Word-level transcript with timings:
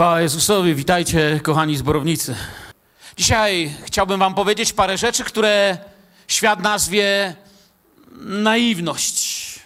Chwała 0.00 0.20
Jezusowi, 0.20 0.74
witajcie 0.74 1.40
kochani 1.42 1.76
zborownicy. 1.76 2.34
Dzisiaj 3.16 3.74
chciałbym 3.84 4.20
wam 4.20 4.34
powiedzieć 4.34 4.72
parę 4.72 4.98
rzeczy, 4.98 5.24
które 5.24 5.78
świat 6.28 6.62
nazwie 6.62 7.34
naiwność. 8.16 9.58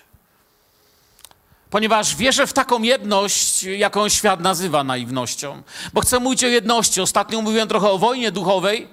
Ponieważ 1.70 2.16
wierzę 2.16 2.46
w 2.46 2.52
taką 2.52 2.82
jedność, 2.82 3.62
jaką 3.62 4.08
świat 4.08 4.40
nazywa 4.40 4.84
naiwnością. 4.84 5.62
Bo 5.92 6.00
chcę 6.00 6.20
mówić 6.20 6.44
o 6.44 6.48
jedności. 6.48 7.00
Ostatnio 7.00 7.42
mówiłem 7.42 7.68
trochę 7.68 7.90
o 7.90 7.98
wojnie 7.98 8.32
duchowej 8.32 8.88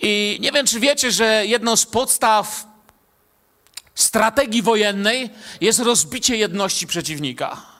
i 0.00 0.38
nie 0.40 0.52
wiem, 0.52 0.66
czy 0.66 0.80
wiecie, 0.80 1.12
że 1.12 1.46
jedną 1.46 1.76
z 1.76 1.86
podstaw 1.86 2.66
strategii 3.94 4.62
wojennej 4.62 5.30
jest 5.60 5.78
rozbicie 5.78 6.36
jedności 6.36 6.86
przeciwnika. 6.86 7.75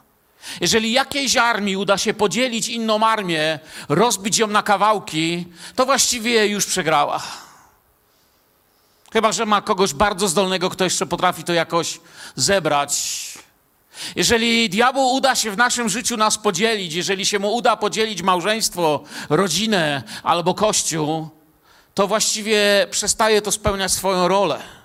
Jeżeli 0.61 0.93
jakiejś 0.93 1.37
armii 1.37 1.77
uda 1.77 1.99
się 1.99 2.15
podzielić 2.15 2.69
inną 2.69 3.07
armię, 3.07 3.59
rozbić 3.89 4.39
ją 4.39 4.47
na 4.47 4.63
kawałki, 4.63 5.47
to 5.75 5.87
właściwie 5.87 6.47
już 6.47 6.67
przegrała. 6.67 7.23
Chyba, 9.13 9.33
że 9.33 9.47
ma 9.47 9.63
kogoś 9.63 9.95
bardzo 9.95 10.29
zdolnego, 10.29 10.71
kto 10.71 10.85
jeszcze 10.85 11.07
potrafi 11.07 11.45
to 11.45 11.53
jakoś 11.53 12.01
zebrać. 12.35 13.03
Jeżeli 14.17 14.71
diabłu 14.71 15.15
uda 15.15 15.35
się 15.35 15.51
w 15.51 15.57
naszym 15.57 15.89
życiu 15.89 16.17
nas 16.17 16.39
podzielić, 16.39 16.95
jeżeli 16.95 17.27
się 17.27 17.39
mu 17.39 17.55
uda 17.55 17.77
podzielić 17.77 18.23
małżeństwo, 18.23 19.05
rodzinę 19.31 20.03
albo 20.23 20.55
kościół, 20.55 21.29
to 21.95 22.07
właściwie 22.07 22.87
przestaje 22.91 23.43
to 23.43 23.53
spełniać 23.53 23.93
swoją 23.93 24.29
rolę. 24.29 24.76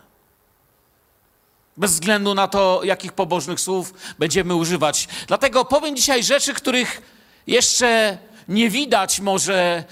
Bez 1.77 1.91
względu 1.91 2.35
na 2.35 2.47
to, 2.47 2.81
jakich 2.83 3.13
pobożnych 3.13 3.59
słów 3.59 3.93
będziemy 4.19 4.55
używać. 4.55 5.07
Dlatego 5.27 5.65
powiem 5.65 5.95
dzisiaj 5.95 6.23
rzeczy, 6.23 6.53
których 6.53 7.01
jeszcze 7.47 8.17
nie 8.47 8.69
widać 8.69 9.19
może. 9.19 9.83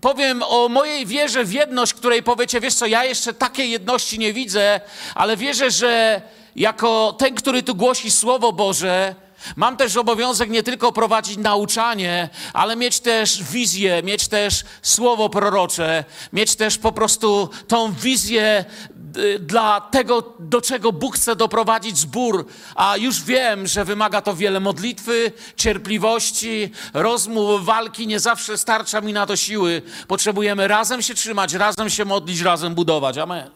Powiem 0.00 0.42
o 0.42 0.68
mojej 0.68 1.06
wierze 1.06 1.44
w 1.44 1.52
jedność, 1.52 1.94
której 1.94 2.22
powiecie, 2.22 2.60
wiesz 2.60 2.74
co, 2.74 2.86
ja 2.86 3.04
jeszcze 3.04 3.34
takiej 3.34 3.70
jedności 3.70 4.18
nie 4.18 4.32
widzę, 4.32 4.80
ale 5.14 5.36
wierzę, 5.36 5.70
że 5.70 6.22
jako 6.56 7.12
ten, 7.18 7.34
który 7.34 7.62
tu 7.62 7.74
głosi 7.74 8.10
Słowo 8.10 8.52
Boże, 8.52 9.14
Mam 9.56 9.76
też 9.76 9.96
obowiązek 9.96 10.50
nie 10.50 10.62
tylko 10.62 10.92
prowadzić 10.92 11.36
nauczanie, 11.36 12.28
ale 12.52 12.76
mieć 12.76 13.00
też 13.00 13.42
wizję, 13.42 14.02
mieć 14.02 14.28
też 14.28 14.64
słowo 14.82 15.28
prorocze, 15.28 16.04
mieć 16.32 16.56
też 16.56 16.78
po 16.78 16.92
prostu 16.92 17.50
tą 17.68 17.92
wizję 17.92 18.64
dla 19.40 19.80
tego, 19.80 20.34
do 20.38 20.60
czego 20.60 20.92
Bóg 20.92 21.16
chce 21.16 21.36
doprowadzić 21.36 21.98
zbór. 21.98 22.46
A 22.74 22.96
już 22.96 23.22
wiem, 23.22 23.66
że 23.66 23.84
wymaga 23.84 24.20
to 24.20 24.34
wiele 24.36 24.60
modlitwy, 24.60 25.32
cierpliwości, 25.56 26.70
rozmów, 26.94 27.64
walki. 27.64 28.06
Nie 28.06 28.20
zawsze 28.20 28.58
starcza 28.58 29.00
mi 29.00 29.12
na 29.12 29.26
to 29.26 29.36
siły. 29.36 29.82
Potrzebujemy 30.08 30.68
razem 30.68 31.02
się 31.02 31.14
trzymać, 31.14 31.52
razem 31.52 31.90
się 31.90 32.04
modlić, 32.04 32.40
razem 32.40 32.74
budować. 32.74 33.18
Amen. 33.18 33.50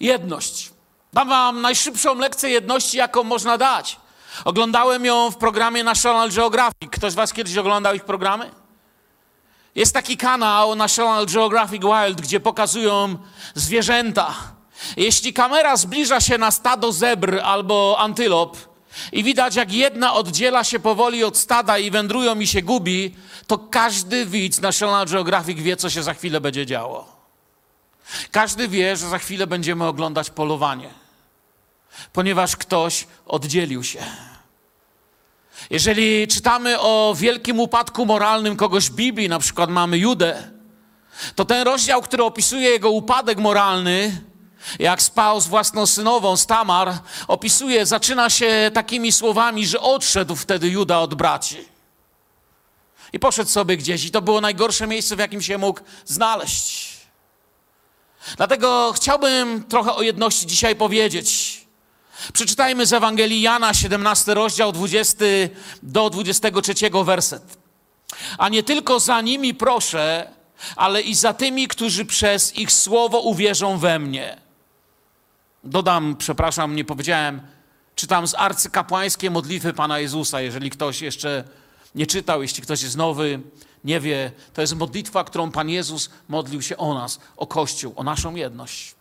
Jedność. 0.00 0.70
Dam 1.12 1.28
wam 1.28 1.60
najszybszą 1.60 2.14
lekcję 2.14 2.50
jedności, 2.50 2.96
jaką 2.96 3.22
można 3.22 3.58
dać. 3.58 4.00
Oglądałem 4.44 5.04
ją 5.04 5.30
w 5.30 5.36
programie 5.36 5.84
National 5.84 6.30
Geographic. 6.30 6.90
Ktoś 6.90 7.12
z 7.12 7.14
was 7.14 7.32
kiedyś 7.32 7.56
oglądał 7.56 7.94
ich 7.94 8.04
programy? 8.04 8.50
Jest 9.76 9.94
taki 9.94 10.16
kanał 10.16 10.74
National 10.74 11.26
Geographic 11.26 11.82
Wild, 11.82 12.20
gdzie 12.20 12.40
pokazują 12.40 13.18
zwierzęta. 13.54 14.34
Jeśli 14.96 15.32
kamera 15.32 15.76
zbliża 15.76 16.20
się 16.20 16.38
na 16.38 16.50
stado 16.50 16.92
zebr 16.92 17.40
albo 17.44 17.96
antylop 17.98 18.56
i 19.12 19.24
widać, 19.24 19.56
jak 19.56 19.72
jedna 19.72 20.14
oddziela 20.14 20.64
się 20.64 20.78
powoli 20.78 21.24
od 21.24 21.36
stada 21.36 21.78
i 21.78 21.90
wędrują 21.90 22.40
i 22.40 22.46
się 22.46 22.62
gubi, 22.62 23.16
to 23.46 23.58
każdy 23.58 24.26
widz 24.26 24.60
National 24.60 25.06
Geographic 25.06 25.58
wie, 25.58 25.76
co 25.76 25.90
się 25.90 26.02
za 26.02 26.14
chwilę 26.14 26.40
będzie 26.40 26.66
działo. 26.66 27.16
Każdy 28.30 28.68
wie, 28.68 28.96
że 28.96 29.08
za 29.08 29.18
chwilę 29.18 29.46
będziemy 29.46 29.84
oglądać 29.86 30.30
polowanie, 30.30 30.90
ponieważ 32.12 32.56
ktoś 32.56 33.06
oddzielił 33.26 33.84
się. 33.84 33.98
Jeżeli 35.70 36.28
czytamy 36.28 36.80
o 36.80 37.14
wielkim 37.16 37.60
upadku 37.60 38.06
moralnym 38.06 38.56
kogoś 38.56 38.90
w 38.90 38.94
Biblii, 38.94 39.28
na 39.28 39.38
przykład 39.38 39.70
mamy 39.70 39.98
Judę, 39.98 40.50
to 41.34 41.44
ten 41.44 41.62
rozdział, 41.62 42.02
który 42.02 42.24
opisuje 42.24 42.70
jego 42.70 42.90
upadek 42.90 43.38
moralny, 43.38 44.20
jak 44.78 45.02
spał 45.02 45.40
z 45.40 45.46
własną 45.46 45.86
synową, 45.86 46.36
z 46.36 46.46
Tamar, 46.46 46.92
opisuje, 47.28 47.86
zaczyna 47.86 48.30
się 48.30 48.70
takimi 48.74 49.12
słowami, 49.12 49.66
że 49.66 49.80
odszedł 49.80 50.36
wtedy 50.36 50.68
Juda 50.68 50.98
od 50.98 51.14
braci. 51.14 51.68
I 53.12 53.18
poszedł 53.18 53.50
sobie 53.50 53.76
gdzieś, 53.76 54.04
i 54.04 54.10
to 54.10 54.22
było 54.22 54.40
najgorsze 54.40 54.86
miejsce, 54.86 55.16
w 55.16 55.18
jakim 55.18 55.42
się 55.42 55.58
mógł 55.58 55.80
znaleźć. 56.04 56.96
Dlatego 58.36 58.92
chciałbym 58.96 59.64
trochę 59.64 59.94
o 59.94 60.02
jedności 60.02 60.46
dzisiaj 60.46 60.76
powiedzieć. 60.76 61.60
Przeczytajmy 62.32 62.86
z 62.86 62.92
Ewangelii 62.92 63.40
Jana, 63.40 63.74
17 63.74 64.34
rozdział, 64.34 64.72
20 64.72 65.24
do 65.82 66.10
23 66.10 66.74
werset. 67.04 67.58
A 68.38 68.48
nie 68.48 68.62
tylko 68.62 69.00
za 69.00 69.20
nimi 69.20 69.54
proszę, 69.54 70.30
ale 70.76 71.02
i 71.02 71.14
za 71.14 71.34
tymi, 71.34 71.68
którzy 71.68 72.04
przez 72.04 72.56
ich 72.56 72.72
słowo 72.72 73.20
uwierzą 73.20 73.78
we 73.78 73.98
mnie. 73.98 74.36
Dodam, 75.64 76.16
przepraszam, 76.16 76.76
nie 76.76 76.84
powiedziałem, 76.84 77.40
czytam 77.94 78.26
z 78.26 78.34
arcykapłańskiej 78.34 79.30
modlitwy 79.30 79.72
Pana 79.72 79.98
Jezusa, 79.98 80.40
jeżeli 80.40 80.70
ktoś 80.70 81.02
jeszcze 81.02 81.44
nie 81.94 82.06
czytał, 82.06 82.42
jeśli 82.42 82.62
ktoś 82.62 82.82
jest 82.82 82.96
nowy, 82.96 83.40
nie 83.84 84.00
wie, 84.00 84.32
to 84.54 84.60
jest 84.60 84.74
modlitwa, 84.74 85.24
którą 85.24 85.50
Pan 85.50 85.68
Jezus 85.70 86.10
modlił 86.28 86.62
się 86.62 86.76
o 86.76 86.94
nas, 86.94 87.20
o 87.36 87.46
Kościół, 87.46 87.92
o 87.96 88.04
naszą 88.04 88.34
jedność. 88.34 88.95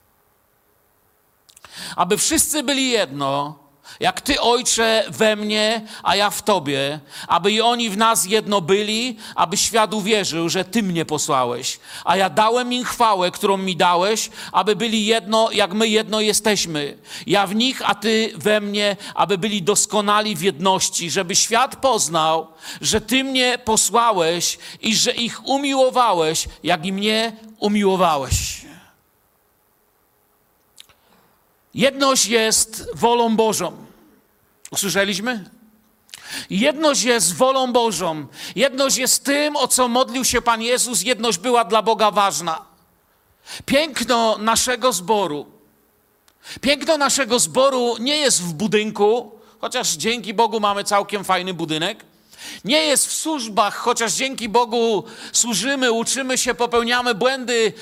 Aby 1.95 2.17
wszyscy 2.17 2.63
byli 2.63 2.89
jedno, 2.89 3.65
jak 3.99 4.21
Ty, 4.21 4.41
Ojcze, 4.41 5.03
we 5.09 5.35
mnie, 5.35 5.81
a 6.03 6.15
ja 6.15 6.29
w 6.29 6.41
Tobie, 6.41 6.99
aby 7.27 7.51
i 7.51 7.61
oni 7.61 7.89
w 7.89 7.97
nas 7.97 8.25
jedno 8.25 8.61
byli, 8.61 9.17
aby 9.35 9.57
świat 9.57 9.93
uwierzył, 9.93 10.49
że 10.49 10.65
Ty 10.65 10.83
mnie 10.83 11.05
posłałeś. 11.05 11.79
A 12.05 12.17
ja 12.17 12.29
dałem 12.29 12.73
im 12.73 12.83
chwałę, 12.83 13.31
którą 13.31 13.57
mi 13.57 13.75
dałeś, 13.75 14.29
aby 14.51 14.75
byli 14.75 15.05
jedno, 15.05 15.51
jak 15.51 15.73
my 15.73 15.87
jedno 15.87 16.21
jesteśmy. 16.21 16.97
Ja 17.27 17.47
w 17.47 17.55
nich, 17.55 17.81
a 17.85 17.95
Ty 17.95 18.33
we 18.35 18.61
mnie, 18.61 18.97
aby 19.15 19.37
byli 19.37 19.63
doskonali 19.63 20.35
w 20.35 20.41
jedności, 20.41 21.11
żeby 21.11 21.35
świat 21.35 21.75
poznał, 21.75 22.47
że 22.81 23.01
Ty 23.01 23.23
mnie 23.23 23.57
posłałeś 23.65 24.57
i 24.81 24.95
że 24.95 25.11
ich 25.11 25.45
umiłowałeś, 25.45 26.47
jak 26.63 26.85
i 26.85 26.93
mnie 26.93 27.33
umiłowałeś. 27.59 28.64
Jedność 31.75 32.25
jest 32.25 32.87
wolą 32.93 33.35
Bożą. 33.35 33.77
Usłyszeliśmy? 34.71 35.49
Jedność 36.49 37.03
jest 37.03 37.35
wolą 37.35 37.73
Bożą. 37.73 38.25
Jedność 38.55 38.97
jest 38.97 39.23
tym, 39.23 39.55
o 39.55 39.67
co 39.67 39.87
modlił 39.87 40.25
się 40.25 40.41
Pan 40.41 40.61
Jezus. 40.61 41.01
Jedność 41.01 41.37
była 41.37 41.63
dla 41.63 41.81
Boga 41.81 42.11
ważna. 42.11 42.61
Piękno 43.65 44.37
naszego 44.37 44.93
zboru. 44.93 45.45
Piękno 46.61 46.97
naszego 46.97 47.39
zboru 47.39 47.95
nie 47.99 48.17
jest 48.17 48.41
w 48.41 48.53
budynku, 48.53 49.31
chociaż 49.61 49.91
dzięki 49.91 50.33
Bogu 50.33 50.59
mamy 50.59 50.83
całkiem 50.83 51.23
fajny 51.23 51.53
budynek. 51.53 52.05
Nie 52.65 52.85
jest 52.85 53.07
w 53.07 53.13
służbach, 53.13 53.75
chociaż 53.75 54.13
dzięki 54.13 54.49
Bogu 54.49 55.03
służymy, 55.31 55.91
uczymy 55.91 56.37
się, 56.37 56.53
popełniamy 56.53 57.15
błędy, 57.15 57.73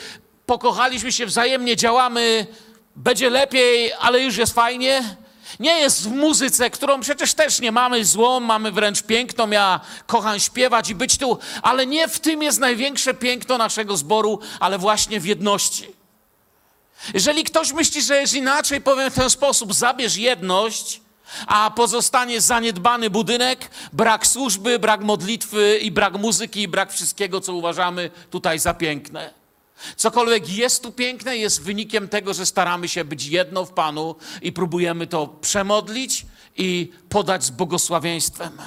pokochaliśmy 0.46 1.12
się 1.12 1.26
wzajemnie, 1.26 1.76
działamy 1.76 2.48
będzie 2.96 3.30
lepiej, 3.30 3.94
ale 3.94 4.22
już 4.22 4.38
jest 4.38 4.54
fajnie. 4.54 5.16
Nie 5.60 5.80
jest 5.80 6.04
w 6.04 6.12
muzyce, 6.12 6.70
którą 6.70 7.00
przecież 7.02 7.34
też 7.34 7.60
nie 7.60 7.72
mamy 7.72 8.06
złą, 8.06 8.40
mamy 8.40 8.72
wręcz 8.72 9.02
piękną. 9.02 9.50
Ja 9.50 9.80
kocham 10.08 10.40
śpiewać 10.40 10.90
i 10.90 10.96
być 10.96 11.18
tu, 11.18 11.40
ale 11.62 11.86
nie 11.86 12.08
w 12.08 12.20
tym 12.20 12.44
jest 12.44 12.60
największe 12.60 13.14
piękno 13.14 13.58
naszego 13.58 13.98
zboru, 13.98 14.40
ale 14.60 14.78
właśnie 14.78 15.20
w 15.20 15.26
jedności. 15.26 15.88
Jeżeli 17.14 17.44
ktoś 17.44 17.74
myśli, 17.74 18.02
że 18.02 18.22
jest 18.22 18.34
inaczej, 18.34 18.82
powiem 18.82 19.12
w 19.12 19.16
ten 19.16 19.30
sposób: 19.30 19.74
zabierz 19.74 20.16
jedność, 20.16 21.02
a 21.48 21.72
pozostanie 21.72 22.42
zaniedbany 22.42 23.10
budynek, 23.10 23.70
brak 23.94 24.28
służby, 24.28 24.80
brak 24.80 25.02
modlitwy 25.02 25.80
i 25.82 25.92
brak 25.92 26.14
muzyki 26.14 26.62
i 26.62 26.68
brak 26.68 26.94
wszystkiego, 26.94 27.42
co 27.42 27.54
uważamy 27.54 28.12
tutaj 28.30 28.60
za 28.60 28.74
piękne. 28.74 29.43
Cokolwiek 29.96 30.50
jest 30.50 30.84
tu 30.84 30.92
piękne, 30.92 31.38
jest 31.38 31.62
wynikiem 31.62 32.08
tego, 32.08 32.34
że 32.34 32.46
staramy 32.46 32.88
się 32.88 33.06
być 33.06 33.26
jedno 33.26 33.66
w 33.66 33.74
Panu 33.74 34.16
i 34.42 34.52
próbujemy 34.52 35.08
to 35.08 35.28
przemodlić 35.28 36.26
i 36.58 36.92
podać 37.10 37.44
z 37.44 37.50
błogosławieństwem. 37.50 38.58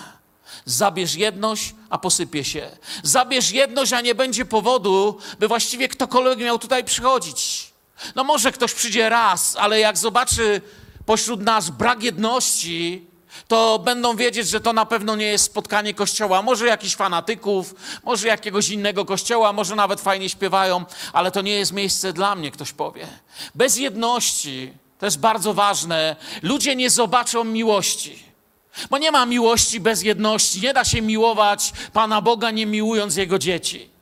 Zabierz 0.64 1.14
jedność, 1.14 1.74
a 1.90 1.98
posypie 1.98 2.44
się. 2.44 2.70
Zabierz 3.02 3.50
jedność, 3.50 3.92
a 3.92 4.00
nie 4.00 4.14
będzie 4.14 4.44
powodu, 4.44 5.18
by 5.38 5.48
właściwie 5.48 5.88
ktokolwiek 5.88 6.38
miał 6.38 6.58
tutaj 6.58 6.84
przychodzić. 6.84 7.72
No 8.14 8.24
może 8.24 8.52
ktoś 8.52 8.74
przyjdzie 8.74 9.08
raz, 9.08 9.56
ale 9.56 9.80
jak 9.80 9.98
zobaczy 9.98 10.60
pośród 11.06 11.40
nas 11.40 11.70
brak 11.70 12.02
jedności, 12.02 13.05
to 13.48 13.78
będą 13.78 14.16
wiedzieć, 14.16 14.48
że 14.48 14.60
to 14.60 14.72
na 14.72 14.86
pewno 14.86 15.16
nie 15.16 15.26
jest 15.26 15.44
spotkanie 15.44 15.94
kościoła. 15.94 16.42
Może 16.42 16.66
jakichś 16.66 16.96
fanatyków, 16.96 17.74
może 18.04 18.28
jakiegoś 18.28 18.68
innego 18.68 19.04
kościoła, 19.04 19.52
może 19.52 19.76
nawet 19.76 20.00
fajnie 20.00 20.28
śpiewają, 20.28 20.84
ale 21.12 21.30
to 21.30 21.42
nie 21.42 21.54
jest 21.54 21.72
miejsce 21.72 22.12
dla 22.12 22.34
mnie, 22.34 22.50
ktoś 22.50 22.72
powie. 22.72 23.06
Bez 23.54 23.76
jedności, 23.76 24.72
to 24.98 25.06
jest 25.06 25.18
bardzo 25.18 25.54
ważne, 25.54 26.16
ludzie 26.42 26.76
nie 26.76 26.90
zobaczą 26.90 27.44
miłości. 27.44 28.26
Bo 28.90 28.98
nie 28.98 29.12
ma 29.12 29.26
miłości 29.26 29.80
bez 29.80 30.02
jedności. 30.02 30.60
Nie 30.60 30.74
da 30.74 30.84
się 30.84 31.02
miłować 31.02 31.72
Pana 31.92 32.20
Boga, 32.20 32.50
nie 32.50 32.66
miłując 32.66 33.16
Jego 33.16 33.38
dzieci. 33.38 33.96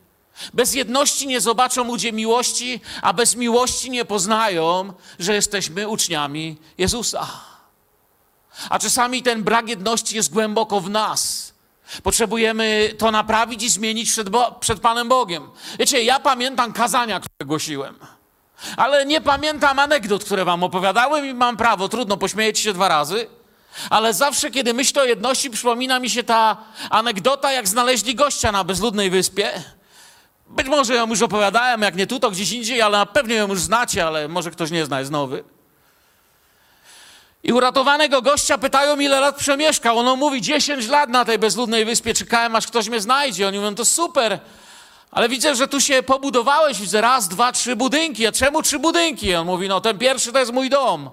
Bez 0.53 0.75
jedności 0.75 1.27
nie 1.27 1.41
zobaczą 1.41 1.85
ludzie 1.85 2.13
miłości, 2.13 2.81
a 3.03 3.13
bez 3.13 3.37
miłości 3.37 3.91
nie 3.91 4.05
poznają, 4.05 4.93
że 5.19 5.35
jesteśmy 5.35 5.89
uczniami 5.89 6.57
Jezusa. 6.79 7.54
A 8.71 8.79
czasami 8.79 9.23
ten 9.23 9.43
brak 9.45 9.69
jedności 9.69 10.17
jest 10.17 10.33
głęboko 10.33 10.81
w 10.81 10.91
nas. 10.91 11.55
Potrzebujemy 12.03 12.95
to 12.99 13.11
naprawić 13.11 13.63
i 13.63 13.71
zmienić 13.71 14.11
przed, 14.11 14.29
Bo- 14.29 14.53
przed 14.53 14.81
Panem 14.81 15.09
Bogiem. 15.09 15.51
Wiecie, 15.79 16.03
ja 16.03 16.21
pamiętam 16.21 16.73
kazania, 16.73 17.21
które 17.21 17.47
głosiłem, 17.47 17.99
ale 18.77 19.07
nie 19.07 19.21
pamiętam 19.21 19.79
anegdot, 19.79 20.25
które 20.25 20.45
wam 20.45 20.65
opowiadałem 20.65 21.27
i 21.27 21.35
mam 21.35 21.57
prawo, 21.57 21.89
trudno, 21.89 22.17
pośmiejecie 22.17 22.63
się 22.63 22.73
dwa 22.73 22.89
razy. 22.89 23.27
Ale 23.91 24.15
zawsze, 24.15 24.51
kiedy 24.51 24.75
myślę 24.75 25.03
o 25.03 25.05
jedności, 25.05 25.51
przypomina 25.51 25.99
mi 25.99 26.11
się 26.11 26.23
ta 26.23 26.57
anegdota, 26.91 27.53
jak 27.53 27.69
znaleźli 27.69 28.15
gościa 28.15 28.53
na 28.53 28.65
bezludnej 28.65 29.11
wyspie. 29.11 29.51
Być 30.49 30.67
może 30.67 30.95
ją 30.95 31.07
już 31.09 31.23
opowiadałem, 31.23 31.83
jak 31.83 31.97
nie 31.97 32.07
tu, 32.07 32.21
to 32.21 32.31
gdzieś 32.31 32.53
indziej, 32.53 32.83
ale 32.83 33.07
pewno 33.07 33.35
ją 33.35 33.49
już 33.49 33.61
znacie, 33.61 34.07
ale 34.07 34.29
może 34.29 34.51
ktoś 34.51 34.71
nie 34.71 34.87
zna, 34.87 34.99
jest 35.01 35.13
nowy. 35.13 35.45
I 37.45 37.53
uratowanego 37.53 38.23
gościa 38.23 38.59
pytają, 38.59 39.01
ile 39.01 39.21
lat 39.21 39.37
przemieszkał. 39.37 39.99
On 39.99 40.19
mówi, 40.19 40.43
10 40.43 40.89
lat 40.89 41.11
na 41.11 41.25
tej 41.25 41.39
bezludnej 41.39 41.85
wyspie 41.85 42.15
czekałem, 42.15 42.57
aż 42.57 42.67
ktoś 42.67 42.89
mnie 42.89 43.01
znajdzie. 43.01 43.49
Oni 43.49 43.59
mówią, 43.59 43.75
to 43.75 43.85
super, 43.85 44.41
ale 45.11 45.29
widzę, 45.29 45.55
że 45.55 45.69
tu 45.69 45.81
się 45.81 46.03
pobudowałeś, 46.03 46.81
widzę 46.81 47.01
raz, 47.01 47.29
dwa, 47.29 47.53
trzy 47.53 47.77
budynki. 47.77 48.27
A 48.27 48.33
czemu 48.33 48.63
trzy 48.63 48.79
budynki? 48.79 49.35
On 49.35 49.47
mówi, 49.47 49.69
no 49.69 49.81
ten 49.81 49.99
pierwszy 49.99 50.33
to 50.33 50.39
jest 50.39 50.53
mój 50.53 50.71
dom, 50.71 51.11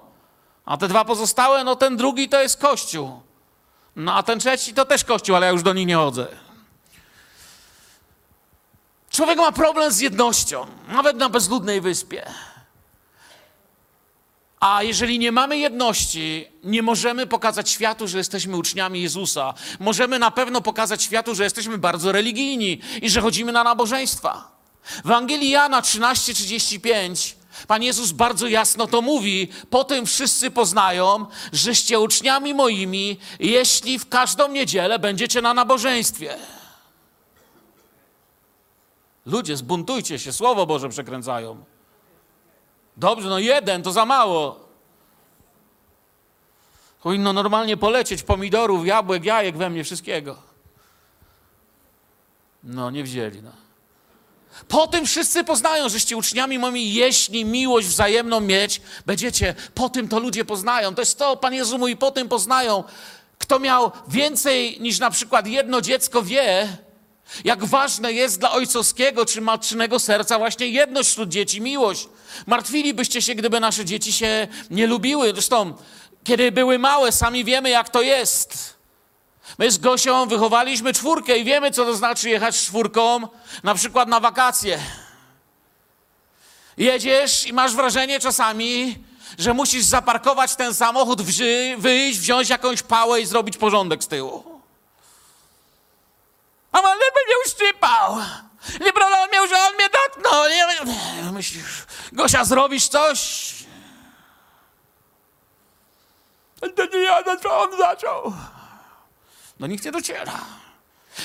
a 0.64 0.76
te 0.76 0.88
dwa 0.88 1.04
pozostałe, 1.04 1.64
no 1.64 1.76
ten 1.76 1.96
drugi 1.96 2.28
to 2.28 2.42
jest 2.42 2.60
kościół. 2.60 3.20
No 3.96 4.14
a 4.14 4.22
ten 4.22 4.38
trzeci 4.38 4.74
to 4.74 4.84
też 4.84 5.04
kościół, 5.04 5.36
ale 5.36 5.46
ja 5.46 5.52
już 5.52 5.62
do 5.62 5.72
nich 5.72 5.86
nie 5.86 5.96
chodzę. 5.96 6.26
Człowiek 9.10 9.38
ma 9.38 9.52
problem 9.52 9.92
z 9.92 10.00
jednością, 10.00 10.66
nawet 10.88 11.16
na 11.16 11.28
bezludnej 11.28 11.80
wyspie. 11.80 12.26
A 14.62 14.82
jeżeli 14.82 15.18
nie 15.18 15.32
mamy 15.32 15.58
jedności, 15.58 16.46
nie 16.64 16.82
możemy 16.82 17.26
pokazać 17.26 17.70
światu, 17.70 18.08
że 18.08 18.18
jesteśmy 18.18 18.56
uczniami 18.56 19.02
Jezusa. 19.02 19.54
Możemy 19.80 20.18
na 20.18 20.30
pewno 20.30 20.60
pokazać 20.60 21.02
światu, 21.02 21.34
że 21.34 21.44
jesteśmy 21.44 21.78
bardzo 21.78 22.12
religijni 22.12 22.80
i 23.02 23.10
że 23.10 23.20
chodzimy 23.20 23.52
na 23.52 23.64
nabożeństwa. 23.64 24.58
W 24.84 25.06
Ewangelii 25.06 25.50
Jana 25.50 25.80
13:35 25.80 27.34
Pan 27.66 27.82
Jezus 27.82 28.12
bardzo 28.12 28.46
jasno 28.46 28.86
to 28.86 29.02
mówi: 29.02 29.48
Po 29.70 29.84
tym 29.84 30.06
wszyscy 30.06 30.50
poznają, 30.50 31.26
żeście 31.52 32.00
uczniami 32.00 32.54
moimi, 32.54 33.18
jeśli 33.40 33.98
w 33.98 34.08
każdą 34.08 34.48
niedzielę 34.48 34.98
będziecie 34.98 35.42
na 35.42 35.54
nabożeństwie. 35.54 36.36
Ludzie, 39.26 39.56
zbuntujcie 39.56 40.18
się, 40.18 40.32
Słowo 40.32 40.66
Boże 40.66 40.88
przekręcają. 40.88 41.71
Dobrze, 42.96 43.28
no 43.28 43.38
jeden 43.38 43.82
to 43.82 43.92
za 43.92 44.06
mało. 44.06 44.68
Powinno 47.02 47.32
normalnie 47.32 47.76
polecieć 47.76 48.22
pomidorów, 48.22 48.86
jabłek, 48.86 49.24
jajek 49.24 49.56
we 49.56 49.70
mnie, 49.70 49.84
wszystkiego. 49.84 50.36
No, 52.64 52.90
nie 52.90 53.04
wzięli, 53.04 53.42
no. 53.42 53.50
Po 54.68 54.86
tym 54.86 55.06
wszyscy 55.06 55.44
poznają, 55.44 55.88
żeście 55.88 56.16
uczniami 56.16 56.58
moimi, 56.58 56.94
jeśli 56.94 57.44
miłość 57.44 57.88
wzajemną 57.88 58.40
mieć 58.40 58.80
będziecie. 59.06 59.54
Po 59.74 59.88
tym 59.88 60.08
to 60.08 60.18
ludzie 60.18 60.44
poznają. 60.44 60.94
To 60.94 61.02
jest 61.02 61.18
to, 61.18 61.36
Pan 61.36 61.54
Jezu 61.54 61.78
mówi, 61.78 61.96
po 61.96 62.10
tym 62.10 62.28
poznają. 62.28 62.84
Kto 63.38 63.58
miał 63.58 63.92
więcej 64.08 64.80
niż 64.80 64.98
na 64.98 65.10
przykład 65.10 65.46
jedno 65.46 65.80
dziecko 65.80 66.22
wie, 66.22 66.76
jak 67.44 67.64
ważne 67.64 68.12
jest 68.12 68.38
dla 68.38 68.52
ojcowskiego 68.52 69.26
czy 69.26 69.40
matczynego 69.40 69.98
serca 69.98 70.38
właśnie 70.38 70.66
jedność 70.66 71.08
wśród 71.08 71.28
dzieci, 71.28 71.60
miłość. 71.60 72.08
Martwilibyście 72.46 73.22
się, 73.22 73.34
gdyby 73.34 73.60
nasze 73.60 73.84
dzieci 73.84 74.12
się 74.12 74.48
nie 74.70 74.86
lubiły. 74.86 75.32
Zresztą, 75.32 75.74
kiedy 76.24 76.52
były 76.52 76.78
małe, 76.78 77.12
sami 77.12 77.44
wiemy, 77.44 77.70
jak 77.70 77.88
to 77.88 78.02
jest. 78.02 78.74
My 79.58 79.70
z 79.70 79.78
Gosią 79.78 80.26
wychowaliśmy 80.26 80.92
czwórkę 80.92 81.38
i 81.38 81.44
wiemy, 81.44 81.70
co 81.70 81.84
to 81.84 81.96
znaczy 81.96 82.30
jechać 82.30 82.60
czwórką, 82.60 83.28
na 83.62 83.74
przykład 83.74 84.08
na 84.08 84.20
wakacje. 84.20 84.78
Jedziesz 86.76 87.46
i 87.46 87.52
masz 87.52 87.74
wrażenie 87.74 88.20
czasami, 88.20 88.98
że 89.38 89.54
musisz 89.54 89.84
zaparkować 89.84 90.56
ten 90.56 90.74
samochód, 90.74 91.22
wyjść, 91.78 92.18
wziąć 92.18 92.48
jakąś 92.48 92.82
pałę 92.82 93.20
i 93.20 93.26
zrobić 93.26 93.56
porządek 93.56 94.04
z 94.04 94.08
tyłu. 94.08 94.51
A 96.72 96.78
on 96.78 96.98
by 96.98 97.24
mnie 97.26 97.34
uszczypał. 97.46 98.16
Nie 98.80 98.92
problem 98.92 99.30
miał, 99.32 99.46
że 99.46 99.54
on 99.58 99.74
mnie 99.74 99.88
dotknął. 99.88 100.48
Nie, 100.48 101.32
myślisz, 101.32 101.86
Gosia, 102.12 102.44
zrobisz 102.44 102.88
coś? 102.88 103.52
To 106.76 106.84
nie 106.86 106.98
ja, 106.98 107.22
no 107.26 107.36
co 107.36 107.62
on 107.62 107.78
zaczął? 107.78 108.32
No 109.60 109.66
nikt 109.66 109.84
nie 109.84 109.92
dociera. 109.92 110.40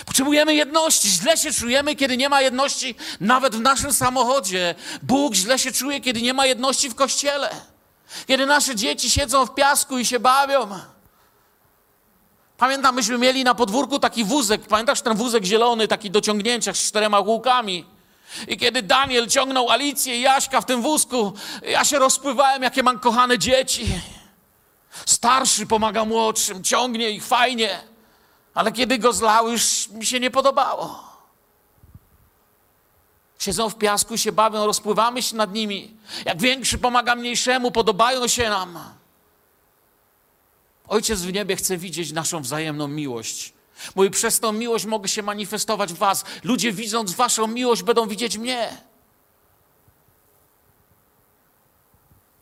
Potrzebujemy 0.05 0.55
jedności. 0.55 1.09
Źle 1.09 1.37
się 1.37 1.53
czujemy, 1.53 1.95
kiedy 1.95 2.17
nie 2.17 2.29
ma 2.29 2.41
jedności 2.41 2.95
nawet 3.19 3.55
w 3.55 3.59
naszym 3.59 3.93
samochodzie. 3.93 4.75
Bóg 5.03 5.33
źle 5.33 5.59
się 5.59 5.71
czuje, 5.71 6.01
kiedy 6.01 6.21
nie 6.21 6.33
ma 6.33 6.45
jedności 6.45 6.89
w 6.89 6.95
kościele. 6.95 7.49
Kiedy 8.27 8.45
nasze 8.45 8.75
dzieci 8.75 9.09
siedzą 9.09 9.45
w 9.45 9.55
piasku 9.55 9.97
i 9.97 10.05
się 10.05 10.19
bawią. 10.19 10.79
Pamiętam, 12.57 12.95
myśmy 12.95 13.17
mieli 13.17 13.43
na 13.43 13.55
podwórku 13.55 13.99
taki 13.99 14.23
wózek. 14.23 14.67
Pamiętasz 14.67 15.01
ten 15.01 15.17
wózek 15.17 15.43
zielony, 15.43 15.87
taki 15.87 16.11
do 16.11 16.21
ciągnięcia 16.21 16.73
z 16.73 16.77
czterema 16.77 17.23
kółkami? 17.23 17.85
I 18.47 18.57
kiedy 18.57 18.81
Daniel 18.81 19.27
ciągnął 19.27 19.69
Alicję 19.69 20.17
i 20.17 20.21
Jaśka 20.21 20.61
w 20.61 20.65
tym 20.65 20.81
wózku, 20.81 21.33
ja 21.61 21.85
się 21.85 21.99
rozpływałem, 21.99 22.63
jakie 22.63 22.83
mam 22.83 22.99
kochane 22.99 23.39
dzieci. 23.39 23.87
Starszy 25.05 25.65
pomaga 25.65 26.05
młodszym, 26.05 26.63
ciągnie 26.63 27.09
ich 27.09 27.25
fajnie. 27.25 27.79
Ale 28.53 28.71
kiedy 28.71 28.97
go 28.97 29.13
zlał, 29.13 29.51
już 29.51 29.89
mi 29.89 30.05
się 30.05 30.19
nie 30.19 30.31
podobało. 30.31 31.03
Siedzą 33.39 33.69
w 33.69 33.75
piasku 33.75 34.17
się 34.17 34.31
bawią, 34.31 34.65
rozpływamy 34.65 35.21
się 35.23 35.35
nad 35.35 35.53
nimi. 35.53 35.97
Jak 36.25 36.41
większy 36.41 36.77
pomaga 36.77 37.15
mniejszemu, 37.15 37.71
podobają 37.71 38.27
się 38.27 38.49
nam. 38.49 38.96
Ojciec 40.87 41.21
w 41.21 41.33
niebie 41.33 41.55
chce 41.55 41.77
widzieć 41.77 42.11
naszą 42.11 42.41
wzajemną 42.41 42.87
miłość. 42.87 43.53
Mówi, 43.95 44.09
przez 44.09 44.39
tą 44.39 44.51
miłość 44.51 44.85
mogę 44.85 45.07
się 45.07 45.21
manifestować 45.23 45.93
w 45.93 45.97
was. 45.97 46.25
Ludzie 46.43 46.71
widząc 46.71 47.13
waszą 47.13 47.47
miłość 47.47 47.83
będą 47.83 48.07
widzieć 48.07 48.37
mnie. 48.37 48.77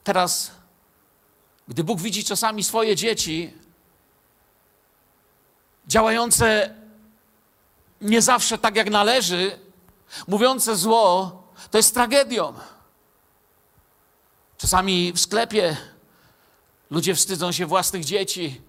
Teraz, 0.03 0.51
gdy 1.67 1.83
Bóg 1.83 2.01
widzi 2.01 2.23
czasami 2.23 2.63
swoje 2.63 2.95
dzieci 2.95 3.53
działające 5.87 6.75
nie 8.01 8.21
zawsze 8.21 8.57
tak 8.57 8.75
jak 8.75 8.89
należy, 8.89 9.59
mówiące 10.27 10.75
zło, 10.75 11.43
to 11.71 11.77
jest 11.77 11.93
tragedią. 11.93 12.53
Czasami 14.57 15.13
w 15.13 15.19
sklepie 15.19 15.77
Ludzie 16.95 17.15
wstydzą 17.15 17.51
się 17.51 17.65
własnych 17.65 18.05
dzieci 18.05 18.61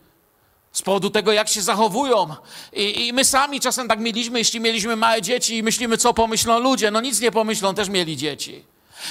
z 0.73 0.83
powodu 0.83 1.11
tego, 1.11 1.33
jak 1.33 1.49
się 1.49 1.62
zachowują. 1.62 2.35
I, 2.73 3.06
I, 3.06 3.12
my 3.12 3.25
sami 3.25 3.61
czasem 3.61 3.88
tak 3.88 4.00
mieliśmy, 4.00 4.38
jeśli 4.38 4.61
mieliśmy 4.61 4.97
małe 4.97 5.23
dzieci 5.23 5.56
i 5.56 5.62
myślimy, 5.62 5.99
co 5.99 6.14
pomyślą 6.14 6.59
ludzie. 6.59 6.90
No 6.90 7.00
nic 7.00 7.21
nie 7.21 7.33
pomyślą, 7.33 7.75
też 7.75 7.88
mieli 7.88 8.16
dzieci. 8.16 8.64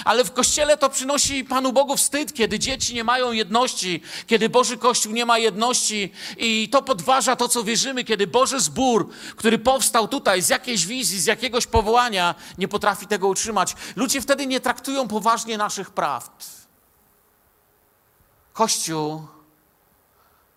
Ale 0.06 0.24
w 0.24 0.34
kościele 0.34 0.78
to 0.78 0.90
przynosi 0.90 1.44
Panu 1.44 1.74
Bogu 1.74 1.98
wstyd, 1.98 2.34
kiedy 2.34 2.60
dzieci 2.60 2.94
nie 2.94 3.04
mają 3.04 3.32
jedności, 3.32 4.02
kiedy 4.28 4.50
Boży 4.50 4.78
Kościół 4.78 5.14
nie 5.14 5.26
ma 5.26 5.38
jedności 5.38 6.12
i 6.38 6.70
to 6.70 6.82
podważa 6.82 7.36
to, 7.36 7.48
co 7.48 7.64
wierzymy, 7.64 8.04
kiedy 8.04 8.28
Boży 8.28 8.60
zbór, 8.60 9.10
który 9.36 9.60
powstał 9.60 10.08
tutaj 10.08 10.42
z 10.42 10.50
jakiejś 10.50 10.86
wizji, 10.86 11.20
z 11.20 11.26
jakiegoś 11.26 11.68
powołania, 11.68 12.36
nie 12.58 12.68
potrafi 12.68 13.08
tego 13.08 13.28
utrzymać. 13.28 13.76
Ludzie 13.96 14.22
wtedy 14.22 14.48
nie 14.48 14.60
traktują 14.60 15.08
poważnie 15.08 15.58
naszych 15.58 15.90
prawd. 15.90 16.65
Kościół 18.56 19.28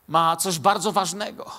ma 0.08 0.36
coś 0.36 0.58
bardzo 0.58 0.92
ważnego. 0.92 1.50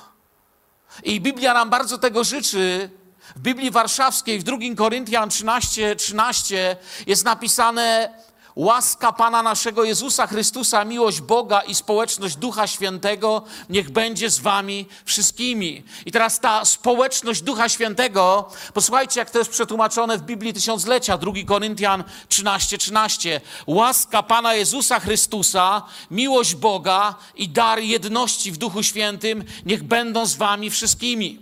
I 1.04 1.22
Biblia 1.22 1.54
nam 1.54 1.70
bardzo 1.70 1.98
tego 1.98 2.24
życzy. 2.24 2.90
W 3.36 3.40
Biblii 3.40 3.72
Warszawskiej, 3.72 4.40
w 4.40 4.44
2 4.44 4.58
Koryntian 4.78 5.30
13, 5.30 5.96
13 5.96 6.78
jest 7.08 7.26
napisane: 7.26 8.14
Łaska 8.60 9.12
Pana 9.12 9.44
naszego 9.44 9.84
Jezusa 9.84 10.28
Chrystusa, 10.28 10.86
miłość 10.86 11.22
Boga 11.22 11.62
i 11.62 11.76
społeczność 11.76 12.36
Ducha 12.36 12.68
Świętego 12.68 13.44
niech 13.70 13.90
będzie 13.90 14.30
z 14.30 14.40
wami 14.40 14.86
wszystkimi. 15.06 15.84
I 16.06 16.12
teraz 16.12 16.40
ta 16.40 16.66
społeczność 16.66 17.42
Ducha 17.42 17.70
Świętego, 17.70 18.50
posłuchajcie, 18.74 19.20
jak 19.20 19.30
to 19.30 19.40
jest 19.40 19.52
przetłumaczone 19.52 20.18
w 20.18 20.22
Biblii 20.22 20.54
Tysiąclecia, 20.54 21.18
2 21.18 21.32
Koryntian 21.48 22.04
13, 22.30 22.78
13. 22.78 23.42
Łaska 23.68 24.24
Pana 24.24 24.54
Jezusa 24.54 25.00
Chrystusa, 25.00 25.82
miłość 26.12 26.56
Boga 26.56 27.16
i 27.36 27.50
dar 27.50 27.80
jedności 27.80 28.52
w 28.52 28.58
Duchu 28.58 28.84
Świętym 28.84 29.44
niech 29.66 29.84
będą 29.84 30.26
z 30.26 30.36
wami 30.36 30.70
wszystkimi. 30.70 31.40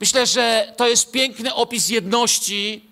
Myślę, 0.00 0.26
że 0.26 0.74
to 0.76 0.88
jest 0.88 1.12
piękny 1.12 1.54
opis 1.54 1.88
jedności 1.88 2.89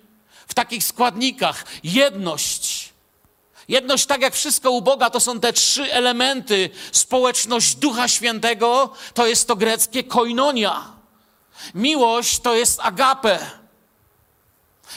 w 0.49 0.55
takich 0.55 0.85
składnikach. 0.85 1.65
Jedność. 1.83 2.93
Jedność, 3.69 4.07
tak 4.07 4.21
jak 4.21 4.35
wszystko 4.35 4.71
u 4.71 4.83
Boga, 4.83 5.11
to 5.11 5.21
są 5.21 5.41
te 5.41 5.53
trzy 5.53 5.93
elementy. 5.93 6.71
Społeczność 6.93 7.75
Ducha 7.75 8.09
Świętego 8.09 8.93
to 9.15 9.27
jest 9.27 9.49
to 9.49 9.57
greckie 9.57 10.05
koinonia. 10.05 10.93
Miłość 11.75 12.39
to 12.39 12.55
jest 12.55 12.81
agape. 12.83 13.39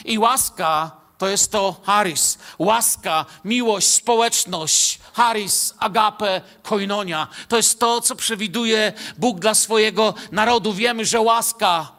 I 0.06 0.20
łaska 0.20 0.92
to 1.18 1.28
jest 1.28 1.52
to 1.52 1.76
charis. 1.86 2.38
Łaska, 2.60 3.26
miłość, 3.46 3.88
społeczność, 3.88 5.00
charis, 5.14 5.74
agape, 5.80 6.42
koinonia. 6.64 7.28
To 7.48 7.58
jest 7.58 7.80
to, 7.80 8.02
co 8.02 8.16
przewiduje 8.16 8.94
Bóg 9.18 9.40
dla 9.40 9.54
swojego 9.54 10.14
narodu. 10.32 10.74
Wiemy, 10.74 11.06
że 11.06 11.22
łaska 11.22 11.92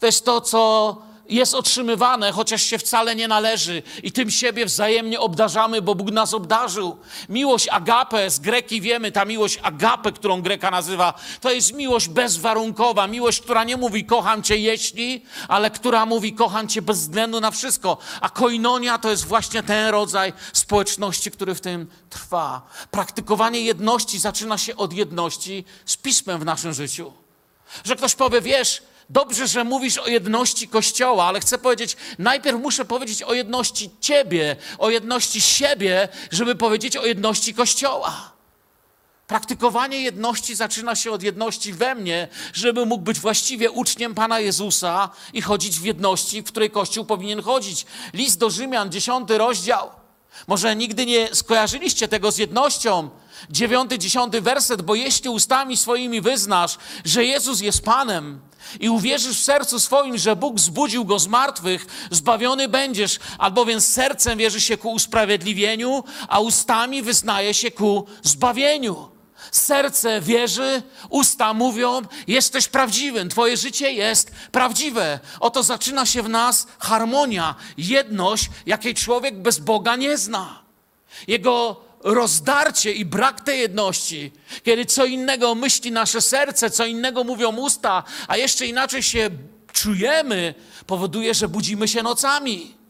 to 0.00 0.06
jest 0.06 0.24
to, 0.24 0.40
co 0.40 0.96
jest 1.28 1.54
otrzymywane, 1.54 2.32
chociaż 2.32 2.62
się 2.62 2.78
wcale 2.78 3.16
nie 3.16 3.28
należy. 3.28 3.82
I 4.02 4.12
tym 4.12 4.30
siebie 4.30 4.66
wzajemnie 4.66 5.20
obdarzamy, 5.20 5.82
bo 5.82 5.94
Bóg 5.94 6.10
nas 6.10 6.34
obdarzył. 6.34 6.96
Miłość 7.28 7.68
agape, 7.68 8.30
z 8.30 8.38
Greki 8.38 8.80
wiemy, 8.80 9.12
ta 9.12 9.24
miłość 9.24 9.58
agape, 9.62 10.12
którą 10.12 10.42
Greka 10.42 10.70
nazywa, 10.70 11.14
to 11.40 11.50
jest 11.50 11.74
miłość 11.74 12.08
bezwarunkowa. 12.08 13.06
Miłość, 13.06 13.40
która 13.40 13.64
nie 13.64 13.76
mówi 13.76 14.04
kocham 14.04 14.42
cię 14.42 14.56
jeśli, 14.56 15.24
ale 15.48 15.70
która 15.70 16.06
mówi 16.06 16.32
kocham 16.32 16.68
cię 16.68 16.82
bez 16.82 16.98
względu 16.98 17.40
na 17.40 17.50
wszystko. 17.50 17.98
A 18.20 18.28
koinonia 18.28 18.98
to 18.98 19.10
jest 19.10 19.24
właśnie 19.24 19.62
ten 19.62 19.88
rodzaj 19.88 20.32
społeczności, 20.52 21.30
który 21.30 21.54
w 21.54 21.60
tym 21.60 21.86
trwa. 22.10 22.62
Praktykowanie 22.90 23.60
jedności 23.60 24.18
zaczyna 24.18 24.58
się 24.58 24.76
od 24.76 24.92
jedności 24.92 25.64
z 25.86 25.96
Pismem 25.96 26.40
w 26.40 26.44
naszym 26.44 26.72
życiu. 26.72 27.12
Że 27.84 27.96
ktoś 27.96 28.14
powie, 28.14 28.40
wiesz, 28.40 28.82
Dobrze, 29.14 29.48
że 29.48 29.64
mówisz 29.64 29.98
o 29.98 30.06
jedności 30.06 30.68
Kościoła, 30.68 31.24
ale 31.24 31.40
chcę 31.40 31.58
powiedzieć, 31.58 31.96
najpierw 32.18 32.60
muszę 32.60 32.84
powiedzieć 32.84 33.22
o 33.22 33.34
jedności 33.34 33.90
Ciebie, 34.00 34.56
o 34.78 34.90
jedności 34.90 35.40
siebie, 35.40 36.08
żeby 36.30 36.54
powiedzieć 36.54 36.96
o 36.96 37.06
jedności 37.06 37.54
Kościoła. 37.54 38.32
Praktykowanie 39.26 40.00
jedności 40.00 40.54
zaczyna 40.54 40.94
się 40.96 41.12
od 41.12 41.22
jedności 41.22 41.72
we 41.72 41.94
mnie, 41.94 42.28
żeby 42.52 42.86
mógł 42.86 43.04
być 43.04 43.20
właściwie 43.20 43.70
uczniem 43.70 44.14
Pana 44.14 44.40
Jezusa 44.40 45.10
i 45.32 45.42
chodzić 45.42 45.78
w 45.78 45.84
jedności, 45.84 46.42
w 46.42 46.46
której 46.46 46.70
Kościół 46.70 47.04
powinien 47.04 47.42
chodzić. 47.42 47.86
List 48.12 48.38
do 48.38 48.50
Rzymian, 48.50 48.92
dziesiąty 48.92 49.38
rozdział. 49.38 50.03
Może 50.46 50.76
nigdy 50.76 51.06
nie 51.06 51.34
skojarzyliście 51.34 52.08
tego 52.08 52.32
z 52.32 52.38
jednością. 52.38 53.10
Dziewiąty, 53.50 53.98
dziesiąty 53.98 54.40
werset, 54.40 54.82
bo 54.82 54.94
jeśli 54.94 55.30
ustami 55.30 55.76
swoimi 55.76 56.20
wyznasz, 56.20 56.78
że 57.04 57.24
Jezus 57.24 57.60
jest 57.60 57.84
Panem 57.84 58.40
i 58.80 58.88
uwierzysz 58.88 59.40
w 59.40 59.44
sercu 59.44 59.80
swoim, 59.80 60.18
że 60.18 60.36
Bóg 60.36 60.60
zbudził 60.60 61.04
go 61.04 61.18
z 61.18 61.26
martwych, 61.26 61.86
zbawiony 62.10 62.68
będziesz, 62.68 63.18
albowiem 63.38 63.80
sercem 63.80 64.38
wierzy 64.38 64.60
się 64.60 64.76
ku 64.76 64.92
usprawiedliwieniu, 64.92 66.04
a 66.28 66.40
ustami 66.40 67.02
wyznaje 67.02 67.54
się 67.54 67.70
ku 67.70 68.06
zbawieniu. 68.22 69.13
Serce 69.52 70.20
wierzy, 70.20 70.82
usta 71.08 71.54
mówią, 71.54 72.02
jesteś 72.26 72.68
prawdziwym, 72.68 73.28
Twoje 73.28 73.56
życie 73.56 73.92
jest 73.92 74.30
prawdziwe. 74.52 75.20
Oto 75.40 75.62
zaczyna 75.62 76.06
się 76.06 76.22
w 76.22 76.28
nas 76.28 76.66
harmonia, 76.78 77.54
jedność, 77.78 78.50
jakiej 78.66 78.94
człowiek 78.94 79.42
bez 79.42 79.58
Boga 79.58 79.96
nie 79.96 80.18
zna. 80.18 80.62
Jego 81.28 81.84
rozdarcie 82.00 82.92
i 82.92 83.04
brak 83.04 83.40
tej 83.40 83.60
jedności, 83.60 84.32
kiedy 84.62 84.86
co 84.86 85.04
innego 85.04 85.54
myśli 85.54 85.92
nasze 85.92 86.20
serce, 86.20 86.70
co 86.70 86.84
innego 86.84 87.24
mówią 87.24 87.56
usta, 87.56 88.02
a 88.28 88.36
jeszcze 88.36 88.66
inaczej 88.66 89.02
się 89.02 89.30
czujemy, 89.72 90.54
powoduje, 90.86 91.34
że 91.34 91.48
budzimy 91.48 91.88
się 91.88 92.02
nocami. 92.02 92.83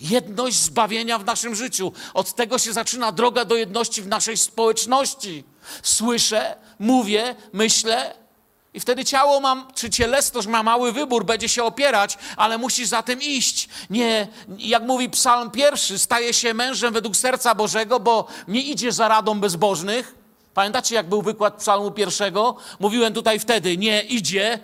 Jedność 0.00 0.56
zbawienia 0.56 1.18
w 1.18 1.24
naszym 1.24 1.54
życiu. 1.54 1.92
Od 2.14 2.34
tego 2.34 2.58
się 2.58 2.72
zaczyna 2.72 3.12
droga 3.12 3.44
do 3.44 3.56
jedności 3.56 4.02
w 4.02 4.06
naszej 4.06 4.36
społeczności. 4.36 5.44
Słyszę, 5.82 6.56
mówię, 6.78 7.36
myślę, 7.52 8.14
i 8.74 8.80
wtedy 8.80 9.04
ciało 9.04 9.40
mam, 9.40 9.66
czy 9.74 9.90
cielesność 9.90 10.46
ma 10.48 10.62
mały 10.62 10.92
wybór, 10.92 11.24
będzie 11.24 11.48
się 11.48 11.64
opierać, 11.64 12.18
ale 12.36 12.58
musisz 12.58 12.88
za 12.88 13.02
tym 13.02 13.22
iść. 13.22 13.68
Nie, 13.90 14.28
jak 14.58 14.82
mówi 14.82 15.10
Psalm 15.10 15.50
pierwszy, 15.50 15.98
staje 15.98 16.34
się 16.34 16.54
mężem 16.54 16.94
według 16.94 17.16
serca 17.16 17.54
Bożego, 17.54 18.00
bo 18.00 18.26
nie 18.48 18.60
idzie 18.60 18.92
za 18.92 19.08
radą 19.08 19.40
bezbożnych. 19.40 20.14
Pamiętacie, 20.54 20.94
jak 20.94 21.08
był 21.08 21.22
wykład 21.22 21.54
Psalmu 21.54 21.90
pierwszego? 21.90 22.56
Mówiłem 22.80 23.14
tutaj 23.14 23.38
wtedy, 23.38 23.76
nie 23.76 24.02
idzie, 24.02 24.58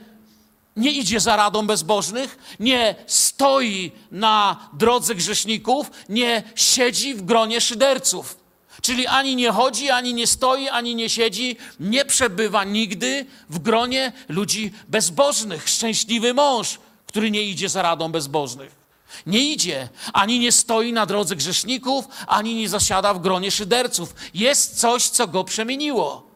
nie 0.78 0.90
idzie 0.90 1.20
za 1.20 1.36
radą 1.36 1.66
bezbożnych, 1.66 2.56
nie 2.60 2.94
stoi 3.06 3.92
na 4.10 4.68
drodze 4.72 5.14
grzeszników, 5.14 5.90
nie 6.08 6.42
siedzi 6.54 7.14
w 7.14 7.22
gronie 7.22 7.60
szyderców. 7.60 8.38
Czyli 8.82 9.06
ani 9.06 9.36
nie 9.36 9.52
chodzi, 9.52 9.90
ani 9.90 10.14
nie 10.14 10.26
stoi, 10.26 10.68
ani 10.68 10.94
nie 10.94 11.08
siedzi, 11.08 11.56
nie 11.80 12.04
przebywa 12.04 12.64
nigdy 12.64 13.26
w 13.50 13.58
gronie 13.58 14.12
ludzi 14.28 14.72
bezbożnych. 14.88 15.68
Szczęśliwy 15.68 16.34
mąż, 16.34 16.78
który 17.06 17.30
nie 17.30 17.42
idzie 17.42 17.68
za 17.68 17.82
radą 17.82 18.12
bezbożnych. 18.12 18.78
Nie 19.26 19.52
idzie, 19.52 19.88
ani 20.12 20.38
nie 20.38 20.52
stoi 20.52 20.92
na 20.92 21.06
drodze 21.06 21.36
grzeszników, 21.36 22.04
ani 22.26 22.54
nie 22.54 22.68
zasiada 22.68 23.14
w 23.14 23.20
gronie 23.20 23.50
szyderców. 23.50 24.14
Jest 24.34 24.80
coś, 24.80 25.08
co 25.08 25.26
go 25.26 25.44
przemieniło. 25.44 26.28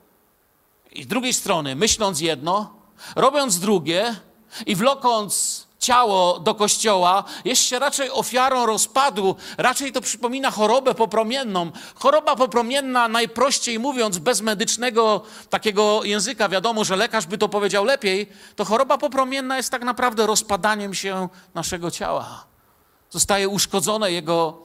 I 0.93 1.03
z 1.03 1.07
drugiej 1.07 1.33
strony, 1.33 1.77
myśląc 1.77 2.21
jedno, 2.21 2.75
robiąc 3.17 3.59
drugie 3.59 4.17
i 4.67 4.77
wlokąc 4.77 5.63
ciało 5.83 6.39
do 6.39 6.55
kościoła, 6.55 7.25
jest 7.45 7.63
się 7.63 7.79
raczej 7.79 8.11
ofiarą 8.11 8.67
rozpadu, 8.67 9.37
raczej 9.59 9.93
to 9.93 10.01
przypomina 10.01 10.51
chorobę 10.51 10.95
popromienną. 10.95 11.71
Choroba 11.95 12.37
popromienna, 12.37 13.09
najprościej 13.09 13.79
mówiąc, 13.79 14.19
bez 14.19 14.41
medycznego 14.41 15.23
takiego 15.51 16.05
języka, 16.05 16.49
wiadomo, 16.49 16.85
że 16.85 16.97
lekarz 16.97 17.27
by 17.27 17.39
to 17.39 17.49
powiedział 17.49 17.85
lepiej, 17.85 18.29
to 18.57 18.65
choroba 18.65 18.99
popromienna 18.99 19.57
jest 19.57 19.71
tak 19.71 19.83
naprawdę 19.83 20.27
rozpadaniem 20.27 20.95
się 20.95 21.29
naszego 21.55 21.91
ciała. 21.91 22.45
Zostaje 23.11 23.49
uszkodzone 23.49 24.13
jego 24.13 24.59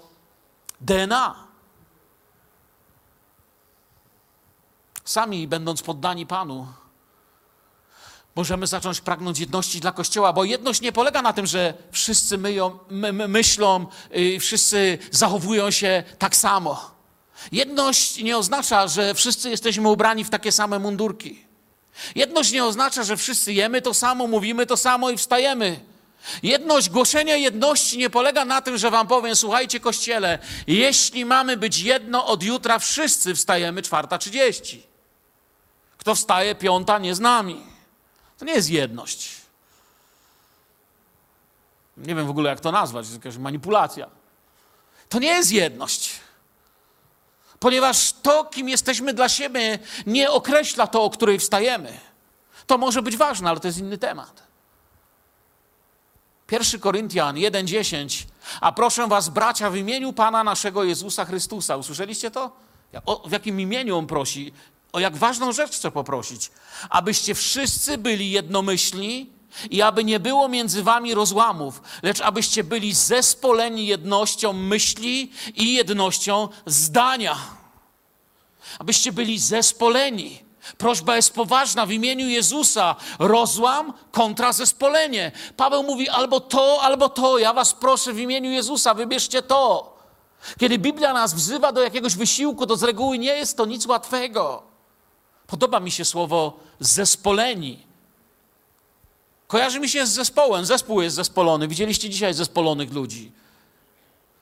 DNA. 0.82 1.36
Sami, 5.06 5.48
będąc 5.48 5.82
poddani 5.82 6.26
Panu, 6.26 6.68
możemy 8.38 8.68
zacząć 8.68 9.02
pragnąć 9.02 9.40
jedności 9.40 9.80
dla 9.80 9.92
Kościoła, 9.92 10.34
bo 10.34 10.44
jedność 10.44 10.82
nie 10.82 10.92
polega 10.92 11.22
na 11.22 11.34
tym, 11.34 11.46
że 11.46 11.74
wszyscy 11.92 12.38
myją, 12.38 12.80
my, 12.90 13.14
my 13.14 13.28
myślą, 13.28 13.86
yy, 14.12 14.40
wszyscy 14.40 14.98
zachowują 15.12 15.72
się 15.72 16.04
tak 16.18 16.36
samo. 16.36 16.92
Jedność 17.52 18.18
nie 18.18 18.38
oznacza, 18.38 18.88
że 18.88 19.14
wszyscy 19.14 19.50
jesteśmy 19.50 19.90
ubrani 19.90 20.24
w 20.24 20.30
takie 20.30 20.52
same 20.52 20.80
mundurki. 20.80 21.46
Jedność 22.16 22.52
nie 22.52 22.66
oznacza, 22.66 23.04
że 23.04 23.18
wszyscy 23.18 23.54
jemy 23.54 23.82
to 23.82 23.94
samo, 23.94 24.28
mówimy 24.28 24.66
to 24.66 24.78
samo 24.78 25.10
i 25.10 25.18
wstajemy. 25.18 25.80
Jedność, 26.44 26.90
głoszenie 26.90 27.40
jedności 27.40 27.98
nie 27.98 28.10
polega 28.10 28.46
na 28.46 28.62
tym, 28.62 28.78
że 28.78 28.92
wam 28.92 29.08
powiem, 29.08 29.36
słuchajcie 29.36 29.80
kościele, 29.80 30.40
jeśli 30.68 31.26
mamy 31.26 31.58
być 31.58 31.80
jedno 31.80 32.26
od 32.26 32.44
jutra, 32.44 32.80
wszyscy 32.80 33.36
wstajemy 33.36 33.82
czwarta 33.82 34.18
trzydzieści. 34.18 34.84
Kto 35.98 36.16
wstaje 36.16 36.56
piąta, 36.56 37.00
nie 37.00 37.16
z 37.16 37.20
nami. 37.20 37.77
To 38.38 38.46
nie 38.46 38.54
jest 38.54 38.70
jedność. 38.70 39.32
Nie 41.98 42.16
wiem 42.16 42.28
w 42.28 42.30
ogóle, 42.30 42.50
jak 42.50 42.60
to 42.60 42.72
nazwać, 42.72 43.06
to 43.06 43.12
jest 43.12 43.26
jakaś 43.26 43.38
manipulacja. 43.38 44.10
To 45.10 45.20
nie 45.20 45.28
jest 45.28 45.52
jedność. 45.52 46.20
Ponieważ 47.60 48.14
to, 48.14 48.46
kim 48.46 48.70
jesteśmy 48.70 49.14
dla 49.14 49.30
siebie, 49.30 49.80
nie 50.06 50.32
określa 50.32 50.88
to, 50.88 51.04
o 51.04 51.10
której 51.10 51.40
wstajemy. 51.40 52.00
To 52.68 52.78
może 52.78 53.02
być 53.02 53.18
ważne, 53.18 53.50
ale 53.50 53.60
to 53.60 53.68
jest 53.68 53.78
inny 53.78 53.98
temat. 53.98 54.44
1 56.52 56.80
Koryntian 56.80 57.36
1:10. 57.36 58.26
A 58.62 58.72
proszę 58.72 59.08
was, 59.08 59.30
bracia, 59.30 59.70
w 59.70 59.76
imieniu 59.76 60.14
Pana 60.14 60.44
naszego 60.44 60.84
Jezusa 60.84 61.26
Chrystusa. 61.26 61.78
Usłyszeliście 61.78 62.32
to? 62.32 62.52
O, 63.06 63.28
w 63.28 63.32
jakim 63.32 63.60
imieniu 63.60 63.98
on 63.98 64.08
prosi? 64.08 64.54
O 64.98 65.00
jak 65.00 65.18
ważną 65.18 65.52
rzecz 65.52 65.76
chcę 65.76 65.92
poprosić. 65.92 66.52
Abyście 66.90 67.36
wszyscy 67.36 67.98
byli 67.98 68.32
jednomyślni 68.32 69.30
I 69.70 69.82
aby 69.82 70.04
nie 70.04 70.20
było 70.20 70.48
między 70.48 70.84
wami 70.84 71.14
rozłamów, 71.14 71.82
lecz 72.04 72.22
abyście 72.22 72.64
byli 72.64 72.94
zespoleni 72.94 73.88
jednością 73.88 74.54
myśli 74.54 75.32
i 75.56 75.74
jednością 75.74 76.50
zdania. 76.66 77.36
Abyście 78.80 79.12
byli 79.12 79.40
zespoleni. 79.40 80.44
Prośba 80.78 81.16
jest 81.16 81.34
poważna 81.34 81.86
w 81.86 81.92
imieniu 81.92 82.28
Jezusa. 82.28 82.96
Rozłam 83.20 83.94
kontra 84.12 84.54
zespolenie. 84.54 85.32
Paweł 85.58 85.84
mówi 85.84 86.10
albo 86.10 86.40
to, 86.40 86.80
albo 86.82 87.10
to. 87.10 87.38
Ja 87.38 87.54
was 87.54 87.74
proszę 87.74 88.14
w 88.14 88.20
imieniu 88.20 88.52
Jezusa, 88.52 88.94
wybierzcie 88.94 89.42
to. 89.42 89.98
Kiedy 90.60 90.78
Biblia 90.78 91.14
nas 91.14 91.34
wzywa 91.34 91.72
do 91.72 91.82
jakiegoś 91.82 92.16
wysiłku, 92.16 92.68
to 92.68 92.78
z 92.78 92.84
reguły 92.84 93.18
nie 93.18 93.36
jest 93.36 93.58
to 93.58 93.66
nic 93.66 93.86
łatwego. 93.86 94.67
Podoba 95.48 95.80
mi 95.80 95.92
się 95.92 96.06
słowo 96.06 96.60
zespoleni. 96.80 97.88
Kojarzy 99.48 99.80
mi 99.80 99.90
się 99.90 100.06
z 100.06 100.10
zespołem. 100.10 100.66
Zespół 100.66 101.02
jest 101.02 101.16
zespolony. 101.16 101.68
Widzieliście 101.68 102.10
dzisiaj 102.10 102.34
zespolonych 102.34 102.94
ludzi. 102.94 103.32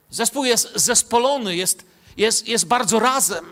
Zespół 0.09 0.45
jest 0.45 0.71
zespolony, 0.75 1.55
jest, 1.55 1.85
jest, 2.17 2.47
jest 2.47 2.65
bardzo 2.65 2.99
razem. 2.99 3.45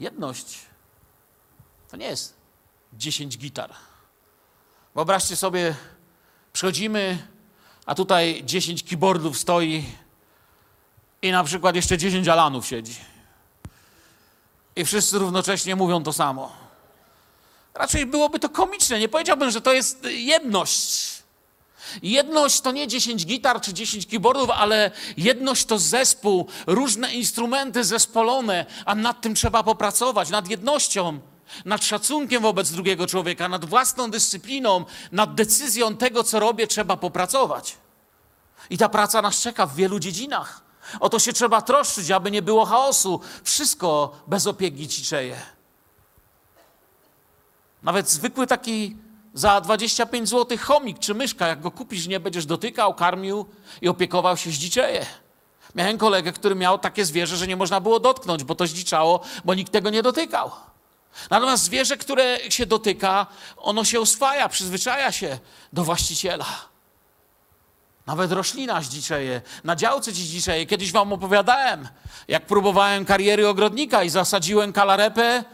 Jedność 0.00 0.58
to 1.90 1.96
nie 1.96 2.06
jest 2.06 2.34
10 2.92 3.38
gitar. 3.38 3.74
Wyobraźcie 4.94 5.36
sobie, 5.36 5.74
przychodzimy, 6.52 7.28
a 7.86 7.94
tutaj 7.94 8.42
10 8.44 8.82
keyboardów 8.82 9.38
stoi 9.38 9.84
i 11.22 11.32
na 11.32 11.44
przykład 11.44 11.76
jeszcze 11.76 11.98
10 11.98 12.28
alanów 12.28 12.66
siedzi. 12.66 12.96
I 14.76 14.84
wszyscy 14.84 15.18
równocześnie 15.18 15.76
mówią 15.76 16.02
to 16.02 16.12
samo. 16.12 16.52
Raczej 17.74 18.06
byłoby 18.06 18.38
to 18.38 18.48
komiczne. 18.48 18.98
Nie 18.98 19.08
powiedziałbym, 19.08 19.50
że 19.50 19.60
to 19.60 19.72
jest 19.72 20.04
jedność. 20.04 21.12
Jedność 22.02 22.60
to 22.60 22.72
nie 22.72 22.88
10 22.88 23.26
gitar 23.26 23.60
czy 23.60 23.74
10 23.74 24.06
keyboardów, 24.06 24.50
ale 24.50 24.90
jedność 25.16 25.64
to 25.64 25.78
zespół, 25.78 26.48
różne 26.66 27.14
instrumenty 27.14 27.84
zespolone, 27.84 28.66
a 28.86 28.94
nad 28.94 29.20
tym 29.20 29.34
trzeba 29.34 29.62
popracować, 29.62 30.30
nad 30.30 30.48
jednością, 30.48 31.20
nad 31.64 31.84
szacunkiem 31.84 32.42
wobec 32.42 32.70
drugiego 32.70 33.06
człowieka, 33.06 33.48
nad 33.48 33.64
własną 33.64 34.10
dyscypliną, 34.10 34.84
nad 35.12 35.34
decyzją 35.34 35.96
tego, 35.96 36.24
co 36.24 36.40
robię, 36.40 36.66
trzeba 36.66 36.96
popracować. 36.96 37.76
I 38.70 38.78
ta 38.78 38.88
praca 38.88 39.22
nas 39.22 39.40
czeka 39.40 39.66
w 39.66 39.76
wielu 39.76 39.98
dziedzinach. 39.98 40.71
O 41.00 41.08
to 41.08 41.18
się 41.18 41.32
trzeba 41.32 41.62
troszczyć, 41.62 42.10
aby 42.10 42.30
nie 42.30 42.42
było 42.42 42.64
chaosu. 42.64 43.20
Wszystko 43.44 44.12
bez 44.26 44.46
opieki 44.46 44.88
ciczeje. 44.88 45.36
Nawet 47.82 48.10
zwykły 48.10 48.46
taki 48.46 48.96
za 49.34 49.60
25 49.60 50.28
zł 50.28 50.58
chomik 50.58 50.98
czy 50.98 51.14
myszka, 51.14 51.46
jak 51.46 51.60
go 51.60 51.70
kupisz, 51.70 52.06
nie 52.06 52.20
będziesz 52.20 52.46
dotykał, 52.46 52.94
karmił 52.94 53.46
i 53.80 53.88
opiekował 53.88 54.36
się, 54.36 54.50
zdziczeje. 54.50 55.06
Miałem 55.74 55.98
kolegę, 55.98 56.32
który 56.32 56.54
miał 56.54 56.78
takie 56.78 57.04
zwierzę, 57.04 57.36
że 57.36 57.46
nie 57.46 57.56
można 57.56 57.80
było 57.80 58.00
dotknąć, 58.00 58.44
bo 58.44 58.54
to 58.54 58.66
zdziczało, 58.66 59.20
bo 59.44 59.54
nikt 59.54 59.72
tego 59.72 59.90
nie 59.90 60.02
dotykał. 60.02 60.50
Natomiast 61.30 61.62
zwierzę, 61.62 61.96
które 61.96 62.50
się 62.50 62.66
dotyka, 62.66 63.26
ono 63.56 63.84
się 63.84 64.00
oswaja, 64.00 64.48
przyzwyczaja 64.48 65.12
się 65.12 65.38
do 65.72 65.84
właściciela. 65.84 66.71
Nawet 68.06 68.32
roślina 68.32 68.80
zdziczeje, 68.80 69.42
na 69.64 69.76
działce 69.76 70.12
ci 70.12 70.22
zdziczeje. 70.22 70.66
Kiedyś 70.66 70.92
wam 70.92 71.12
opowiadałem, 71.12 71.88
jak 72.28 72.46
próbowałem 72.46 73.04
kariery 73.04 73.48
ogrodnika 73.48 74.02
i 74.02 74.10
zasadziłem 74.10 74.72
kalarepę, 74.72 75.44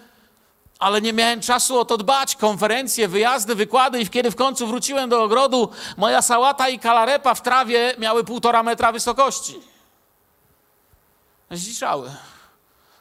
ale 0.78 1.00
nie 1.00 1.12
miałem 1.12 1.40
czasu 1.40 1.78
o 1.78 1.85
to 1.85 1.97
dbać. 1.97 2.37
Konferencje, 2.37 3.09
wyjazdy, 3.09 3.55
wykłady 3.55 4.00
i 4.00 4.09
kiedy 4.09 4.31
w 4.31 4.37
końcu 4.37 4.67
wróciłem 4.67 5.11
do 5.11 5.23
ogrodu, 5.23 5.71
moja 5.97 6.23
sałata 6.23 6.69
i 6.69 6.78
kalarepa 6.78 7.35
w 7.35 7.43
trawie 7.43 7.95
miały 7.99 8.25
półtora 8.25 8.62
metra 8.62 8.93
wysokości. 8.93 9.61
Zdziczały, 11.50 12.11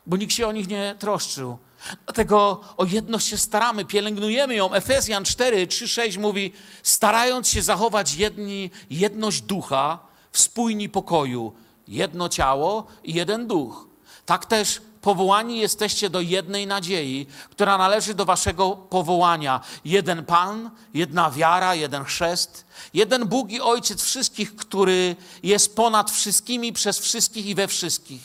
bo 0.06 0.18
nikt 0.18 0.34
się 0.34 0.48
o 0.48 0.51
nich 0.51 0.68
nie 0.68 0.96
troszczył. 1.00 1.58
Dlatego 2.05 2.62
o 2.77 2.86
jedność 2.86 3.27
się 3.27 3.38
staramy, 3.38 3.86
pielęgnujemy 3.86 4.55
ją. 4.55 4.74
Efezjan 4.74 5.25
4, 5.25 5.68
3, 5.68 5.87
6 5.87 6.18
mówi, 6.18 6.53
starając 6.83 7.50
się 7.50 7.61
zachować 7.61 8.16
jedni, 8.16 8.72
jedność 8.90 9.42
ducha 9.42 10.00
w 10.31 10.40
spójni 10.40 10.90
pokoju, 10.90 11.53
jedno 11.87 12.29
ciało 12.29 12.87
i 13.03 13.13
jeden 13.13 13.48
duch. 13.48 13.87
Tak 14.25 14.46
też 14.46 14.81
powołani 15.01 15.59
jesteście 15.59 16.09
do 16.09 16.22
jednej 16.22 16.68
nadziei, 16.68 17.27
która 17.50 17.77
należy 17.77 18.13
do 18.13 18.25
waszego 18.25 18.72
powołania. 18.72 19.61
Jeden 19.85 20.25
Pan, 20.25 20.72
jedna 20.94 21.31
wiara, 21.31 21.75
jeden 21.75 22.03
chrzest, 22.03 22.66
jeden 22.94 23.25
Bóg 23.27 23.51
i 23.51 23.61
Ojciec 23.61 24.03
wszystkich, 24.03 24.55
który 24.55 25.16
jest 25.44 25.75
ponad 25.75 26.11
wszystkimi, 26.11 26.74
przez 26.74 27.00
wszystkich 27.00 27.46
i 27.46 27.55
we 27.55 27.68
wszystkich. 27.68 28.22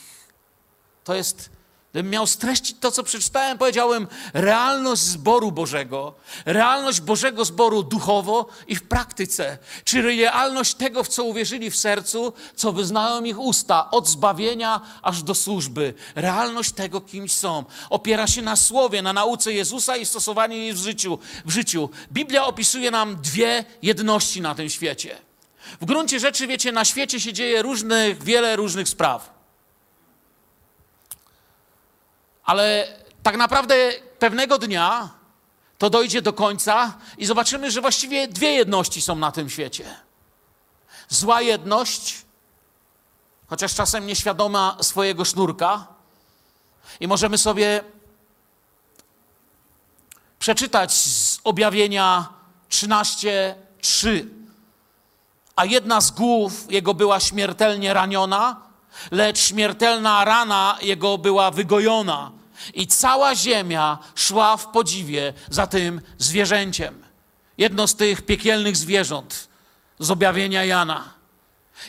To 1.05 1.15
jest 1.15 1.51
Gdybym 1.93 2.11
miał 2.11 2.27
streścić 2.27 2.77
to, 2.81 2.91
co 2.91 3.03
przeczytałem, 3.03 3.59
powiedziałbym 3.59 4.07
realność 4.35 5.03
zboru 5.03 5.53
Bożego, 5.53 6.15
realność 6.47 7.01
Bożego 7.01 7.45
zboru 7.45 7.83
duchowo 7.83 8.47
i 8.67 8.77
w 8.77 8.83
praktyce, 8.83 9.59
czyli 9.85 10.23
realność 10.23 10.75
tego, 10.75 11.05
w 11.05 11.09
co 11.09 11.25
uwierzyli 11.25 11.71
w 11.71 11.77
sercu, 11.77 12.33
co 12.57 12.73
wyznają 12.73 13.25
ich 13.25 13.39
usta, 13.39 13.91
od 13.91 14.09
zbawienia 14.09 14.81
aż 15.03 15.23
do 15.23 15.35
służby. 15.35 15.95
Realność 16.15 16.73
tego, 16.73 17.01
kim 17.01 17.29
są. 17.29 17.65
Opiera 17.91 18.27
się 18.27 18.43
na 18.43 18.57
słowie, 18.57 19.03
na 19.03 19.13
nauce 19.13 19.53
Jezusa 19.53 19.97
i 19.97 20.07
stosowaniu 20.07 20.57
jej 20.57 20.73
w 20.73 20.79
życiu. 20.79 21.19
W 21.45 21.51
życiu. 21.51 21.91
Biblia 22.13 22.47
opisuje 22.47 22.91
nam 22.91 23.17
dwie 23.17 23.65
jedności 23.83 24.41
na 24.41 24.55
tym 24.55 24.71
świecie. 24.71 25.17
W 25.81 25.85
gruncie 25.85 26.21
rzeczy, 26.21 26.47
wiecie, 26.47 26.73
na 26.73 26.85
świecie 26.85 27.21
się 27.21 27.33
dzieje 27.33 27.63
różnych, 27.63 28.23
wiele 28.23 28.57
różnych 28.57 28.89
spraw. 28.89 29.32
Ale 32.45 32.97
tak 33.23 33.37
naprawdę 33.37 33.75
pewnego 34.19 34.59
dnia 34.59 35.09
to 35.79 35.91
dojdzie 35.91 36.23
do 36.23 36.33
końca 36.33 36.99
i 37.19 37.27
zobaczymy, 37.27 37.71
że 37.71 37.81
właściwie 37.81 38.29
dwie 38.29 38.53
jedności 38.53 39.03
są 39.03 39.17
na 39.17 39.33
tym 39.33 39.51
świecie. 39.51 39.97
Zła 41.09 41.43
jedność, 41.43 42.25
chociaż 43.47 43.75
czasem 43.75 44.07
nieświadoma 44.07 44.77
swojego 44.81 45.25
sznurka, 45.25 45.87
i 47.01 47.09
możemy 47.09 47.39
sobie 47.39 47.85
przeczytać 50.39 50.93
z 50.93 51.41
objawienia 51.45 52.29
13:3. 52.71 54.27
A 55.57 55.65
jedna 55.65 56.01
z 56.01 56.11
głów 56.11 56.73
jego 56.73 56.95
była 56.95 57.21
śmiertelnie 57.21 57.95
raniona, 57.95 58.61
lecz 59.11 59.39
śmiertelna 59.39 60.25
rana 60.25 60.79
jego 60.83 61.19
była 61.19 61.51
wygojona 61.51 62.33
i 62.75 62.87
cała 62.87 63.35
ziemia 63.35 63.99
szła 64.15 64.57
w 64.57 64.67
podziwie 64.67 65.33
za 65.51 65.67
tym 65.67 66.01
zwierzęciem. 66.19 67.05
Jedno 67.59 67.89
z 67.89 67.95
tych 67.95 68.23
piekielnych 68.23 68.77
zwierząt 68.77 69.49
z 69.99 70.11
objawienia 70.11 70.65
Jana. 70.65 71.15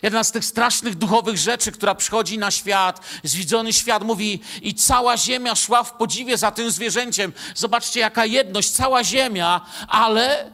Jedna 0.02 0.24
z 0.24 0.32
tych 0.32 0.46
strasznych 0.46 0.96
duchowych 0.96 1.38
rzeczy, 1.38 1.72
która 1.72 1.96
przychodzi 1.96 2.38
na 2.38 2.52
świat, 2.52 3.02
zwidzony 3.24 3.74
świat 3.74 4.04
mówi 4.04 4.42
i 4.62 4.76
cała 4.76 5.18
ziemia 5.18 5.56
szła 5.56 5.84
w 5.84 5.94
podziwie 5.94 6.38
za 6.38 6.52
tym 6.52 6.72
zwierzęciem. 6.72 7.34
Zobaczcie 7.56 8.00
jaka 8.00 8.26
jedność, 8.26 8.70
cała 8.70 9.04
ziemia, 9.04 9.62
ale 9.88 10.52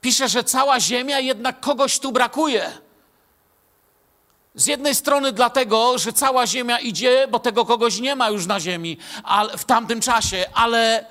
pisze, 0.00 0.28
że 0.28 0.44
cała 0.44 0.80
ziemia 0.80 1.20
jednak 1.20 1.60
kogoś 1.60 1.98
tu 1.98 2.12
brakuje. 2.12 2.72
Z 4.54 4.66
jednej 4.66 4.94
strony 4.94 5.32
dlatego, 5.32 5.98
że 5.98 6.12
cała 6.12 6.46
ziemia 6.46 6.78
idzie, 6.78 7.28
bo 7.30 7.38
tego 7.38 7.64
kogoś 7.64 8.00
nie 8.00 8.16
ma 8.16 8.30
już 8.30 8.46
na 8.46 8.60
ziemi 8.60 8.98
ale, 9.22 9.58
w 9.58 9.64
tamtym 9.64 10.00
czasie, 10.00 10.44
ale 10.54 11.06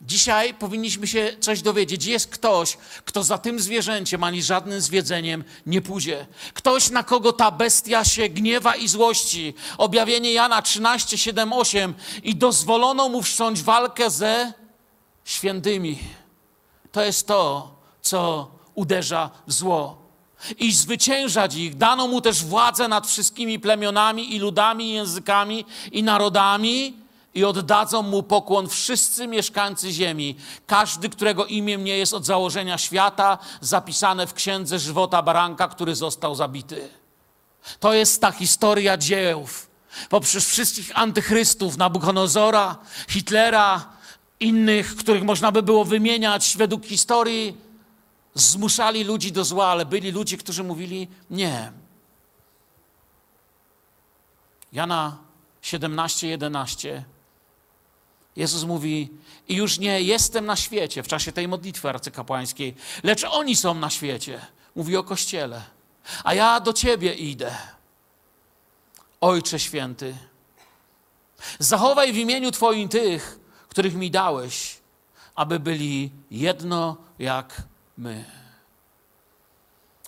dzisiaj 0.00 0.54
powinniśmy 0.54 1.06
się 1.06 1.36
coś 1.40 1.62
dowiedzieć. 1.62 2.06
Jest 2.06 2.26
ktoś, 2.26 2.78
kto 3.04 3.22
za 3.22 3.38
tym 3.38 3.60
zwierzęciem 3.60 4.24
ani 4.24 4.42
żadnym 4.42 4.80
zwiedzeniem 4.80 5.44
nie 5.66 5.82
pójdzie. 5.82 6.26
Ktoś, 6.54 6.90
na 6.90 7.02
kogo 7.02 7.32
ta 7.32 7.50
bestia 7.50 8.04
się 8.04 8.28
gniewa 8.28 8.76
i 8.76 8.88
złości. 8.88 9.54
Objawienie 9.78 10.32
Jana 10.32 10.62
13, 10.62 11.18
7, 11.18 11.52
8 11.52 11.94
i 12.22 12.36
dozwolono 12.36 13.08
mu 13.08 13.22
wszcząć 13.22 13.62
walkę 13.62 14.10
ze 14.10 14.52
świętymi. 15.24 15.98
To 16.92 17.02
jest 17.02 17.26
to, 17.26 17.74
co 18.02 18.50
uderza 18.74 19.30
w 19.46 19.52
zło 19.52 20.03
i 20.58 20.72
zwyciężać 20.72 21.54
ich. 21.54 21.76
Dano 21.76 22.08
mu 22.08 22.20
też 22.20 22.44
władzę 22.44 22.88
nad 22.88 23.06
wszystkimi 23.06 23.58
plemionami 23.58 24.34
i 24.34 24.38
ludami, 24.38 24.84
i 24.84 24.92
językami 24.92 25.64
i 25.92 26.02
narodami 26.02 26.94
i 27.34 27.44
oddadzą 27.44 28.02
mu 28.02 28.22
pokłon 28.22 28.68
wszyscy 28.68 29.26
mieszkańcy 29.26 29.92
ziemi, 29.92 30.36
każdy, 30.66 31.08
którego 31.08 31.46
imię 31.46 31.76
nie 31.76 31.98
jest 31.98 32.14
od 32.14 32.26
założenia 32.26 32.78
świata 32.78 33.38
zapisane 33.60 34.26
w 34.26 34.34
księdze 34.34 34.78
żywota 34.78 35.22
baranka, 35.22 35.68
który 35.68 35.94
został 35.94 36.34
zabity. 36.34 36.88
To 37.80 37.94
jest 37.94 38.20
ta 38.20 38.32
historia 38.32 38.96
dziejów. 38.96 39.70
Poprzez 40.08 40.48
wszystkich 40.50 40.98
antychrystów, 40.98 41.76
Nabuchodonozora, 41.76 42.76
Hitlera, 43.08 43.84
innych, 44.40 44.96
których 44.96 45.22
można 45.22 45.52
by 45.52 45.62
było 45.62 45.84
wymieniać 45.84 46.54
według 46.56 46.86
historii, 46.86 47.56
zmuszali 48.34 49.04
ludzi 49.04 49.32
do 49.32 49.44
zła, 49.44 49.66
ale 49.66 49.86
byli 49.86 50.10
ludzie, 50.10 50.36
którzy 50.36 50.64
mówili 50.64 51.08
nie. 51.30 51.72
Jana 54.72 55.18
17, 55.62 56.28
11. 56.28 57.04
Jezus 58.36 58.64
mówi, 58.64 59.10
i 59.48 59.54
już 59.54 59.78
nie 59.78 60.02
jestem 60.02 60.46
na 60.46 60.56
świecie 60.56 61.02
w 61.02 61.08
czasie 61.08 61.32
tej 61.32 61.48
modlitwy 61.48 61.88
arcykapłańskiej, 61.88 62.74
lecz 63.02 63.24
oni 63.24 63.56
są 63.56 63.74
na 63.74 63.90
świecie. 63.90 64.46
Mówi 64.76 64.96
o 64.96 65.02
Kościele. 65.02 65.62
A 66.24 66.34
ja 66.34 66.60
do 66.60 66.72
Ciebie 66.72 67.14
idę. 67.14 67.56
Ojcze 69.20 69.58
Święty, 69.58 70.16
zachowaj 71.58 72.12
w 72.12 72.16
imieniu 72.16 72.50
Twoim 72.50 72.88
tych, 72.88 73.38
których 73.68 73.94
mi 73.94 74.10
dałeś, 74.10 74.76
aby 75.34 75.60
byli 75.60 76.10
jedno 76.30 76.96
jak 77.18 77.62
my. 77.98 78.24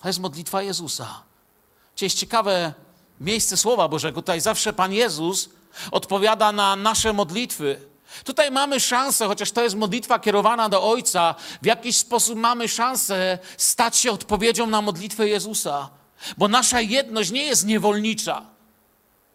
To 0.01 0.09
jest 0.09 0.19
modlitwa 0.19 0.61
Jezusa. 0.61 1.23
To 1.95 2.05
jest 2.05 2.17
ciekawe 2.17 2.73
miejsce 3.21 3.57
Słowa 3.57 3.87
Bożego. 3.87 4.21
Tutaj 4.21 4.41
zawsze 4.41 4.73
Pan 4.73 4.93
Jezus 4.93 5.49
odpowiada 5.91 6.51
na 6.51 6.75
nasze 6.75 7.13
modlitwy. 7.13 7.81
Tutaj 8.23 8.51
mamy 8.51 8.79
szansę, 8.79 9.27
chociaż 9.27 9.51
to 9.51 9.63
jest 9.63 9.75
modlitwa 9.75 10.19
kierowana 10.19 10.69
do 10.69 10.91
Ojca, 10.91 11.35
w 11.61 11.65
jakiś 11.65 11.97
sposób 11.97 12.39
mamy 12.39 12.67
szansę 12.67 13.39
stać 13.57 13.97
się 13.97 14.11
odpowiedzią 14.11 14.67
na 14.67 14.81
modlitwę 14.81 15.27
Jezusa. 15.27 15.89
Bo 16.37 16.47
nasza 16.47 16.81
jedność 16.81 17.31
nie 17.31 17.43
jest 17.43 17.65
niewolnicza. 17.65 18.45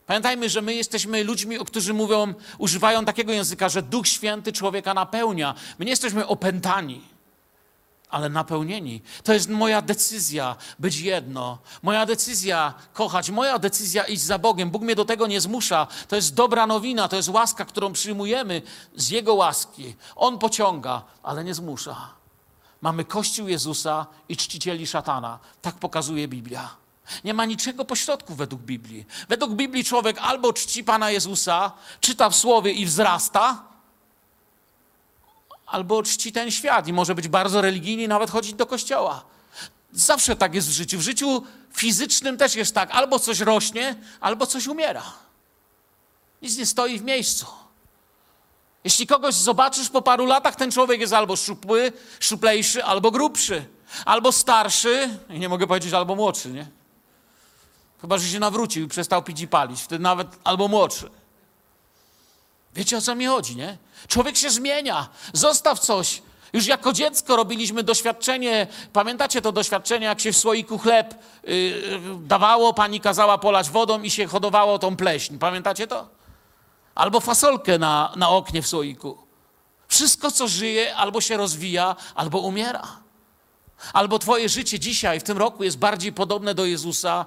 Pamiętajmy, 0.07 0.49
że 0.49 0.62
my 0.62 0.75
jesteśmy 0.75 1.25
ludźmi, 1.25 1.59
którzy 1.67 1.95
mówią, 1.95 2.35
używają 2.59 3.05
takiego 3.05 3.33
języka, 3.33 3.69
że 3.69 3.83
Duch 3.83 4.09
Święty 4.09 4.53
człowieka 4.53 4.95
napełnia. 4.95 5.55
My 5.79 5.85
nie 5.85 5.91
jesteśmy 5.91 6.27
opętani, 6.27 7.03
ale 8.12 8.29
napełnieni. 8.29 9.03
To 9.25 9.33
jest 9.33 9.48
moja 9.48 9.83
decyzja 9.83 10.57
być 10.79 10.98
jedno. 10.98 11.59
Moja 11.83 12.07
decyzja 12.07 12.75
kochać, 12.92 13.31
moja 13.31 13.59
decyzja 13.59 14.05
iść 14.05 14.22
za 14.22 14.38
Bogiem. 14.38 14.70
Bóg 14.70 14.83
mnie 14.83 14.94
do 14.94 15.05
tego 15.05 15.27
nie 15.27 15.40
zmusza. 15.40 15.87
To 16.09 16.16
jest 16.16 16.35
dobra 16.35 16.66
nowina, 16.66 17.09
to 17.09 17.16
jest 17.16 17.29
łaska, 17.29 17.64
którą 17.64 17.92
przyjmujemy 17.92 18.62
z 18.96 19.11
Jego 19.11 19.35
łaski. 19.35 19.94
On 20.16 20.38
pociąga, 20.38 21.03
ale 21.22 21.44
nie 21.44 21.55
zmusza. 21.55 21.96
Mamy 22.81 23.05
Kościół 23.05 23.48
Jezusa 23.48 24.07
i 24.29 24.37
czcicieli 24.37 24.87
szatana. 24.87 25.38
Tak 25.62 25.75
pokazuje 25.75 26.29
Biblia. 26.29 26.70
Nie 27.25 27.35
ma 27.35 27.44
niczego 27.44 27.85
pośrodku 27.85 28.35
według 28.35 28.62
Biblii. 28.62 29.07
Według 29.29 29.53
Biblii 29.53 29.85
człowiek 29.85 30.18
albo 30.20 30.53
czci 30.53 30.85
Pana 30.85 31.11
Jezusa, 31.11 31.72
czyta 32.01 32.31
w 32.31 32.37
Słowie 32.37 32.72
i 32.72 32.87
wzrasta, 32.87 33.71
albo 35.72 36.02
czci 36.02 36.32
ten 36.32 36.50
świat 36.50 36.88
i 36.88 36.92
może 36.92 37.14
być 37.14 37.28
bardzo 37.28 37.61
religijny 37.61 38.02
i 38.02 38.08
nawet 38.08 38.30
chodzić 38.30 38.54
do 38.54 38.66
kościoła. 38.66 39.24
Zawsze 39.92 40.37
tak 40.37 40.54
jest 40.54 40.68
w 40.68 40.72
życiu. 40.72 40.98
W 40.98 41.00
życiu 41.00 41.42
fizycznym 41.72 42.37
też 42.37 42.54
jest 42.54 42.74
tak. 42.74 42.90
Albo 42.90 43.18
coś 43.18 43.40
rośnie, 43.40 43.96
albo 44.20 44.46
coś 44.46 44.66
umiera. 44.66 45.02
Nic 46.42 46.58
nie 46.58 46.66
stoi 46.66 46.98
w 46.98 47.02
miejscu. 47.02 47.46
Jeśli 48.85 49.06
kogoś 49.06 49.35
zobaczysz 49.35 49.88
po 49.88 50.02
paru 50.02 50.26
latach, 50.26 50.56
ten 50.56 50.70
człowiek 50.70 51.00
jest 51.00 51.12
albo 51.12 51.37
szczupły, 51.37 51.92
szczuplejszy, 52.20 52.85
albo 52.85 53.11
grubszy, 53.11 53.64
albo 54.04 54.32
starszy, 54.32 55.18
nie 55.30 55.48
mogę 55.48 55.66
powiedzieć 55.66 55.92
albo 55.92 56.16
młodszy, 56.16 56.48
nie? 56.50 56.66
Chyba, 58.00 58.18
że 58.18 58.28
się 58.28 58.40
nawrócił 58.40 58.85
i 58.85 58.88
przestał 58.88 59.22
pić 59.22 59.40
i 59.40 59.48
palić. 59.48 59.82
Wtedy 59.82 60.02
nawet 60.02 60.28
albo 60.44 60.68
młodszy. 60.68 61.11
Wiecie 62.74 62.96
o 62.96 63.00
co 63.00 63.14
mi 63.14 63.26
chodzi, 63.26 63.56
nie? 63.56 63.78
Człowiek 64.08 64.37
się 64.37 64.50
zmienia. 64.50 65.08
Zostaw 65.32 65.78
coś. 65.78 66.22
Już 66.52 66.66
jako 66.66 66.92
dziecko 66.92 67.37
robiliśmy 67.37 67.82
doświadczenie, 67.82 68.66
pamiętacie 68.92 69.42
to 69.42 69.52
doświadczenie, 69.52 70.06
jak 70.06 70.20
się 70.20 70.32
w 70.32 70.37
słoiku 70.37 70.78
chleb 70.78 71.14
yy, 71.44 72.00
dawało, 72.20 72.74
pani 72.74 73.00
kazała 73.00 73.38
polać 73.38 73.70
wodą 73.70 74.02
i 74.02 74.11
się 74.11 74.26
hodowało 74.26 74.78
tą 74.78 74.96
pleśń. 74.96 75.38
Pamiętacie 75.38 75.87
to? 75.87 76.08
Albo 76.94 77.20
fasolkę 77.20 77.78
na, 77.78 78.12
na 78.16 78.28
oknie 78.28 78.62
w 78.62 78.66
słoiku. 78.66 79.18
Wszystko, 79.88 80.30
co 80.30 80.48
żyje, 80.48 80.96
albo 80.96 81.20
się 81.20 81.37
rozwija, 81.37 81.96
albo 82.14 82.38
umiera. 82.38 83.02
Albo 83.92 84.18
twoje 84.18 84.48
życie 84.48 84.78
dzisiaj, 84.78 85.20
w 85.20 85.22
tym 85.22 85.38
roku 85.38 85.64
jest 85.64 85.78
bardziej 85.78 86.12
podobne 86.12 86.54
do 86.54 86.64
Jezusa, 86.64 87.26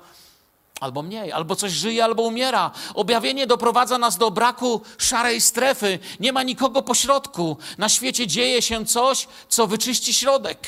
albo 0.79 1.01
mniej, 1.01 1.31
albo 1.31 1.55
coś 1.55 1.71
żyje, 1.71 2.03
albo 2.03 2.23
umiera. 2.23 2.71
Objawienie 2.93 3.47
doprowadza 3.47 3.97
nas 3.97 4.17
do 4.17 4.31
braku 4.31 4.81
szarej 4.97 5.41
strefy. 5.41 5.99
Nie 6.19 6.33
ma 6.33 6.43
nikogo 6.43 6.81
pośrodku. 6.81 7.57
Na 7.77 7.89
świecie 7.89 8.27
dzieje 8.27 8.61
się 8.61 8.85
coś, 8.85 9.27
co 9.49 9.67
wyczyści 9.67 10.13
środek. 10.13 10.67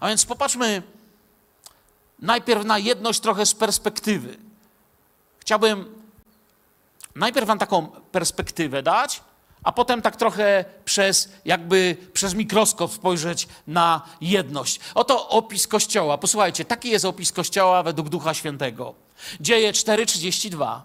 A 0.00 0.08
więc 0.08 0.26
popatrzmy 0.26 0.82
najpierw 2.18 2.64
na 2.64 2.78
jedność 2.78 3.20
trochę 3.20 3.46
z 3.46 3.54
perspektywy. 3.54 4.36
Chciałbym 5.38 6.02
najpierw 7.14 7.46
wam 7.46 7.58
taką 7.58 7.86
perspektywę 7.86 8.82
dać, 8.82 9.20
a 9.62 9.72
potem 9.72 10.02
tak 10.02 10.16
trochę 10.16 10.64
przez 10.84 11.28
jakby 11.44 11.96
przez 12.12 12.34
mikroskop 12.34 12.92
spojrzeć 12.92 13.48
na 13.66 14.02
jedność. 14.20 14.80
Oto 14.94 15.28
opis 15.28 15.66
Kościoła. 15.66 16.18
Posłuchajcie, 16.18 16.64
taki 16.64 16.90
jest 16.90 17.04
opis 17.04 17.32
Kościoła 17.32 17.82
według 17.82 18.08
Ducha 18.08 18.34
Świętego. 18.34 18.94
Dzieje 19.40 19.72
4:32. 19.72 20.80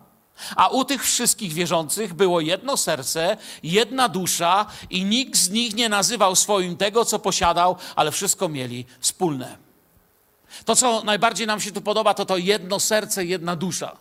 A 0.56 0.68
u 0.68 0.86
tych 0.86 1.04
wszystkich 1.04 1.54
wierzących 1.54 2.14
było 2.14 2.42
jedno 2.42 2.78
serce, 2.78 3.38
jedna 3.64 4.10
dusza 4.10 4.66
i 4.90 5.06
nikt 5.06 5.38
z 5.38 5.50
nich 5.50 5.76
nie 5.76 5.90
nazywał 5.90 6.36
swoim 6.36 6.78
tego, 6.78 7.06
co 7.06 7.20
posiadał, 7.20 7.76
ale 7.96 8.12
wszystko 8.12 8.50
mieli 8.50 8.86
wspólne. 9.00 9.58
To, 10.66 10.76
co 10.76 11.04
najbardziej 11.04 11.48
nam 11.48 11.62
się 11.62 11.72
tu 11.72 11.82
podoba, 11.82 12.14
to 12.14 12.26
to 12.26 12.38
jedno 12.38 12.80
serce, 12.80 13.26
jedna 13.26 13.56
dusza. 13.56 13.98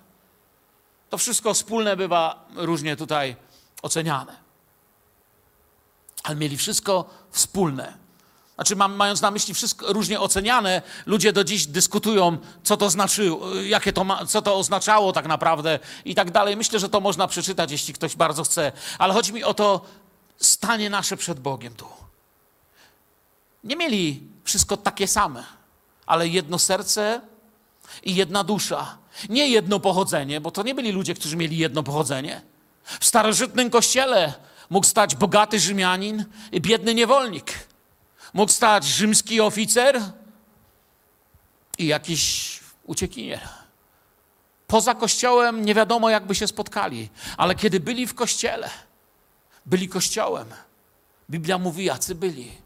To 1.11 1.19
wszystko 1.19 1.55
wspólne 1.55 1.97
bywa 1.97 2.49
różnie 2.55 2.97
tutaj 2.97 3.37
oceniane 3.83 4.46
ale 6.27 6.37
mieli 6.37 6.57
wszystko 6.57 7.11
wspólne. 7.31 8.07
Znaczy, 8.55 8.77
mam, 8.77 8.95
mając 8.95 9.21
na 9.21 9.31
myśli 9.31 9.55
wszystko 9.55 9.93
różnie 9.93 10.21
oceniane, 10.21 10.83
ludzie 11.07 11.33
do 11.33 11.45
dziś 11.45 11.67
dyskutują, 11.67 12.39
co 12.63 12.77
to 12.77 12.91
znaczyło, 12.91 13.55
jakie 13.55 13.93
to 13.93 14.05
ma, 14.05 14.27
co 14.27 14.43
to 14.43 14.57
oznaczało 14.57 15.13
tak 15.13 15.27
naprawdę 15.27 15.79
i 16.05 16.15
tak 16.15 16.31
dalej. 16.31 16.57
Myślę, 16.57 16.79
że 16.79 16.89
to 16.89 17.01
można 17.01 17.27
przeczytać, 17.27 17.71
jeśli 17.71 17.95
ktoś 17.95 18.17
bardzo 18.17 18.45
chce. 18.45 18.73
Ale 18.99 19.15
chodzi 19.15 19.33
mi 19.33 19.45
o 19.45 19.55
to 19.55 19.81
stanie 20.37 20.91
nasze 20.91 21.17
przed 21.17 21.41
Bogiem 21.41 21.75
tu. 21.75 21.87
Nie 23.65 23.77
mieli 23.77 24.23
wszystko 24.45 24.77
takie 24.77 25.09
same, 25.09 25.45
ale 26.07 26.29
jedno 26.29 26.59
serce 26.59 27.21
i 28.03 28.15
jedna 28.15 28.45
dusza. 28.45 28.99
Nie 29.29 29.49
jedno 29.49 29.81
pochodzenie, 29.81 30.41
bo 30.41 30.51
to 30.51 30.63
nie 30.63 30.75
byli 30.75 30.93
ludzie, 30.93 31.15
którzy 31.15 31.37
mieli 31.37 31.59
jedno 31.59 31.83
pochodzenie. 31.83 32.43
W 33.01 33.05
starożytnym 33.05 33.71
kościele 33.71 34.35
Mógł 34.71 34.87
stać 34.87 35.17
bogaty 35.17 35.61
Rzymianin 35.61 36.25
i 36.53 36.61
biedny 36.61 36.95
niewolnik. 36.95 37.53
Mógł 38.35 38.53
stać 38.53 38.85
rzymski 38.85 39.41
oficer 39.41 40.03
i 41.79 41.87
jakiś 41.87 42.61
uciekinier. 42.85 43.41
Poza 44.67 44.95
kościołem 44.95 45.65
nie 45.65 45.75
wiadomo, 45.75 46.11
jakby 46.11 46.35
się 46.35 46.47
spotkali, 46.47 47.09
ale 47.37 47.55
kiedy 47.55 47.81
byli 47.81 48.07
w 48.07 48.15
kościele, 48.15 48.71
byli 49.67 49.89
kościołem. 49.89 50.49
Biblia 51.31 51.59
mówi, 51.59 51.85
jacy 51.85 52.15
byli. 52.15 52.66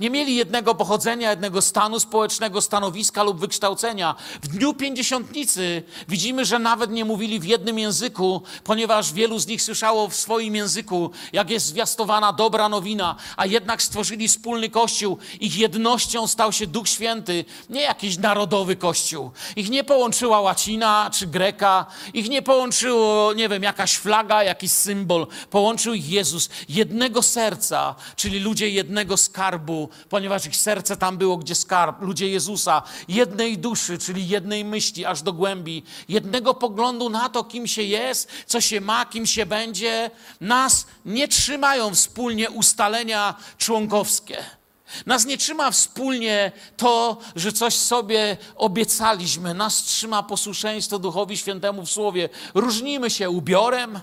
Nie 0.00 0.10
mieli 0.10 0.36
jednego 0.36 0.74
pochodzenia, 0.74 1.30
jednego 1.30 1.62
stanu 1.62 2.00
społecznego, 2.00 2.60
stanowiska 2.60 3.22
lub 3.22 3.38
wykształcenia. 3.38 4.14
W 4.42 4.48
dniu 4.48 4.74
pięćdziesiątnicy 4.74 5.82
widzimy, 6.08 6.44
że 6.44 6.58
nawet 6.58 6.90
nie 6.90 7.04
mówili 7.04 7.40
w 7.40 7.44
jednym 7.44 7.78
języku, 7.78 8.42
ponieważ 8.64 9.12
wielu 9.12 9.38
z 9.38 9.46
nich 9.46 9.62
słyszało 9.62 10.08
w 10.08 10.14
swoim 10.14 10.56
języku, 10.56 11.10
jak 11.32 11.50
jest 11.50 11.66
zwiastowana 11.66 12.32
dobra 12.32 12.68
nowina, 12.68 13.16
a 13.36 13.46
jednak 13.46 13.82
stworzyli 13.82 14.28
wspólny 14.28 14.70
kościół. 14.70 15.18
Ich 15.40 15.56
jednością 15.56 16.26
stał 16.26 16.52
się 16.52 16.66
Duch 16.66 16.88
Święty, 16.88 17.44
nie 17.70 17.80
jakiś 17.80 18.18
narodowy 18.18 18.76
kościół. 18.76 19.30
Ich 19.56 19.70
nie 19.70 19.84
połączyła 19.84 20.40
łacina 20.40 21.10
czy 21.14 21.26
greka, 21.26 21.86
ich 22.14 22.28
nie 22.28 22.42
połączyło, 22.42 23.32
nie 23.32 23.48
wiem, 23.48 23.62
jakaś 23.62 23.96
flaga, 23.96 24.42
jakiś 24.42 24.70
symbol. 24.70 25.26
Połączył 25.50 25.94
ich 25.94 26.08
Jezus 26.08 26.48
jednego 26.68 27.22
serca, 27.22 27.94
czyli 28.16 28.38
ludzie 28.38 28.68
jednego 28.68 29.16
skarbu 29.16 29.71
ponieważ 30.08 30.46
ich 30.46 30.56
serce 30.56 30.96
tam 30.96 31.18
było, 31.18 31.36
gdzie 31.36 31.54
skarb, 31.54 32.02
ludzie 32.02 32.28
Jezusa, 32.28 32.82
jednej 33.08 33.58
duszy, 33.58 33.98
czyli 33.98 34.28
jednej 34.28 34.64
myśli, 34.64 35.04
aż 35.04 35.22
do 35.22 35.32
głębi, 35.32 35.82
jednego 36.08 36.54
poglądu 36.54 37.10
na 37.10 37.28
to, 37.28 37.44
kim 37.44 37.66
się 37.66 37.82
jest, 37.82 38.28
co 38.46 38.60
się 38.60 38.80
ma, 38.80 39.06
kim 39.06 39.26
się 39.26 39.46
będzie. 39.46 40.10
Nas 40.40 40.86
nie 41.04 41.28
trzymają 41.28 41.94
wspólnie 41.94 42.50
ustalenia 42.50 43.34
członkowskie. 43.58 44.44
Nas 45.06 45.26
nie 45.26 45.38
trzyma 45.38 45.70
wspólnie 45.70 46.52
to, 46.76 47.18
że 47.36 47.52
coś 47.52 47.74
sobie 47.74 48.36
obiecaliśmy. 48.56 49.54
Nas 49.54 49.82
trzyma 49.82 50.22
posłuszeństwo 50.22 50.98
Duchowi 50.98 51.36
Świętemu 51.36 51.86
w 51.86 51.90
Słowie. 51.90 52.28
Różnimy 52.54 53.10
się 53.10 53.30
ubiorem, 53.30 54.00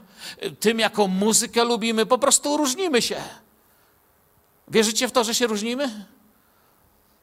tym, 0.60 0.80
jaką 0.80 1.08
muzykę 1.08 1.64
lubimy, 1.64 2.06
po 2.06 2.18
prostu 2.18 2.58
różnimy 2.58 3.02
się. 3.02 3.22
Wierzycie 4.70 5.08
w 5.08 5.12
to, 5.12 5.24
że 5.24 5.36
się 5.36 5.48
różnimy? 5.48 6.06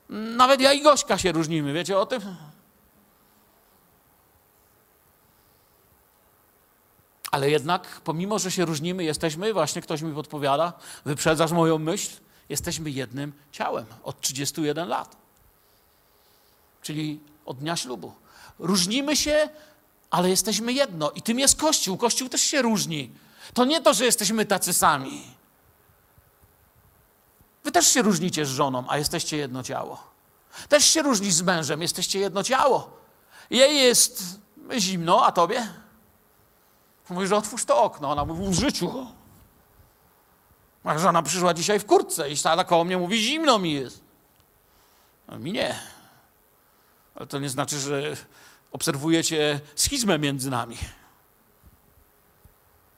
Nawet 0.09 0.61
ja 0.61 0.73
i 0.73 0.83
Gośka 0.83 1.19
się 1.19 1.33
różnimy, 1.33 1.73
wiecie 1.73 1.99
o 1.99 2.07
tym? 2.07 2.37
Ale 7.31 7.51
jednak, 7.51 8.01
pomimo, 8.05 8.39
że 8.39 8.51
się 8.51 8.65
różnimy, 8.65 9.05
jesteśmy, 9.05 9.53
właśnie 9.53 9.83
ktoś 9.83 10.03
mi 10.03 10.15
podpowiada, 10.15 10.73
wyprzedzasz 11.05 11.53
moją 11.53 11.79
myśl, 11.79 12.11
jesteśmy 12.49 12.91
jednym 12.91 13.33
ciałem 13.53 13.87
od 14.03 14.21
31 14.21 14.89
lat. 14.89 15.17
Czyli 16.83 17.21
od 17.45 17.59
dnia 17.59 17.77
ślubu. 17.77 18.15
Różnimy 18.59 19.17
się, 19.17 19.49
ale 20.11 20.31
jesteśmy 20.31 20.73
jedno. 20.73 21.11
I 21.11 21.23
tym 21.23 21.39
jest 21.39 21.61
Kościół. 21.61 21.97
Kościół 21.97 22.29
też 22.29 22.41
się 22.41 22.63
różni. 22.63 23.11
To 23.55 23.65
nie 23.65 23.81
to, 23.81 23.95
że 23.95 24.05
jesteśmy 24.05 24.47
tacy 24.47 24.73
sami. 24.73 25.36
Wy 27.67 27.73
też 27.73 27.87
się 27.87 28.03
różnicie 28.03 28.47
z 28.47 28.49
żoną, 28.49 28.85
a 28.89 28.99
jesteście 28.99 29.37
jedno 29.37 29.63
ciało. 29.63 29.99
Też 30.69 30.85
się 30.85 31.03
różnisz 31.03 31.35
z 31.35 31.43
mężem, 31.43 31.83
jesteście 31.83 32.19
jedno 32.19 32.43
ciało. 32.43 32.91
Jej 33.51 33.77
jest 33.77 34.41
zimno, 34.79 35.27
a 35.27 35.33
tobie? 35.33 35.69
Mówisz, 37.11 37.29
że 37.29 37.37
otwórz 37.37 37.65
to 37.65 37.83
okno. 37.83 38.11
Ona 38.11 38.25
mówi, 38.25 38.49
w 38.49 38.61
życiu. 38.61 39.07
A 40.85 40.99
żona 40.99 41.23
przyszła 41.23 41.55
dzisiaj 41.55 41.81
w 41.81 41.87
kurtce 41.87 42.31
i 42.31 42.37
stała 42.37 42.65
koło 42.65 42.85
mnie, 42.85 42.99
mówi, 42.99 43.23
zimno 43.23 43.59
mi 43.59 43.73
jest. 43.73 44.01
A 45.27 45.37
mi 45.37 45.53
nie. 45.53 45.79
Ale 47.15 47.27
to 47.27 47.39
nie 47.39 47.51
znaczy, 47.51 47.79
że 47.79 48.17
obserwujecie 48.73 49.61
schizmę 49.75 50.19
między 50.19 50.51
nami. 50.51 50.79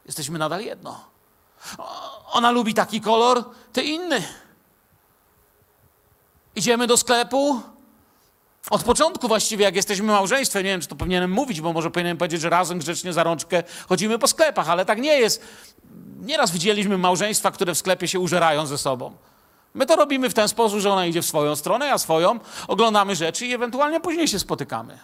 Jesteśmy 0.07 0.38
nadal 0.38 0.61
jedno. 0.61 1.04
Ona 2.26 2.50
lubi 2.50 2.74
taki 2.74 3.00
kolor, 3.00 3.44
ty 3.72 3.83
inny. 3.83 4.47
Idziemy 6.59 6.87
do 6.87 6.97
sklepu. 6.97 7.61
Od 8.71 8.83
początku 8.83 9.29
właściwie, 9.29 9.64
jak 9.64 9.77
jesteśmy 9.77 10.07
małżeństwem, 10.07 10.64
nie 10.64 10.71
wiem, 10.71 10.81
czy 10.81 10.88
to 10.88 10.97
powinienem 10.97 11.31
mówić, 11.31 11.61
bo 11.61 11.73
może 11.73 11.90
powinienem 11.90 12.16
powiedzieć, 12.16 12.40
że 12.40 12.51
razem 12.51 12.79
grzecznie 12.79 13.12
za 13.12 13.23
rączkę 13.23 13.62
chodzimy 13.88 14.18
po 14.18 14.27
sklepach, 14.27 14.71
ale 14.71 14.85
tak 14.85 14.99
nie 14.99 15.18
jest. 15.18 15.42
Nieraz 16.21 16.51
widzieliśmy 16.51 16.99
małżeństwa, 16.99 17.51
które 17.51 17.75
w 17.75 17.79
sklepie 17.79 18.09
się 18.09 18.21
użerają 18.21 18.66
ze 18.66 18.79
sobą. 18.79 19.16
My 19.75 19.87
to 19.87 19.97
robimy 19.97 20.31
w 20.31 20.35
ten 20.35 20.49
sposób, 20.49 20.81
że 20.81 20.92
ona 20.92 21.07
idzie 21.07 21.23
w 21.23 21.27
swoją 21.27 21.57
stronę, 21.57 21.87
ja 21.87 21.99
swoją, 21.99 22.40
oglądamy 22.68 23.16
rzeczy 23.16 23.47
i 23.47 23.55
ewentualnie 23.55 24.01
później 24.01 24.29
się 24.29 24.38
spotykamy. 24.38 24.99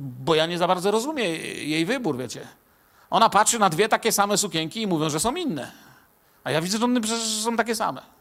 Bo 0.00 0.34
ja 0.34 0.46
nie 0.46 0.58
za 0.58 0.68
bardzo 0.68 0.90
rozumiem 0.90 1.26
jej 1.56 1.86
wybór, 1.86 2.16
wiecie. 2.16 2.46
Ona 3.10 3.28
patrzy 3.28 3.58
na 3.58 3.70
dwie 3.70 3.88
takie 3.88 4.12
same 4.12 4.38
sukienki 4.38 4.82
i 4.82 4.86
mówią, 4.86 5.10
że 5.10 5.20
są 5.20 5.34
inne. 5.34 5.72
A 6.44 6.50
ja 6.50 6.60
widzę, 6.60 6.78
że 6.78 6.84
one 6.84 7.00
przecież 7.00 7.42
są 7.44 7.56
takie 7.56 7.74
same. 7.74 8.17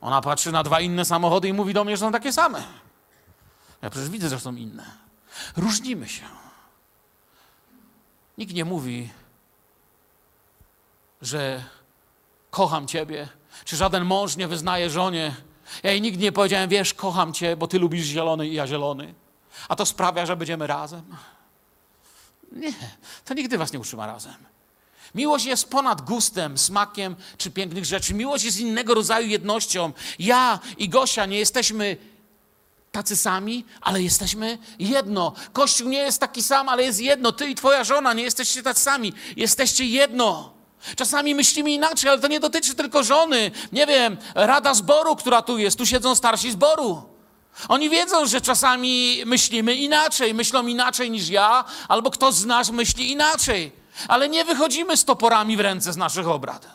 Ona 0.00 0.20
patrzy 0.20 0.52
na 0.52 0.62
dwa 0.62 0.80
inne 0.80 1.04
samochody 1.04 1.48
i 1.48 1.52
mówi 1.52 1.74
do 1.74 1.84
mnie, 1.84 1.96
że 1.96 2.00
są 2.00 2.12
takie 2.12 2.32
same. 2.32 2.62
Ja 3.82 3.90
przecież 3.90 4.10
widzę, 4.10 4.28
że 4.28 4.40
są 4.40 4.54
inne. 4.54 4.84
Różnimy 5.56 6.08
się. 6.08 6.24
Nikt 8.38 8.54
nie 8.54 8.64
mówi, 8.64 9.10
że 11.22 11.64
kocham 12.50 12.86
Ciebie, 12.86 13.28
czy 13.64 13.76
żaden 13.76 14.04
mąż 14.04 14.36
nie 14.36 14.48
wyznaje 14.48 14.90
żonie. 14.90 15.34
Ja 15.82 15.90
jej 15.90 16.00
nigdy 16.00 16.22
nie 16.22 16.32
powiedziałem, 16.32 16.70
wiesz, 16.70 16.94
kocham 16.94 17.32
Cię, 17.32 17.56
bo 17.56 17.66
Ty 17.66 17.78
lubisz 17.78 18.06
zielony 18.06 18.48
i 18.48 18.54
ja 18.54 18.66
zielony. 18.66 19.14
A 19.68 19.76
to 19.76 19.86
sprawia, 19.86 20.26
że 20.26 20.36
będziemy 20.36 20.66
razem. 20.66 21.16
Nie, 22.52 22.72
to 23.24 23.34
nigdy 23.34 23.58
Was 23.58 23.72
nie 23.72 23.78
utrzyma 23.78 24.06
razem. 24.06 24.49
Miłość 25.14 25.44
jest 25.44 25.68
ponad 25.68 26.00
gustem, 26.00 26.58
smakiem 26.58 27.16
czy 27.38 27.50
pięknych 27.50 27.84
rzeczy. 27.84 28.14
Miłość 28.14 28.44
jest 28.44 28.60
innego 28.60 28.94
rodzaju 28.94 29.26
jednością. 29.26 29.92
Ja 30.18 30.58
i 30.78 30.88
Gosia 30.88 31.26
nie 31.26 31.38
jesteśmy 31.38 31.96
tacy 32.92 33.16
sami, 33.16 33.64
ale 33.80 34.02
jesteśmy 34.02 34.58
jedno. 34.78 35.32
Kościół 35.52 35.88
nie 35.88 35.98
jest 35.98 36.20
taki 36.20 36.42
sam, 36.42 36.68
ale 36.68 36.82
jest 36.82 37.00
jedno. 37.00 37.32
Ty 37.32 37.46
i 37.46 37.54
twoja 37.54 37.84
żona 37.84 38.12
nie 38.12 38.22
jesteście 38.22 38.62
tacy 38.62 38.80
sami. 38.80 39.12
Jesteście 39.36 39.84
jedno. 39.84 40.52
Czasami 40.96 41.34
myślimy 41.34 41.70
inaczej, 41.70 42.10
ale 42.10 42.20
to 42.20 42.28
nie 42.28 42.40
dotyczy 42.40 42.74
tylko 42.74 43.02
żony. 43.02 43.50
Nie 43.72 43.86
wiem, 43.86 44.16
rada 44.34 44.74
zboru, 44.74 45.16
która 45.16 45.42
tu 45.42 45.58
jest, 45.58 45.78
tu 45.78 45.86
siedzą 45.86 46.14
starsi 46.14 46.50
zboru. 46.50 47.02
Oni 47.68 47.90
wiedzą, 47.90 48.26
że 48.26 48.40
czasami 48.40 49.22
myślimy 49.26 49.74
inaczej, 49.74 50.34
myślą 50.34 50.66
inaczej 50.66 51.10
niż 51.10 51.28
ja, 51.28 51.64
albo 51.88 52.10
ktoś 52.10 52.34
z 52.34 52.46
nas 52.46 52.70
myśli 52.70 53.10
inaczej. 53.10 53.79
Ale 54.08 54.28
nie 54.28 54.44
wychodzimy 54.44 54.96
z 54.96 55.04
toporami 55.04 55.56
w 55.56 55.60
ręce 55.60 55.92
z 55.92 55.96
naszych 55.96 56.28
obrad. 56.28 56.66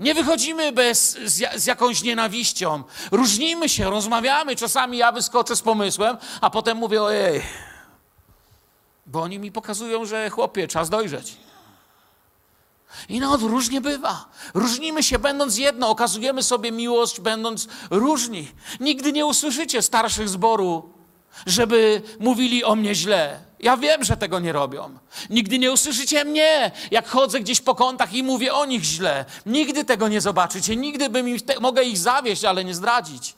Nie 0.00 0.14
wychodzimy 0.14 0.72
bez, 0.72 1.18
z, 1.24 1.62
z, 1.62 1.66
jakąś 1.66 2.02
nienawiścią. 2.02 2.82
Różnimy 3.10 3.68
się, 3.68 3.90
rozmawiamy. 3.90 4.56
Czasami 4.56 4.98
ja 4.98 5.12
wyskoczę 5.12 5.56
z 5.56 5.62
pomysłem, 5.62 6.16
a 6.40 6.50
potem 6.50 6.78
mówię 6.78 7.02
ojej. 7.02 7.42
Bo 9.06 9.22
oni 9.22 9.38
mi 9.38 9.52
pokazują, 9.52 10.04
że 10.04 10.30
chłopie, 10.30 10.68
czas 10.68 10.90
dojrzeć. 10.90 11.36
I 13.08 13.20
no, 13.20 13.36
różnie 13.36 13.80
bywa. 13.80 14.28
Różnimy 14.54 15.02
się, 15.02 15.18
będąc 15.18 15.58
jedno, 15.58 15.88
okazujemy 15.88 16.42
sobie 16.42 16.72
miłość, 16.72 17.20
będąc 17.20 17.68
różni. 17.90 18.52
Nigdy 18.80 19.12
nie 19.12 19.26
usłyszycie 19.26 19.82
starszych 19.82 20.28
zboru, 20.28 20.92
żeby 21.46 22.02
mówili 22.20 22.64
o 22.64 22.74
mnie 22.76 22.94
źle. 22.94 23.49
Ja 23.60 23.76
wiem, 23.76 24.04
że 24.04 24.16
tego 24.16 24.40
nie 24.40 24.52
robią. 24.52 24.98
Nigdy 25.30 25.58
nie 25.58 25.72
usłyszycie 25.72 26.24
mnie, 26.24 26.70
jak 26.90 27.08
chodzę 27.08 27.40
gdzieś 27.40 27.60
po 27.60 27.74
kątach 27.74 28.14
i 28.14 28.22
mówię 28.22 28.54
o 28.54 28.66
nich 28.66 28.82
źle. 28.82 29.24
Nigdy 29.46 29.84
tego 29.84 30.08
nie 30.08 30.20
zobaczycie. 30.20 30.76
Nigdy 30.76 31.08
bym 31.08 31.28
ich 31.28 31.44
te, 31.44 31.60
mogę 31.60 31.84
ich 31.84 31.98
zawieść, 31.98 32.44
ale 32.44 32.64
nie 32.64 32.74
zdradzić. 32.74 33.34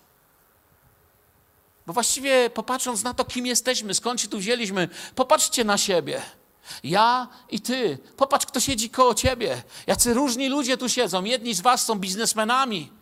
Bo 1.86 1.92
właściwie 1.92 2.50
popatrząc 2.50 3.02
na 3.02 3.14
to, 3.14 3.24
kim 3.24 3.46
jesteśmy, 3.46 3.94
skąd 3.94 4.20
się 4.20 4.28
tu 4.28 4.38
wzięliśmy, 4.38 4.88
popatrzcie 5.14 5.64
na 5.64 5.78
siebie. 5.78 6.22
Ja 6.84 7.28
i 7.50 7.60
ty. 7.60 7.98
Popatrz, 8.16 8.46
kto 8.46 8.60
siedzi 8.60 8.90
koło 8.90 9.14
ciebie. 9.14 9.62
Jacy 9.86 10.14
różni 10.14 10.48
ludzie 10.48 10.76
tu 10.76 10.88
siedzą. 10.88 11.24
Jedni 11.24 11.54
z 11.54 11.60
was 11.60 11.84
są 11.84 11.94
biznesmenami, 11.94 12.92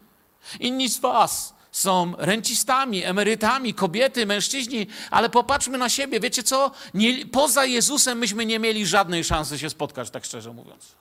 inni 0.61 0.89
z 0.89 0.99
was 0.99 1.55
są 1.73 2.15
rencistami, 2.19 3.05
emerytami, 3.05 3.75
kobiety, 3.75 4.27
mężczyźni, 4.27 4.87
ale 5.11 5.31
popatrzmy 5.31 5.79
na 5.79 5.89
siebie. 5.89 6.21
Wiecie 6.21 6.43
co? 6.43 6.71
Nie, 6.95 7.27
poza 7.27 7.65
Jezusem 7.65 8.19
myśmy 8.19 8.47
nie 8.47 8.59
mieli 8.59 8.87
żadnej 8.87 9.25
szansy 9.25 9.59
się 9.59 9.71
spotkać, 9.71 10.11
tak 10.11 10.25
szczerze 10.25 10.53
mówiąc. 10.53 10.95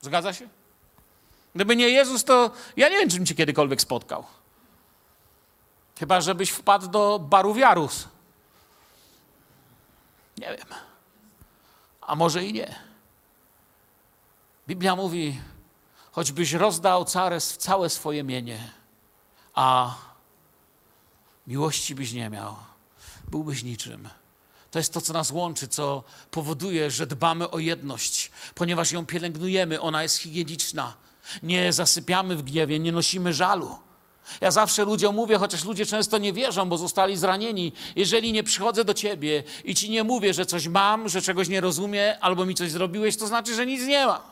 Zgadza 0.00 0.32
się? 0.32 0.48
Gdyby 1.54 1.76
nie 1.76 1.88
Jezus, 1.88 2.24
to 2.24 2.50
ja 2.76 2.88
nie 2.88 2.98
wiem, 2.98 3.10
czym 3.10 3.26
cię 3.26 3.34
kiedykolwiek 3.34 3.80
spotkał. 3.80 4.24
Chyba, 5.98 6.20
żebyś 6.20 6.50
wpadł 6.50 6.88
do 6.88 7.18
baru 7.18 7.54
wiarus. 7.54 8.08
Nie 10.38 10.46
wiem. 10.46 10.78
A 12.00 12.14
może 12.14 12.44
i 12.44 12.52
nie. 12.52 12.74
Biblia 14.68 14.96
mówi, 14.96 15.40
choćbyś 16.12 16.52
rozdał 16.52 17.04
całe 17.58 17.90
swoje 17.90 18.24
mienie, 18.24 18.72
a 19.54 19.94
miłości 21.46 21.94
byś 21.94 22.12
nie 22.12 22.30
miał, 22.30 22.56
byłbyś 23.30 23.62
niczym. 23.62 24.08
To 24.70 24.78
jest 24.78 24.92
to, 24.92 25.00
co 25.00 25.12
nas 25.12 25.30
łączy, 25.30 25.68
co 25.68 26.04
powoduje, 26.30 26.90
że 26.90 27.06
dbamy 27.06 27.50
o 27.50 27.58
jedność, 27.58 28.30
ponieważ 28.54 28.92
ją 28.92 29.06
pielęgnujemy, 29.06 29.80
ona 29.80 30.02
jest 30.02 30.16
higieniczna. 30.16 30.94
Nie 31.42 31.72
zasypiamy 31.72 32.36
w 32.36 32.42
gniewie, 32.42 32.78
nie 32.78 32.92
nosimy 32.92 33.34
żalu. 33.34 33.78
Ja 34.40 34.50
zawsze 34.50 34.84
ludziom 34.84 35.14
mówię, 35.14 35.38
chociaż 35.38 35.64
ludzie 35.64 35.86
często 35.86 36.18
nie 36.18 36.32
wierzą, 36.32 36.68
bo 36.68 36.78
zostali 36.78 37.16
zranieni. 37.16 37.72
Jeżeli 37.96 38.32
nie 38.32 38.42
przychodzę 38.42 38.84
do 38.84 38.94
ciebie 38.94 39.42
i 39.64 39.74
ci 39.74 39.90
nie 39.90 40.04
mówię, 40.04 40.34
że 40.34 40.46
coś 40.46 40.68
mam, 40.68 41.08
że 41.08 41.22
czegoś 41.22 41.48
nie 41.48 41.60
rozumiem, 41.60 42.16
albo 42.20 42.46
mi 42.46 42.54
coś 42.54 42.70
zrobiłeś, 42.70 43.16
to 43.16 43.26
znaczy, 43.26 43.54
że 43.54 43.66
nic 43.66 43.86
nie 43.86 44.06
ma. 44.06 44.31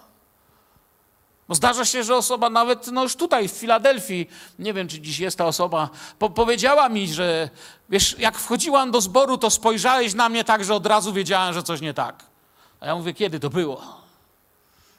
Bo 1.51 1.55
zdarza 1.55 1.85
się, 1.85 2.05
że 2.05 2.17
osoba 2.17 2.51
nawet 2.51 2.87
no 2.87 3.03
już 3.03 3.17
tutaj 3.17 3.49
w 3.49 3.53
Filadelfii, 3.53 4.29
nie 4.59 4.75
wiem 4.75 4.89
czy 4.89 5.01
dziś 5.01 5.19
jest 5.19 5.39
ta 5.39 5.47
osoba, 5.47 5.91
po 6.19 6.31
powiedziała 6.31 6.89
mi, 6.89 7.09
że 7.15 7.51
wiesz, 7.89 8.19
jak 8.19 8.39
wchodziłam 8.39 8.91
do 8.91 9.01
zboru, 9.01 9.39
to 9.39 9.51
spojrzałeś 9.51 10.15
na 10.15 10.29
mnie 10.29 10.45
tak, 10.45 10.65
że 10.65 10.75
od 10.75 10.87
razu 10.87 11.13
wiedziałem, 11.13 11.55
że 11.55 11.63
coś 11.63 11.81
nie 11.81 11.95
tak. 11.95 12.25
A 12.81 12.87
ja 12.87 12.97
mówię, 12.97 13.15
kiedy 13.15 13.41
to 13.41 13.51
było? 13.51 13.83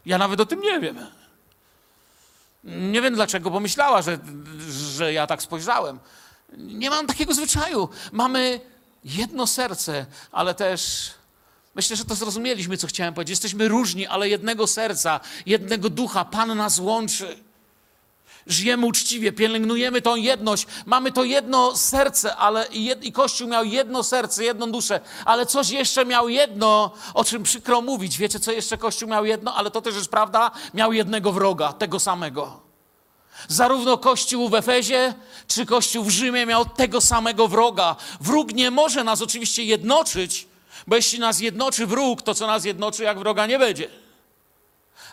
Ja 0.05 0.17
nawet 0.17 0.39
o 0.39 0.45
tym 0.45 0.61
nie 0.61 0.79
wiem. 0.79 1.05
Nie 2.63 3.01
wiem 3.01 3.15
dlaczego 3.15 3.51
pomyślała, 3.51 4.01
że, 4.01 4.19
że 4.69 5.13
ja 5.13 5.27
tak 5.27 5.41
spojrzałem. 5.41 5.99
Nie 6.57 6.89
mam 6.89 7.07
takiego 7.07 7.33
zwyczaju. 7.33 7.89
Mamy 8.11 8.59
jedno 9.03 9.47
serce, 9.47 10.05
ale 10.31 10.53
też 10.53 11.11
myślę, 11.75 11.95
że 11.95 12.05
to 12.05 12.15
zrozumieliśmy, 12.15 12.77
co 12.77 12.88
chciałem 12.88 13.13
powiedzieć. 13.13 13.31
Jesteśmy 13.31 13.67
różni, 13.67 14.07
ale 14.07 14.29
jednego 14.29 14.67
serca, 14.67 15.19
jednego 15.45 15.89
ducha. 15.89 16.25
Pan 16.25 16.57
nas 16.57 16.79
łączy. 16.79 17.38
Żyjemy 18.47 18.86
uczciwie, 18.86 19.31
pielęgnujemy 19.31 20.01
tą 20.01 20.15
jedność, 20.15 20.67
mamy 20.86 21.12
to 21.12 21.23
jedno 21.23 21.77
serce, 21.77 22.36
ale 22.36 22.67
jed, 22.71 23.03
i 23.03 23.12
Kościół 23.12 23.47
miał 23.47 23.65
jedno 23.65 24.03
serce, 24.03 24.43
jedną 24.43 24.71
duszę, 24.71 24.99
ale 25.25 25.45
coś 25.45 25.69
jeszcze 25.69 26.05
miał 26.05 26.29
jedno, 26.29 26.91
o 27.13 27.23
czym 27.23 27.43
przykro 27.43 27.81
mówić. 27.81 28.17
Wiecie, 28.17 28.39
co 28.39 28.51
jeszcze 28.51 28.77
Kościół 28.77 29.10
miał 29.10 29.25
jedno? 29.25 29.55
Ale 29.55 29.71
to 29.71 29.81
też 29.81 29.95
jest 29.95 30.10
prawda, 30.10 30.51
miał 30.73 30.93
jednego 30.93 31.31
wroga, 31.31 31.73
tego 31.73 31.99
samego. 31.99 32.62
Zarówno 33.47 33.97
Kościół 33.97 34.49
w 34.49 34.55
Efezie, 34.55 35.13
czy 35.47 35.65
Kościół 35.65 36.03
w 36.03 36.10
Rzymie 36.10 36.45
miał 36.45 36.65
tego 36.65 37.01
samego 37.01 37.47
wroga. 37.47 37.95
Wróg 38.21 38.53
nie 38.53 38.71
może 38.71 39.03
nas 39.03 39.21
oczywiście 39.21 39.63
jednoczyć, 39.63 40.47
bo 40.87 40.95
jeśli 40.95 41.19
nas 41.19 41.39
jednoczy 41.39 41.87
wróg, 41.87 42.21
to 42.21 42.33
co 42.33 42.47
nas 42.47 42.65
jednoczy, 42.65 43.03
jak 43.03 43.19
wroga 43.19 43.45
nie 43.45 43.59
będzie. 43.59 43.89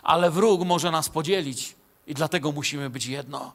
Ale 0.03 0.31
wróg 0.31 0.61
może 0.65 0.91
nas 0.91 1.09
podzielić 1.09 1.75
i 2.07 2.13
dlatego 2.13 2.51
musimy 2.51 2.89
być 2.89 3.05
jedno. 3.05 3.53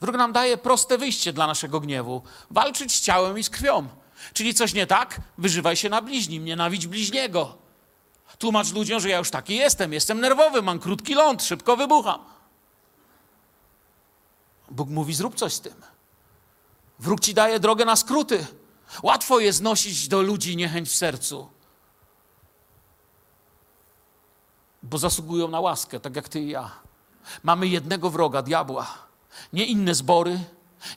Wróg 0.00 0.16
nam 0.16 0.32
daje 0.32 0.56
proste 0.56 0.98
wyjście 0.98 1.32
dla 1.32 1.46
naszego 1.46 1.80
gniewu: 1.80 2.22
walczyć 2.50 2.92
z 2.92 3.00
ciałem 3.00 3.38
i 3.38 3.44
z 3.44 3.50
krwią. 3.50 3.88
Czyli 4.32 4.54
coś 4.54 4.74
nie 4.74 4.86
tak? 4.86 5.20
Wyżywaj 5.38 5.76
się 5.76 5.88
na 5.88 6.02
bliźnim, 6.02 6.44
nienawidź 6.44 6.86
bliźniego. 6.86 7.58
Tłumacz 8.38 8.72
ludziom, 8.72 9.00
że 9.00 9.08
ja 9.08 9.18
już 9.18 9.30
taki 9.30 9.54
jestem, 9.54 9.92
jestem 9.92 10.20
nerwowy, 10.20 10.62
mam 10.62 10.78
krótki 10.78 11.14
ląd, 11.14 11.42
szybko 11.42 11.76
wybucham. 11.76 12.20
Bóg 14.70 14.88
mówi: 14.88 15.14
zrób 15.14 15.34
coś 15.34 15.52
z 15.52 15.60
tym. 15.60 15.74
Wróg 16.98 17.20
ci 17.20 17.34
daje 17.34 17.60
drogę 17.60 17.84
na 17.84 17.96
skróty. 17.96 18.46
Łatwo 19.02 19.40
jest 19.40 19.62
nosić 19.62 20.08
do 20.08 20.22
ludzi 20.22 20.56
niechęć 20.56 20.88
w 20.88 20.96
sercu, 20.96 21.48
bo 24.82 24.98
zasługują 24.98 25.48
na 25.48 25.60
łaskę, 25.60 26.00
tak 26.00 26.16
jak 26.16 26.28
ty 26.28 26.40
i 26.40 26.48
ja. 26.48 26.70
Mamy 27.42 27.66
jednego 27.66 28.10
wroga, 28.10 28.42
diabła. 28.42 28.94
Nie 29.52 29.66
inne 29.66 29.94
zbory, 29.94 30.40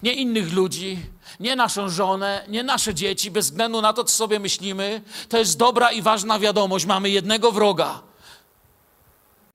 nie 0.03 0.13
innych 0.13 0.53
ludzi, 0.53 0.99
nie 1.39 1.55
naszą 1.55 1.89
żonę, 1.89 2.45
nie 2.47 2.63
nasze 2.63 2.93
dzieci, 2.93 3.31
bez 3.31 3.45
względu 3.45 3.81
na 3.81 3.93
to, 3.93 4.03
co 4.03 4.13
sobie 4.13 4.39
myślimy. 4.39 5.01
To 5.29 5.37
jest 5.37 5.57
dobra 5.57 5.91
i 5.91 6.01
ważna 6.01 6.39
wiadomość. 6.39 6.85
Mamy 6.85 7.09
jednego 7.09 7.51
wroga. 7.51 8.01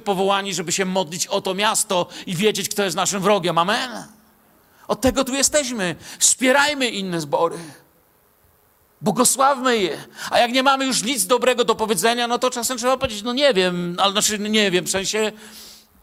Powołani, 0.05 0.55
żeby 0.55 0.73
się 0.73 0.85
modlić 0.85 1.27
o 1.27 1.41
to 1.41 1.55
miasto 1.55 2.07
i 2.27 2.37
wiedzieć, 2.37 2.69
kto 2.69 2.83
jest 2.83 2.97
naszym 2.97 3.23
wrogiem. 3.23 3.59
Amen. 3.59 4.07
Od 4.89 5.01
tego 5.01 5.25
tu 5.25 5.35
jesteśmy. 5.35 5.97
Wspierajmy 6.19 6.89
inne 6.89 7.21
zbory. 7.21 7.59
Błogosławmy 9.05 9.79
je. 9.79 9.99
A 10.31 10.39
jak 10.39 10.53
nie 10.53 10.63
mamy 10.63 10.87
już 10.87 11.03
nic 11.03 11.27
dobrego 11.27 11.65
do 11.65 11.75
powiedzenia, 11.75 12.29
no 12.29 12.39
to 12.39 12.51
czasem 12.51 12.79
trzeba 12.79 12.97
powiedzieć, 12.97 13.23
no 13.23 13.33
nie 13.33 13.55
wiem, 13.55 13.97
ale 13.99 14.13
znaczy 14.13 14.39
nie 14.39 14.71
wiem, 14.71 14.85
w 14.85 14.91
sensie 14.91 15.33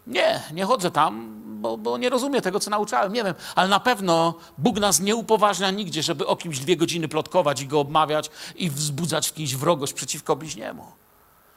nie, 0.07 0.41
nie 0.53 0.65
chodzę 0.65 0.91
tam, 0.91 1.41
bo, 1.61 1.77
bo 1.77 1.97
nie 1.97 2.09
rozumiem 2.09 2.41
tego, 2.41 2.59
co 2.59 2.69
nauczałem, 2.69 3.13
nie 3.13 3.23
wiem. 3.23 3.33
Ale 3.55 3.67
na 3.67 3.79
pewno 3.79 4.33
Bóg 4.57 4.79
nas 4.79 4.99
nie 4.99 5.15
upoważnia 5.15 5.71
nigdzie, 5.71 6.03
żeby 6.03 6.27
o 6.27 6.35
kimś 6.35 6.59
dwie 6.59 6.77
godziny 6.77 7.07
plotkować 7.07 7.61
i 7.61 7.67
go 7.67 7.79
obmawiać 7.79 8.29
i 8.55 8.69
wzbudzać 8.69 9.29
w 9.29 9.33
kimś 9.33 9.55
wrogość 9.55 9.93
przeciwko 9.93 10.35
bliźniemu. 10.35 10.85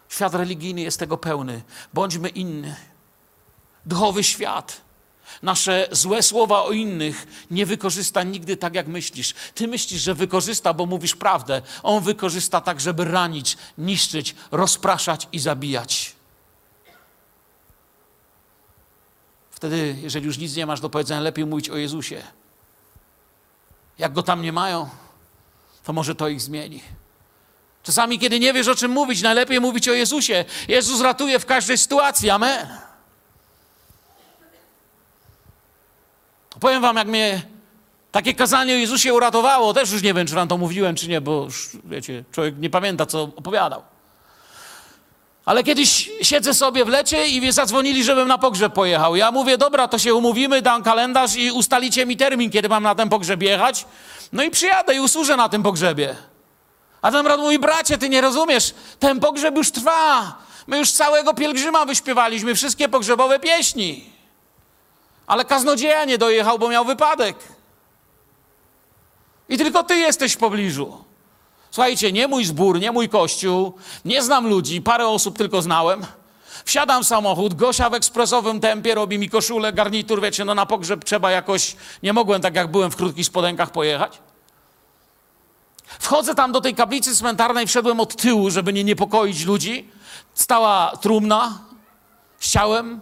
Świat 0.09 0.35
religijny 0.35 0.81
jest 0.81 0.99
tego 0.99 1.17
pełny. 1.17 1.63
Bądźmy 1.95 2.29
inny. 2.29 2.77
Duchowy 3.87 4.25
świat 4.25 4.81
nasze 5.43 5.89
złe 5.91 6.23
słowa 6.23 6.63
o 6.63 6.73
innych 6.73 7.47
nie 7.51 7.67
wykorzysta 7.67 8.23
nigdy 8.23 8.57
tak, 8.57 8.75
jak 8.75 8.87
myślisz. 8.87 9.35
Ty 9.55 9.69
myślisz, 9.69 10.03
że 10.03 10.15
wykorzysta, 10.15 10.75
bo 10.75 10.87
mówisz 10.87 11.17
prawdę. 11.17 11.63
On 11.83 12.03
wykorzysta 12.03 12.61
tak, 12.61 12.81
żeby 12.81 13.05
ranić, 13.05 13.57
niszczyć, 13.79 14.35
rozpraszać 14.51 15.29
i 15.33 15.39
zabijać. 15.39 16.17
Wtedy, 19.51 19.97
jeżeli 20.03 20.27
już 20.27 20.39
nic 20.39 20.57
nie 20.57 20.67
masz 20.67 20.81
do 20.81 20.91
powiedzenia, 20.91 21.21
lepiej 21.21 21.47
mówić 21.47 21.71
o 21.71 21.77
Jezusie. 21.77 22.23
Jak 23.99 24.13
go 24.13 24.23
tam 24.23 24.43
nie 24.43 24.53
mają, 24.53 24.89
to 25.85 25.93
może 25.93 26.15
to 26.15 26.29
ich 26.29 26.41
zmieni. 26.41 26.83
Czasami, 27.83 28.19
kiedy 28.19 28.41
nie 28.41 28.53
wiesz 28.53 28.69
o 28.69 28.75
czym 28.75 28.91
mówić, 28.91 29.23
najlepiej 29.23 29.61
mówić 29.61 29.89
o 29.89 29.93
Jezusie. 29.93 30.45
Jezus 30.69 31.01
ratuje 31.01 31.39
w 31.39 31.47
każdej 31.47 31.79
sytuacji. 31.79 32.31
Amen. 32.31 32.94
Powiem 36.61 36.83
wam, 36.83 36.97
jak 36.97 37.07
mnie 37.07 37.43
takie 38.13 38.35
kazanie 38.35 38.75
o 38.75 38.77
Jezusie 38.77 39.15
uratowało. 39.15 39.75
Też 39.75 39.93
już 39.93 40.03
nie 40.03 40.15
wiem, 40.15 40.27
czy 40.27 40.35
wam 40.35 40.49
to 40.49 40.59
mówiłem, 40.59 40.97
czy 40.97 41.09
nie, 41.09 41.21
bo 41.21 41.45
już, 41.45 41.71
wiecie, 41.85 42.25
człowiek 42.33 42.55
nie 42.59 42.71
pamięta, 42.71 43.07
co 43.07 43.23
opowiadał. 43.23 43.83
Ale 45.45 45.63
kiedyś 45.63 46.11
siedzę 46.23 46.55
sobie 46.55 46.85
w 46.85 46.89
lecie 46.89 47.27
i 47.27 47.53
zadzwonili, 47.53 48.05
żebym 48.05 48.29
na 48.29 48.39
pogrzeb 48.39 48.73
pojechał. 48.73 49.17
Ja 49.17 49.31
mówię, 49.31 49.59
dobra, 49.59 49.89
to 49.89 49.99
się 49.99 50.15
umówimy, 50.15 50.63
dam 50.63 50.83
kalendarz 50.83 51.37
i 51.37 51.51
ustalicie 51.51 52.07
mi 52.07 52.17
termin, 52.17 52.51
kiedy 52.51 52.69
mam 52.69 52.83
na 52.83 52.95
ten 52.95 53.09
pogrzeb 53.09 53.43
jechać. 53.43 53.87
No 54.33 54.43
i 54.43 54.51
przyjadę 54.51 54.95
i 54.95 55.01
usłużę 55.01 55.37
na 55.37 55.49
tym 55.49 55.63
pogrzebie. 55.63 56.17
A 57.03 57.11
ten 57.11 57.25
brat 57.25 57.41
mówi, 57.41 57.59
bracie, 57.59 57.99
ty 57.99 58.09
nie 58.09 58.21
rozumiesz, 58.21 58.75
ten 58.99 59.21
pogrzeb 59.21 59.57
już 59.57 59.71
trwa. 59.71 60.39
My 60.67 60.79
już 60.79 60.93
całego 60.93 61.35
pielgrzyma 61.35 61.85
wyśpiewaliśmy, 61.85 62.55
wszystkie 62.55 62.89
pogrzebowe 62.89 63.39
pieśni. 63.39 64.14
Ale 65.27 65.45
kaznodzieja 65.45 66.05
nie 66.05 66.19
dojechał, 66.19 66.59
bo 66.59 66.69
miał 66.69 66.85
wypadek. 66.85 67.37
I 69.49 69.59
tylko 69.59 69.83
ty 69.83 69.97
jesteś 69.97 70.33
w 70.33 70.39
pobliżu. 70.39 71.05
Słuchajcie, 71.71 72.13
nie 72.13 72.29
mój 72.29 72.45
zbór, 72.45 72.81
nie 72.81 72.93
mój 72.93 73.09
kościół, 73.09 73.75
nie 74.05 74.23
znam 74.23 74.49
ludzi, 74.49 74.83
parę 74.83 75.07
osób 75.07 75.39
tylko 75.39 75.63
znałem. 75.63 76.07
Wsiadam 76.65 77.05
w 77.05 77.07
samochód, 77.07 77.55
Gosia 77.55 77.91
w 77.91 77.95
ekspresowym 77.95 78.61
tempie 78.61 78.95
robi 78.95 79.19
mi 79.19 79.31
koszulę, 79.31 79.73
garnitur, 79.73 80.23
wiecie, 80.23 80.45
no 80.45 80.55
na 80.55 80.67
pogrzeb 80.67 81.05
trzeba 81.05 81.31
jakoś, 81.31 81.77
nie 82.03 82.13
mogłem 82.13 82.43
tak 82.43 82.55
jak 82.55 82.71
byłem 82.71 82.91
w 82.91 82.97
krótkich 82.97 83.27
spodenkach 83.27 83.71
pojechać. 83.71 84.19
Wchodzę 85.99 86.35
tam 86.35 86.53
do 86.53 86.61
tej 86.61 86.75
kaplicy 86.75 87.17
cmentarnej, 87.17 87.67
wszedłem 87.67 88.01
od 88.01 88.17
tyłu, 88.17 88.51
żeby 88.51 88.73
nie 88.73 88.85
niepokoić 88.85 89.45
ludzi. 89.45 89.91
Stała 90.35 90.93
trumna 91.01 91.59
z 92.39 92.51
ciałem, 92.51 93.01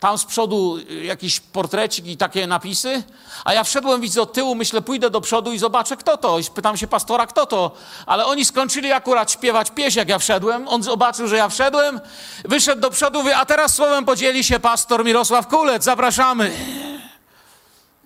tam 0.00 0.18
z 0.18 0.24
przodu 0.24 0.78
jakiś 1.02 1.40
portrecik 1.40 2.06
i 2.06 2.16
takie 2.16 2.46
napisy, 2.46 3.02
a 3.44 3.52
ja 3.52 3.64
wszedłem, 3.64 4.00
widzę 4.00 4.22
od 4.22 4.32
tyłu, 4.32 4.54
myślę, 4.54 4.82
pójdę 4.82 5.10
do 5.10 5.20
przodu 5.20 5.52
i 5.52 5.58
zobaczę, 5.58 5.96
kto 5.96 6.16
to. 6.16 6.38
I 6.38 6.44
pytam 6.44 6.76
się 6.76 6.86
pastora, 6.86 7.26
kto 7.26 7.46
to. 7.46 7.70
Ale 8.06 8.26
oni 8.26 8.44
skończyli 8.44 8.92
akurat 8.92 9.32
śpiewać 9.32 9.70
pieśń, 9.70 9.98
jak 9.98 10.08
ja 10.08 10.18
wszedłem. 10.18 10.68
On 10.68 10.82
zobaczył, 10.82 11.28
że 11.28 11.36
ja 11.36 11.48
wszedłem, 11.48 12.00
wyszedł 12.44 12.80
do 12.80 12.90
przodu, 12.90 13.18
mówi, 13.18 13.32
a 13.32 13.46
teraz 13.46 13.74
słowem 13.74 14.04
podzieli 14.04 14.44
się 14.44 14.60
pastor 14.60 15.04
Mirosław 15.04 15.46
Kulec, 15.46 15.84
zapraszamy. 15.84 16.52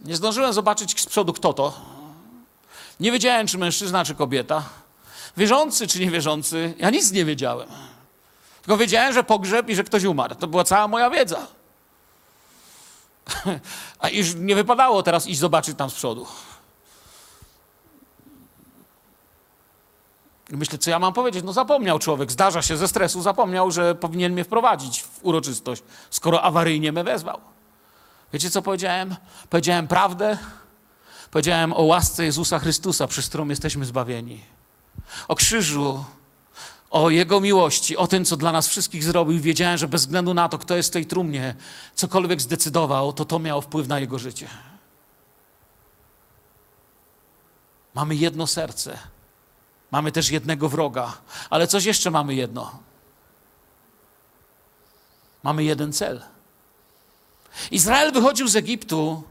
Nie 0.04 0.16
zdążyłem 0.16 0.52
zobaczyć 0.52 1.00
z 1.00 1.06
przodu, 1.06 1.32
kto 1.32 1.52
to. 1.52 1.72
Nie 3.00 3.12
wiedziałem, 3.12 3.46
czy 3.46 3.58
mężczyzna, 3.58 4.04
czy 4.04 4.14
kobieta. 4.14 4.62
Wierzący, 5.36 5.86
czy 5.86 6.00
niewierzący. 6.00 6.74
Ja 6.78 6.90
nic 6.90 7.12
nie 7.12 7.24
wiedziałem. 7.24 7.68
Tylko 8.62 8.76
wiedziałem, 8.76 9.12
że 9.12 9.24
pogrzeb 9.24 9.68
i 9.68 9.74
że 9.74 9.84
ktoś 9.84 10.04
umarł. 10.04 10.34
To 10.34 10.46
była 10.46 10.64
cała 10.64 10.88
moja 10.88 11.10
wiedza. 11.10 11.46
A 13.98 14.08
już 14.08 14.34
nie 14.34 14.54
wypadało 14.54 15.02
teraz 15.02 15.26
iść 15.26 15.40
zobaczyć 15.40 15.78
tam 15.78 15.90
z 15.90 15.94
przodu. 15.94 16.26
I 20.50 20.56
myślę, 20.56 20.78
co 20.78 20.90
ja 20.90 20.98
mam 20.98 21.12
powiedzieć? 21.12 21.44
No 21.44 21.52
zapomniał 21.52 21.98
człowiek, 21.98 22.32
zdarza 22.32 22.62
się 22.62 22.76
ze 22.76 22.88
stresu, 22.88 23.22
zapomniał, 23.22 23.70
że 23.70 23.94
powinien 23.94 24.32
mnie 24.32 24.44
wprowadzić 24.44 25.02
w 25.02 25.18
uroczystość, 25.22 25.82
skoro 26.10 26.42
awaryjnie 26.42 26.92
mnie 26.92 27.04
wezwał. 27.04 27.40
Wiecie, 28.32 28.50
co 28.50 28.62
powiedziałem? 28.62 29.16
Powiedziałem 29.50 29.88
prawdę, 29.88 30.38
powiedziałem 31.30 31.72
o 31.72 31.82
łasce 31.82 32.24
Jezusa 32.24 32.58
Chrystusa, 32.58 33.06
przez 33.06 33.28
którą 33.28 33.48
jesteśmy 33.48 33.84
zbawieni. 33.84 34.40
O 35.28 35.34
krzyżu, 35.34 36.04
o 36.90 37.10
Jego 37.10 37.40
miłości, 37.40 37.96
o 37.96 38.06
tym, 38.06 38.24
co 38.24 38.36
dla 38.36 38.52
nas 38.52 38.68
wszystkich 38.68 39.04
zrobił. 39.04 39.40
Wiedziałem, 39.40 39.78
że 39.78 39.88
bez 39.88 40.02
względu 40.02 40.34
na 40.34 40.48
to, 40.48 40.58
kto 40.58 40.76
jest 40.76 40.88
w 40.88 40.92
tej 40.92 41.06
trumnie, 41.06 41.54
cokolwiek 41.94 42.40
zdecydował, 42.40 43.12
to 43.12 43.24
to 43.24 43.38
miało 43.38 43.60
wpływ 43.60 43.88
na 43.88 44.00
Jego 44.00 44.18
życie. 44.18 44.48
Mamy 47.94 48.14
jedno 48.14 48.46
serce. 48.46 48.98
Mamy 49.90 50.12
też 50.12 50.30
jednego 50.30 50.68
wroga. 50.68 51.16
Ale 51.50 51.66
coś 51.66 51.84
jeszcze 51.84 52.10
mamy 52.10 52.34
jedno. 52.34 52.78
Mamy 55.42 55.64
jeden 55.64 55.92
cel. 55.92 56.22
Izrael 57.70 58.12
wychodził 58.12 58.48
z 58.48 58.56
Egiptu 58.56 59.22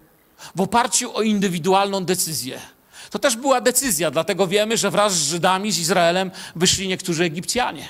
w 0.56 0.62
oparciu 0.62 1.16
o 1.16 1.22
indywidualną 1.22 2.06
decyzję. 2.06 2.62
To 3.10 3.20
też 3.20 3.36
była 3.38 3.62
decyzja, 3.62 4.12
dlatego 4.12 4.48
wiemy, 4.48 4.78
że 4.78 4.92
wraz 4.92 5.14
z 5.14 5.30
Żydami, 5.30 5.72
z 5.72 5.80
Izraelem 5.80 6.32
wyszli 6.56 6.88
niektórzy 6.88 7.24
Egipcjanie. 7.24 7.90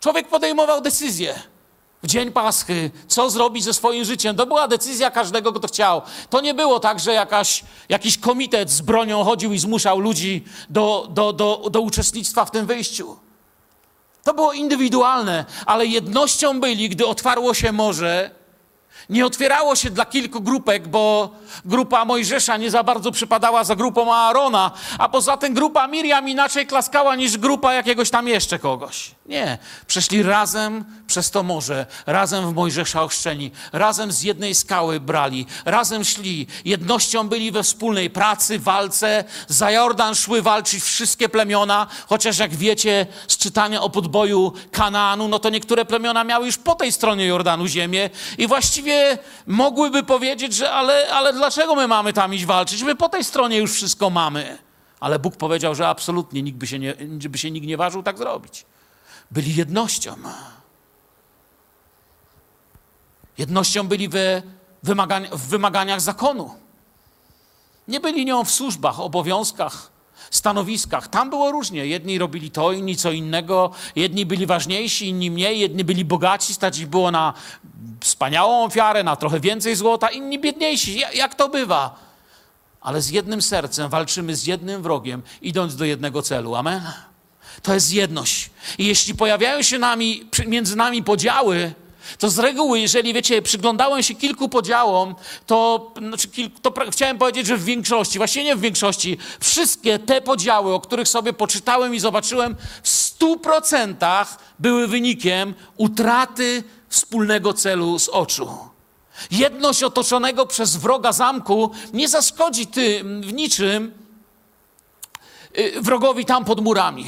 Człowiek 0.00 0.28
podejmował 0.28 0.80
decyzję 0.80 1.34
w 2.02 2.06
dzień 2.06 2.32
Paschy, 2.32 2.90
co 3.08 3.30
zrobić 3.30 3.64
ze 3.64 3.74
swoim 3.74 4.04
życiem. 4.04 4.36
To 4.36 4.46
była 4.46 4.68
decyzja 4.68 5.10
każdego, 5.10 5.52
kto 5.52 5.68
chciał. 5.68 6.02
To 6.30 6.40
nie 6.40 6.54
było 6.54 6.80
tak, 6.80 7.00
że 7.00 7.12
jakaś, 7.12 7.64
jakiś 7.88 8.18
komitet 8.18 8.70
z 8.70 8.80
bronią 8.80 9.24
chodził 9.24 9.52
i 9.52 9.58
zmuszał 9.58 10.00
ludzi 10.00 10.44
do, 10.70 11.08
do, 11.10 11.32
do, 11.32 11.62
do 11.70 11.80
uczestnictwa 11.80 12.44
w 12.44 12.50
tym 12.50 12.66
wyjściu. 12.66 13.16
To 14.24 14.34
było 14.34 14.52
indywidualne, 14.52 15.44
ale 15.66 15.86
jednością 15.86 16.60
byli, 16.60 16.88
gdy 16.88 17.06
otwarło 17.06 17.54
się 17.54 17.72
morze. 17.72 18.41
Nie 19.10 19.26
otwierało 19.26 19.76
się 19.76 19.90
dla 19.90 20.06
kilku 20.06 20.40
grupek, 20.40 20.88
bo 20.88 21.30
grupa 21.64 22.04
Mojżesza 22.04 22.56
nie 22.56 22.70
za 22.70 22.82
bardzo 22.82 23.12
przypadała 23.12 23.64
za 23.64 23.76
grupą 23.76 24.14
Aarona, 24.14 24.70
a 24.98 25.08
poza 25.08 25.36
tym 25.36 25.54
grupa 25.54 25.86
Miriam 25.86 26.28
inaczej 26.28 26.66
klaskała 26.66 27.16
niż 27.16 27.38
grupa 27.38 27.74
jakiegoś 27.74 28.10
tam 28.10 28.28
jeszcze 28.28 28.58
kogoś. 28.58 29.10
Nie, 29.26 29.58
przeszli 29.86 30.22
razem 30.22 30.84
przez 31.06 31.30
to 31.30 31.42
morze, 31.42 31.86
razem 32.06 32.50
w 32.50 32.54
Mojżesza 32.54 33.02
ochrzczeni, 33.02 33.50
razem 33.72 34.12
z 34.12 34.22
jednej 34.22 34.54
skały 34.54 35.00
brali, 35.00 35.46
razem 35.64 36.04
szli, 36.04 36.46
jednością 36.64 37.28
byli 37.28 37.52
we 37.52 37.62
wspólnej 37.62 38.10
pracy, 38.10 38.58
walce, 38.58 39.24
za 39.48 39.70
Jordan 39.70 40.14
szły 40.14 40.42
walczyć 40.42 40.82
wszystkie 40.82 41.28
plemiona, 41.28 41.86
chociaż 42.06 42.38
jak 42.38 42.54
wiecie 42.54 43.06
z 43.28 43.36
czytania 43.36 43.82
o 43.82 43.90
podboju 43.90 44.52
Kanaanu, 44.70 45.28
no 45.28 45.38
to 45.38 45.50
niektóre 45.50 45.84
plemiona 45.84 46.24
miały 46.24 46.46
już 46.46 46.58
po 46.58 46.74
tej 46.74 46.92
stronie 46.92 47.26
Jordanu 47.26 47.66
ziemię 47.66 48.10
i 48.38 48.46
właściwie 48.46 48.91
mogłyby 49.46 50.02
powiedzieć, 50.02 50.54
że 50.54 50.72
ale, 50.72 51.08
ale 51.12 51.32
dlaczego 51.32 51.74
my 51.74 51.88
mamy 51.88 52.12
tam 52.12 52.34
iść 52.34 52.46
walczyć? 52.46 52.82
My 52.82 52.94
po 52.94 53.08
tej 53.08 53.24
stronie 53.24 53.58
już 53.58 53.72
wszystko 53.72 54.10
mamy. 54.10 54.58
Ale 55.00 55.18
Bóg 55.18 55.36
powiedział, 55.36 55.74
że 55.74 55.88
absolutnie 55.88 56.42
nikt 56.42 56.58
by 56.58 56.66
się, 56.66 56.78
nie, 56.78 56.94
by 57.28 57.38
się 57.38 57.50
nikt 57.50 57.66
nie 57.66 57.76
ważył 57.76 58.02
tak 58.02 58.18
zrobić. 58.18 58.66
Byli 59.30 59.54
jednością. 59.54 60.16
Jednością 63.38 63.88
byli 63.88 64.08
wymagań, 64.82 65.28
w 65.32 65.48
wymaganiach 65.48 66.00
zakonu. 66.00 66.54
Nie 67.88 68.00
byli 68.00 68.24
nią 68.24 68.44
w 68.44 68.50
służbach, 68.50 69.00
obowiązkach, 69.00 69.91
stanowiskach. 70.32 71.08
Tam 71.08 71.30
było 71.30 71.50
różnie. 71.50 71.86
Jedni 71.86 72.18
robili 72.18 72.50
to, 72.50 72.72
inni 72.72 72.96
co 72.96 73.10
innego. 73.10 73.70
Jedni 73.96 74.26
byli 74.26 74.46
ważniejsi, 74.46 75.08
inni 75.08 75.30
mniej. 75.30 75.60
Jedni 75.60 75.84
byli 75.84 76.04
bogaci, 76.04 76.54
stać 76.54 76.78
ich 76.78 76.86
było 76.86 77.10
na 77.10 77.34
wspaniałą 78.00 78.64
ofiarę, 78.64 79.02
na 79.02 79.16
trochę 79.16 79.40
więcej 79.40 79.76
złota. 79.76 80.08
Inni 80.08 80.38
biedniejsi. 80.38 81.02
Jak 81.14 81.34
to 81.34 81.48
bywa? 81.48 81.98
Ale 82.80 83.02
z 83.02 83.10
jednym 83.10 83.42
sercem 83.42 83.90
walczymy 83.90 84.36
z 84.36 84.46
jednym 84.46 84.82
wrogiem, 84.82 85.22
idąc 85.42 85.76
do 85.76 85.84
jednego 85.84 86.22
celu. 86.22 86.54
Amen? 86.54 86.82
To 87.62 87.74
jest 87.74 87.92
jedność. 87.92 88.50
I 88.78 88.86
jeśli 88.86 89.14
pojawiają 89.14 89.62
się 89.62 89.78
nami, 89.78 90.24
między 90.46 90.76
nami 90.76 91.02
podziały, 91.02 91.74
to 92.18 92.30
z 92.30 92.38
reguły, 92.38 92.80
jeżeli 92.80 93.14
wiecie, 93.14 93.42
przyglądałem 93.42 94.02
się 94.02 94.14
kilku 94.14 94.48
podziałom, 94.48 95.14
to, 95.46 95.90
znaczy, 95.98 96.28
to 96.62 96.74
chciałem 96.90 97.18
powiedzieć, 97.18 97.46
że 97.46 97.56
w 97.56 97.64
większości, 97.64 98.18
właściwie 98.18 98.44
nie 98.44 98.56
w 98.56 98.60
większości, 98.60 99.18
wszystkie 99.40 99.98
te 99.98 100.20
podziały, 100.20 100.74
o 100.74 100.80
których 100.80 101.08
sobie 101.08 101.32
poczytałem 101.32 101.94
i 101.94 102.00
zobaczyłem, 102.00 102.56
w 102.82 102.88
stu 102.88 103.36
procentach 103.36 104.38
były 104.58 104.88
wynikiem 104.88 105.54
utraty 105.76 106.64
wspólnego 106.88 107.52
celu 107.52 107.98
z 107.98 108.08
oczu. 108.08 108.72
Jedność 109.30 109.82
otoczonego 109.82 110.46
przez 110.46 110.76
wroga 110.76 111.12
zamku 111.12 111.70
nie 111.92 112.08
zaszkodzi 112.08 112.66
ty 112.66 113.04
w 113.20 113.32
niczym 113.32 113.92
y, 115.58 115.80
wrogowi 115.80 116.24
tam 116.24 116.44
pod 116.44 116.60
murami. 116.60 117.06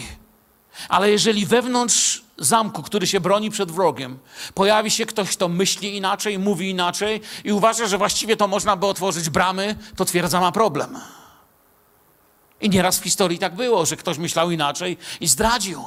Ale 0.88 1.10
jeżeli 1.10 1.46
wewnątrz 1.46 2.23
zamku, 2.38 2.82
który 2.82 3.06
się 3.06 3.20
broni 3.20 3.50
przed 3.50 3.72
wrogiem, 3.72 4.18
pojawi 4.54 4.90
się 4.90 5.06
ktoś, 5.06 5.30
kto 5.30 5.48
myśli 5.48 5.96
inaczej, 5.96 6.38
mówi 6.38 6.70
inaczej 6.70 7.20
i 7.44 7.52
uważa, 7.52 7.86
że 7.86 7.98
właściwie 7.98 8.36
to 8.36 8.48
można 8.48 8.76
by 8.76 8.86
otworzyć 8.86 9.30
bramy, 9.30 9.76
to 9.96 10.04
twierdza 10.04 10.40
ma 10.40 10.52
problem. 10.52 10.98
I 12.60 12.70
nieraz 12.70 12.98
w 12.98 13.02
historii 13.02 13.38
tak 13.38 13.54
było, 13.54 13.86
że 13.86 13.96
ktoś 13.96 14.18
myślał 14.18 14.50
inaczej 14.50 14.96
i 15.20 15.28
zdradził. 15.28 15.84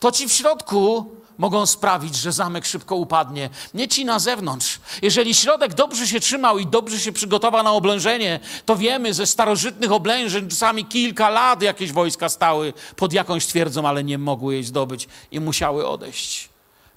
To 0.00 0.12
ci 0.12 0.28
w 0.28 0.32
środku 0.32 1.10
mogą 1.38 1.66
sprawić, 1.66 2.16
że 2.16 2.32
zamek 2.32 2.66
szybko 2.66 2.96
upadnie. 2.96 3.50
Nie 3.74 3.88
ci 3.88 4.04
na 4.04 4.18
zewnątrz. 4.18 4.80
Jeżeli 5.02 5.34
środek 5.34 5.74
dobrze 5.74 6.06
się 6.06 6.20
trzymał 6.20 6.58
i 6.58 6.66
dobrze 6.66 7.00
się 7.00 7.12
przygotował 7.12 7.62
na 7.62 7.72
oblężenie, 7.72 8.40
to 8.66 8.76
wiemy 8.76 9.14
ze 9.14 9.26
starożytnych 9.26 9.92
oblężeń 9.92 10.48
czasami 10.48 10.84
kilka 10.84 11.30
lat 11.30 11.62
jakieś 11.62 11.92
wojska 11.92 12.28
stały 12.28 12.72
pod 12.96 13.12
jakąś 13.12 13.46
twierdzą, 13.46 13.88
ale 13.88 14.04
nie 14.04 14.18
mogły 14.18 14.54
jej 14.54 14.64
zdobyć 14.64 15.08
i 15.30 15.40
musiały 15.40 15.88
odejść, 15.88 16.48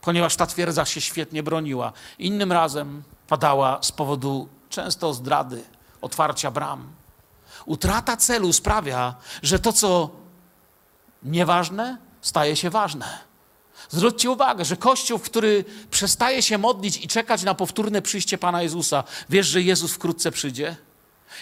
ponieważ 0.01 0.35
ta 0.35 0.45
twierdza 0.45 0.85
się 0.85 1.01
świetnie 1.01 1.43
broniła. 1.43 1.93
Innym 2.19 2.51
razem 2.51 3.03
padała 3.27 3.79
z 3.81 3.91
powodu 3.91 4.47
często 4.69 5.13
zdrady, 5.13 5.63
otwarcia 6.01 6.51
bram. 6.51 6.87
Utrata 7.65 8.17
celu 8.17 8.53
sprawia, 8.53 9.15
że 9.43 9.59
to, 9.59 9.73
co 9.73 10.09
nieważne, 11.23 11.97
staje 12.25 12.55
się 12.55 12.69
ważne. 12.69 13.19
Zwróćcie 13.89 14.31
uwagę, 14.31 14.65
że 14.65 14.77
Kościół, 14.77 15.19
który 15.19 15.65
przestaje 15.91 16.41
się 16.41 16.57
modlić 16.57 16.97
i 17.05 17.07
czekać 17.07 17.43
na 17.43 17.53
powtórne 17.53 18.01
przyjście 18.01 18.37
Pana 18.37 18.63
Jezusa, 18.63 19.03
wiesz, 19.29 19.47
że 19.47 19.61
Jezus 19.61 19.91
wkrótce 19.91 20.31
przyjdzie? 20.31 20.75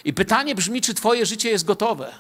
I 0.06 0.14
pytanie 0.14 0.56
brzmi, 0.56 0.82
czy 0.82 0.94
Twoje 0.94 1.26
życie 1.26 1.50
jest 1.50 1.66
gotowe? 1.66 2.14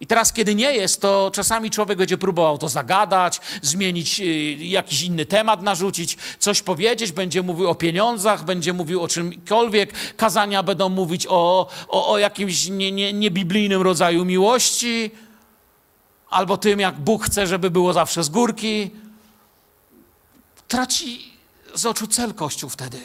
I 0.00 0.06
teraz, 0.06 0.32
kiedy 0.32 0.54
nie 0.54 0.72
jest, 0.72 1.00
to 1.00 1.30
czasami 1.34 1.70
człowiek 1.70 1.98
będzie 1.98 2.18
próbował 2.18 2.58
to 2.58 2.68
zagadać, 2.68 3.40
zmienić 3.62 4.20
y, 4.20 4.24
jakiś 4.64 5.02
inny 5.02 5.26
temat, 5.26 5.62
narzucić, 5.62 6.16
coś 6.38 6.62
powiedzieć, 6.62 7.12
będzie 7.12 7.42
mówił 7.42 7.70
o 7.70 7.74
pieniądzach, 7.74 8.44
będzie 8.44 8.72
mówił 8.72 9.02
o 9.02 9.08
czymkolwiek. 9.08 9.92
Kazania 10.16 10.62
będą 10.62 10.88
mówić 10.88 11.26
o, 11.26 11.68
o, 11.88 12.12
o 12.12 12.18
jakimś 12.18 12.68
niebiblijnym 13.12 13.70
nie, 13.70 13.78
nie 13.78 13.84
rodzaju 13.84 14.24
miłości 14.24 15.10
albo 16.34 16.56
tym, 16.56 16.80
jak 16.80 17.00
Bóg 17.00 17.24
chce, 17.24 17.46
żeby 17.46 17.70
było 17.70 17.92
zawsze 17.92 18.24
z 18.24 18.28
górki. 18.28 18.90
Traci 20.68 21.32
z 21.74 21.86
oczu 21.86 22.06
cel 22.06 22.34
Kościół 22.34 22.70
wtedy. 22.70 23.00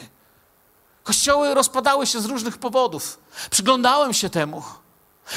Kościoły 1.02 1.54
rozpadały 1.54 2.06
się 2.06 2.20
z 2.20 2.24
różnych 2.24 2.58
powodów. 2.58 3.20
Przyglądałem 3.50 4.14
się 4.14 4.30
temu. 4.30 4.62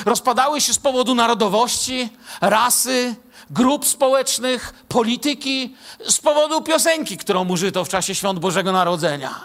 Rozpadały 0.06 0.62
się 0.62 0.74
z 0.74 0.80
powodu 0.80 1.16
narodowości, 1.16 2.10
rasy, 2.42 3.16
grup 3.50 3.86
społecznych, 3.86 4.74
polityki, 4.88 5.76
z 6.10 6.18
powodu 6.18 6.62
piosenki, 6.62 7.18
którą 7.18 7.50
użyto 7.50 7.86
w 7.86 7.90
czasie 7.90 8.16
świąt 8.16 8.40
Bożego 8.40 8.72
Narodzenia. 8.72 9.42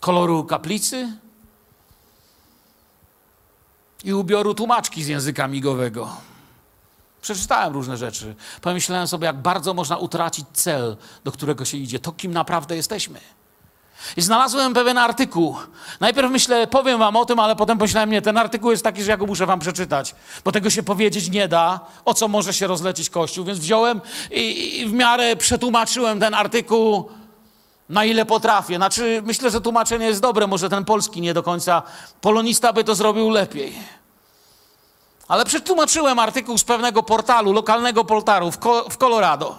Koloru 0.00 0.44
kaplicy 0.44 1.12
i 4.04 4.12
ubioru 4.12 4.54
tłumaczki 4.54 5.04
z 5.04 5.06
języka 5.06 5.48
migowego. 5.48 6.29
Przeczytałem 7.22 7.72
różne 7.72 7.96
rzeczy. 7.96 8.34
Pomyślałem 8.60 9.08
sobie, 9.08 9.26
jak 9.26 9.36
bardzo 9.36 9.74
można 9.74 9.96
utracić 9.96 10.46
cel, 10.52 10.96
do 11.24 11.32
którego 11.32 11.64
się 11.64 11.76
idzie, 11.76 11.98
to 11.98 12.12
kim 12.12 12.32
naprawdę 12.32 12.76
jesteśmy. 12.76 13.20
I 14.16 14.22
znalazłem 14.22 14.74
pewien 14.74 14.98
artykuł. 14.98 15.56
Najpierw 16.00 16.30
myślę, 16.30 16.66
powiem 16.66 16.98
wam 16.98 17.16
o 17.16 17.24
tym, 17.24 17.38
ale 17.38 17.56
potem 17.56 17.78
pomyślałem, 17.78 18.10
nie, 18.10 18.22
ten 18.22 18.38
artykuł 18.38 18.70
jest 18.70 18.84
taki, 18.84 19.02
że 19.02 19.10
ja 19.10 19.16
go 19.16 19.26
muszę 19.26 19.46
wam 19.46 19.60
przeczytać, 19.60 20.14
bo 20.44 20.52
tego 20.52 20.70
się 20.70 20.82
powiedzieć 20.82 21.30
nie 21.30 21.48
da, 21.48 21.80
o 22.04 22.14
co 22.14 22.28
może 22.28 22.54
się 22.54 22.66
rozlecieć 22.66 23.10
Kościół. 23.10 23.44
Więc 23.44 23.58
wziąłem 23.58 24.00
i, 24.30 24.80
i 24.80 24.86
w 24.86 24.92
miarę 24.92 25.36
przetłumaczyłem 25.36 26.20
ten 26.20 26.34
artykuł 26.34 27.10
na 27.88 28.04
ile 28.04 28.24
potrafię. 28.24 28.76
Znaczy, 28.76 29.22
myślę, 29.24 29.50
że 29.50 29.60
tłumaczenie 29.60 30.06
jest 30.06 30.20
dobre, 30.20 30.46
może 30.46 30.68
ten 30.68 30.84
polski 30.84 31.20
nie 31.20 31.34
do 31.34 31.42
końca. 31.42 31.82
Polonista 32.20 32.72
by 32.72 32.84
to 32.84 32.94
zrobił 32.94 33.30
lepiej. 33.30 33.99
Ale 35.30 35.44
przetłumaczyłem 35.44 36.18
artykuł 36.18 36.58
z 36.58 36.64
pewnego 36.64 37.02
portalu, 37.02 37.52
lokalnego 37.52 38.04
portalu 38.04 38.50
w, 38.90 38.96
Colorado. 38.98 39.58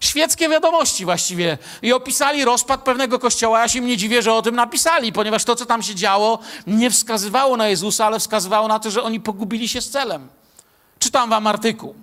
Świeckie 0.00 0.48
wiadomości 0.48 1.04
właściwie. 1.04 1.58
I 1.82 1.92
opisali 1.92 2.44
rozpad 2.44 2.82
pewnego 2.82 3.18
kościoła. 3.18 3.60
Ja 3.60 3.68
się 3.68 3.80
nie 3.80 3.96
dziwię, 3.96 4.22
że 4.22 4.34
o 4.34 4.42
tym 4.42 4.54
napisali, 4.54 5.12
ponieważ 5.12 5.44
to, 5.44 5.56
co 5.56 5.66
tam 5.66 5.82
się 5.82 5.94
działo, 5.94 6.38
nie 6.66 6.90
wskazywało 6.90 7.56
na 7.56 7.68
Jezusa, 7.68 8.06
ale 8.06 8.20
wskazywało 8.20 8.68
na 8.68 8.78
to, 8.78 8.90
że 8.90 9.02
oni 9.02 9.20
pogubili 9.20 9.68
się 9.68 9.80
z 9.80 9.90
celem. 9.90 10.28
Czytam 10.98 11.30
wam 11.30 11.46
artykuł. 11.46 11.94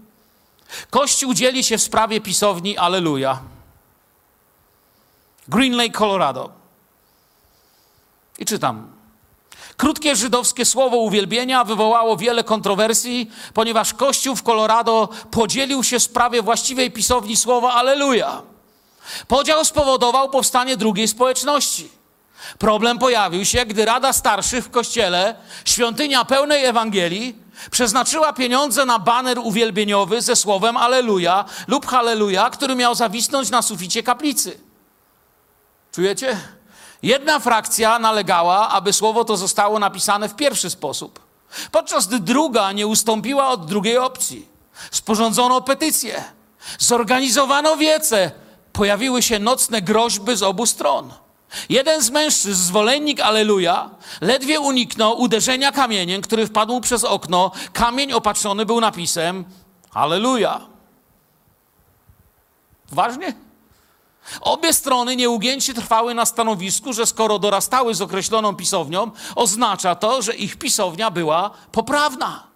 Kościół 0.89 1.34
dzieli 1.34 1.63
się 1.63 1.78
w 1.78 1.82
sprawie 1.82 2.22
pisowni 2.22 2.78
Aleluja. 2.78 3.39
Green 5.47 5.78
Lake, 5.78 5.91
Colorado. 5.91 6.49
I 8.39 8.45
czytam. 8.45 9.01
Krótkie 9.82 10.15
żydowskie 10.15 10.65
słowo 10.65 10.97
uwielbienia 10.97 11.63
wywołało 11.63 12.17
wiele 12.17 12.43
kontrowersji, 12.43 13.32
ponieważ 13.53 13.93
Kościół 13.93 14.36
w 14.36 14.43
Colorado 14.43 15.09
podzielił 15.32 15.84
się 15.84 15.99
w 15.99 16.03
sprawie 16.03 16.41
właściwej 16.41 16.91
pisowni 16.91 17.38
słowa 17.38 17.73
Aleluja. 17.73 18.41
Podział 19.27 19.65
spowodował 19.65 20.29
powstanie 20.29 20.77
drugiej 20.77 21.07
społeczności. 21.07 21.89
Problem 22.57 22.99
pojawił 22.99 23.45
się, 23.45 23.65
gdy 23.65 23.86
Rada 23.86 24.13
Starszych 24.13 24.65
w 24.65 24.69
kościele, 24.69 25.36
świątynia 25.65 26.25
pełnej 26.25 26.65
Ewangelii, 26.65 27.36
przeznaczyła 27.71 28.34
pieniądze 28.34 28.86
na 28.86 28.99
baner 28.99 29.39
uwielbieniowy 29.39 30.21
ze 30.21 30.36
słowem 30.36 30.77
Aleluja 30.77 31.45
lub 31.67 31.86
Halleluja, 31.86 32.49
który 32.49 32.75
miał 32.75 32.95
zawisnąć 32.95 33.49
na 33.49 33.61
suficie 33.61 34.03
kaplicy. 34.03 34.59
Czujecie? 35.91 36.38
Jedna 37.04 37.39
frakcja 37.39 37.99
nalegała, 37.99 38.70
aby 38.70 38.93
słowo 38.93 39.26
to 39.26 39.38
zostało 39.38 39.80
napisane 39.80 40.30
w 40.30 40.36
pierwszy 40.36 40.70
sposób, 40.70 41.20
podczas 41.72 42.08
gdy 42.08 42.20
druga 42.20 42.72
nie 42.72 42.88
ustąpiła 42.88 43.47
od 43.47 43.66
drugiej 43.66 43.97
opcji. 43.97 44.47
Sporządzono 44.91 45.62
petycje, 45.62 46.24
zorganizowano 46.80 47.78
wiece, 47.78 48.32
pojawiły 48.74 49.22
się 49.22 49.39
nocne 49.39 49.82
groźby 49.82 50.36
z 50.36 50.43
obu 50.43 50.66
stron. 50.66 51.14
Jeden 51.70 52.02
z 52.02 52.10
mężczyzn, 52.10 52.64
zwolennik 52.64 53.20
Aleluja, 53.20 53.89
ledwie 54.22 54.60
uniknął 54.60 55.22
uderzenia 55.22 55.72
kamieniem, 55.72 56.22
który 56.22 56.47
wpadł 56.47 56.82
przez 56.82 57.04
okno. 57.04 57.52
Kamień 57.74 58.14
opatrzony 58.14 58.66
był 58.66 58.82
napisem 58.82 59.45
Aleluja. 59.93 60.62
Ważnie? 62.91 63.34
Obie 64.41 64.73
strony 64.73 65.15
nieugięcie 65.15 65.73
trwały 65.73 66.13
na 66.13 66.25
stanowisku, 66.25 66.93
że 66.93 67.05
skoro 67.05 67.39
dorastały 67.39 67.95
z 67.95 68.01
określoną 68.01 68.55
pisownią, 68.55 69.11
oznacza 69.36 69.95
to, 69.95 70.21
że 70.21 70.36
ich 70.36 70.55
pisownia 70.55 71.11
była 71.11 71.51
poprawna. 71.71 72.47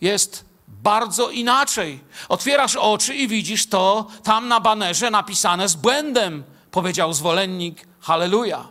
Jest 0.00 0.44
bardzo 0.68 1.30
inaczej. 1.30 2.00
Otwierasz 2.28 2.76
oczy 2.76 3.14
i 3.14 3.28
widzisz 3.28 3.66
to 3.66 4.06
tam 4.22 4.48
na 4.48 4.60
banerze 4.60 5.10
napisane 5.10 5.68
z 5.68 5.74
błędem, 5.74 6.44
powiedział 6.70 7.12
zwolennik. 7.12 7.86
Halleluja. 8.00 8.68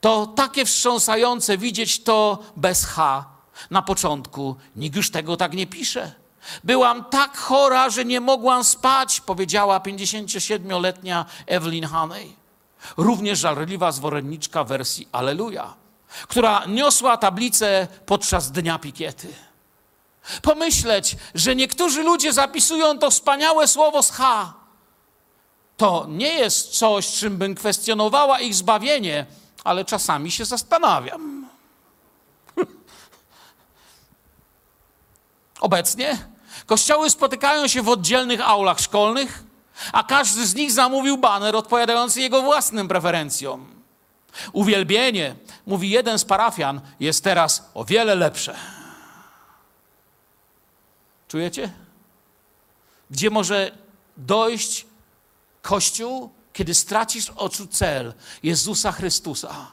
To 0.00 0.26
takie 0.26 0.64
wstrząsające 0.64 1.58
widzieć 1.58 2.02
to 2.02 2.38
bez 2.56 2.84
H 2.84 3.24
na 3.70 3.82
początku. 3.82 4.56
Nikt 4.76 4.96
już 4.96 5.10
tego 5.10 5.36
tak 5.36 5.52
nie 5.52 5.66
pisze. 5.66 6.21
Byłam 6.64 7.04
tak 7.04 7.38
chora, 7.38 7.90
że 7.90 8.04
nie 8.04 8.20
mogłam 8.20 8.64
spać, 8.64 9.20
powiedziała 9.20 9.78
57-letnia 9.78 11.24
Evelyn 11.46 11.84
Haney. 11.84 12.36
Również 12.96 13.38
żarliwa 13.38 13.92
zwolenniczka 13.92 14.64
wersji 14.64 15.08
Aleluja, 15.12 15.74
która 16.28 16.64
niosła 16.66 17.16
tablicę 17.16 17.88
podczas 18.06 18.52
dnia 18.52 18.78
pikiety. 18.78 19.28
Pomyśleć, 20.42 21.16
że 21.34 21.56
niektórzy 21.56 22.02
ludzie 22.02 22.32
zapisują 22.32 22.98
to 22.98 23.10
wspaniałe 23.10 23.68
słowo 23.68 24.02
z 24.02 24.10
H. 24.10 24.52
To 25.76 26.06
nie 26.08 26.34
jest 26.34 26.78
coś, 26.78 27.12
czym 27.12 27.36
bym 27.36 27.54
kwestionowała 27.54 28.40
ich 28.40 28.54
zbawienie, 28.54 29.26
ale 29.64 29.84
czasami 29.84 30.30
się 30.30 30.44
zastanawiam. 30.44 31.48
Obecnie 35.60 36.31
kościoły 36.66 37.10
spotykają 37.10 37.68
się 37.68 37.82
w 37.82 37.88
oddzielnych 37.88 38.40
aulach 38.40 38.80
szkolnych, 38.80 39.44
a 39.92 40.04
każdy 40.04 40.46
z 40.46 40.54
nich 40.54 40.72
zamówił 40.72 41.18
baner 41.18 41.56
odpowiadający 41.56 42.20
jego 42.20 42.42
własnym 42.42 42.88
preferencjom. 42.88 43.82
Uwielbienie, 44.52 45.34
mówi 45.66 45.90
jeden 45.90 46.18
z 46.18 46.24
parafian, 46.24 46.80
jest 47.00 47.24
teraz 47.24 47.70
o 47.74 47.84
wiele 47.84 48.14
lepsze. 48.14 48.56
Czujecie? 51.28 51.72
Gdzie 53.10 53.30
może 53.30 53.78
dojść 54.16 54.86
Kościół, 55.62 56.30
kiedy 56.52 56.74
stracisz 56.74 57.30
oczu 57.30 57.66
cel 57.66 58.14
Jezusa 58.42 58.92
Chrystusa? 58.92 59.72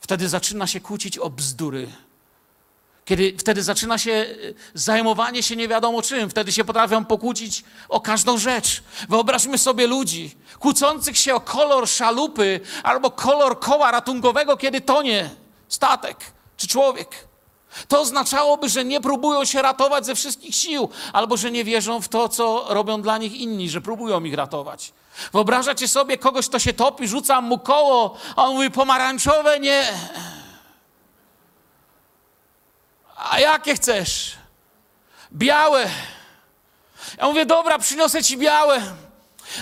Wtedy 0.00 0.28
zaczyna 0.28 0.66
się 0.66 0.80
kłócić 0.80 1.18
o 1.18 1.30
bzdury. 1.30 1.92
Kiedy 3.04 3.34
wtedy 3.38 3.62
zaczyna 3.62 3.98
się 3.98 4.12
y, 4.12 4.54
zajmowanie 4.74 5.42
się 5.42 5.56
nie 5.56 5.68
wiadomo 5.68 6.02
czym, 6.02 6.30
wtedy 6.30 6.52
się 6.52 6.64
potrafią 6.64 7.04
pokłócić 7.04 7.64
o 7.88 8.00
każdą 8.00 8.38
rzecz. 8.38 8.82
Wyobraźmy 9.08 9.58
sobie 9.58 9.86
ludzi 9.86 10.36
kłócących 10.58 11.18
się 11.18 11.34
o 11.34 11.40
kolor 11.40 11.88
szalupy 11.88 12.60
albo 12.82 13.10
kolor 13.10 13.60
koła 13.60 13.90
ratunkowego, 13.90 14.56
kiedy 14.56 14.80
tonie 14.80 15.30
statek 15.68 16.16
czy 16.56 16.68
człowiek. 16.68 17.28
To 17.88 18.00
oznaczałoby, 18.00 18.68
że 18.68 18.84
nie 18.84 19.00
próbują 19.00 19.44
się 19.44 19.62
ratować 19.62 20.06
ze 20.06 20.14
wszystkich 20.14 20.54
sił, 20.54 20.88
albo 21.12 21.36
że 21.36 21.50
nie 21.50 21.64
wierzą 21.64 22.00
w 22.00 22.08
to, 22.08 22.28
co 22.28 22.66
robią 22.68 23.02
dla 23.02 23.18
nich 23.18 23.34
inni, 23.34 23.70
że 23.70 23.80
próbują 23.80 24.24
ich 24.24 24.34
ratować. 24.34 24.92
Wyobrażacie 25.32 25.88
sobie 25.88 26.18
kogoś, 26.18 26.48
kto 26.48 26.58
się 26.58 26.72
topi, 26.72 27.08
rzucam 27.08 27.44
mu 27.44 27.58
koło, 27.58 28.16
a 28.36 28.44
on 28.44 28.54
mówi 28.54 28.70
pomarańczowe 28.70 29.60
nie. 29.60 29.84
A 33.16 33.40
jakie 33.40 33.74
chcesz? 33.74 34.36
Białe. 35.32 35.90
Ja 37.18 37.26
mówię, 37.26 37.46
dobra, 37.46 37.78
przyniosę 37.78 38.22
ci 38.22 38.38
białe. 38.38 38.82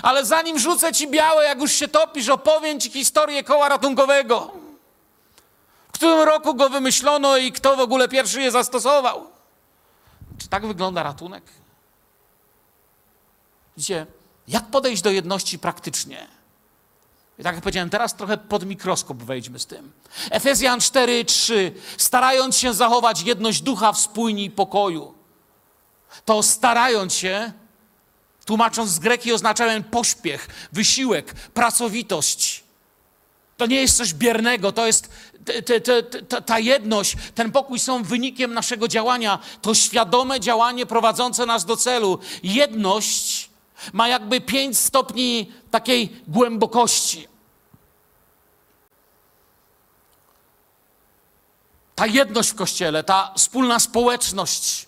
Ale 0.03 0.27
zanim 0.27 0.59
rzucę 0.59 0.93
ci 0.93 1.09
białe, 1.09 1.45
jak 1.45 1.61
już 1.61 1.73
się 1.73 1.89
topisz, 1.89 2.29
opowiem 2.29 2.81
ci 2.81 2.91
historię 2.91 3.45
koła 3.45 3.69
ratunkowego. 3.69 4.51
W 5.89 5.93
którym 5.93 6.21
roku 6.21 6.55
go 6.55 6.69
wymyślono 6.69 7.37
i 7.37 7.53
kto 7.53 7.77
w 7.77 7.81
ogóle 7.81 8.09
pierwszy 8.09 8.41
je 8.43 8.51
zastosował. 8.51 9.27
Czy 10.39 10.49
tak 10.49 10.67
wygląda 10.67 11.03
ratunek? 11.03 11.45
Widzicie, 13.77 14.07
jak 14.49 14.65
podejść 14.67 15.03
do 15.03 15.11
jedności 15.11 15.59
praktycznie? 15.59 16.29
I 17.43 17.45
tak 17.45 17.55
jak 17.55 17.63
powiedziałem, 17.63 17.91
teraz 17.91 18.15
trochę 18.15 18.37
pod 18.37 18.67
mikroskop 18.67 19.23
wejdźmy 19.23 19.59
z 19.59 19.67
tym. 19.67 19.93
Efezjan 20.31 20.81
4:3. 20.81 21.73
Starając 21.97 22.57
się 22.57 22.75
zachować 22.75 23.23
jedność 23.23 23.63
ducha 23.63 23.93
w 23.93 23.99
spójni 23.99 24.51
pokoju. 24.51 25.15
To 26.25 26.43
starając 26.43 27.15
się, 27.15 27.53
tłumacząc 28.45 28.91
z 28.91 28.99
greki, 28.99 29.33
oznaczałem 29.33 29.85
pośpiech, 29.85 30.49
wysiłek, 30.73 31.35
pracowitość. 31.35 32.65
To 33.57 33.67
nie 33.67 33.81
jest 33.81 33.97
coś 33.97 34.15
biernego, 34.15 34.73
to 34.73 34.87
jest 34.87 35.11
te, 35.45 35.81
te, 35.81 36.03
te, 36.03 36.43
ta 36.43 36.59
jedność, 36.59 37.17
ten 37.35 37.53
pokój 37.53 37.79
są 37.79 38.03
wynikiem 38.03 38.55
naszego 38.55 38.89
działania. 38.89 39.39
To 39.63 39.75
świadome 39.75 40.41
działanie 40.41 40.87
prowadzące 40.87 41.47
nas 41.47 41.65
do 41.65 41.77
celu. 41.77 42.19
Jedność 42.43 43.51
ma 43.93 44.09
jakby 44.09 44.41
pięć 44.41 44.79
stopni 44.79 45.53
takiej 45.71 46.23
głębokości. 46.29 47.32
Ta 51.95 52.07
jedność 52.07 52.51
w 52.51 52.55
kościele, 52.55 53.05
ta 53.05 53.33
wspólna 53.37 53.79
społeczność, 53.79 54.87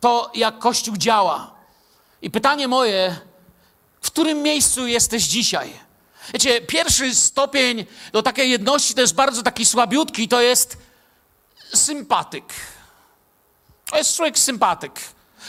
to 0.00 0.30
jak 0.34 0.58
Kościół 0.58 0.96
działa. 0.96 1.54
I 2.22 2.30
pytanie 2.30 2.68
moje, 2.68 3.16
w 4.00 4.06
którym 4.06 4.42
miejscu 4.42 4.86
jesteś 4.86 5.24
dzisiaj? 5.24 5.72
Wiecie, 6.32 6.60
pierwszy 6.60 7.14
stopień 7.14 7.86
do 8.12 8.22
takiej 8.22 8.50
jedności 8.50 8.94
to 8.94 9.00
jest 9.00 9.14
bardzo 9.14 9.42
taki 9.42 9.66
słabiutki, 9.66 10.28
to 10.28 10.40
jest 10.40 10.78
sympatyk. 11.74 12.44
To 13.90 13.96
jest 13.96 14.16
człowiek 14.16 14.38
sympatyk. 14.38 15.00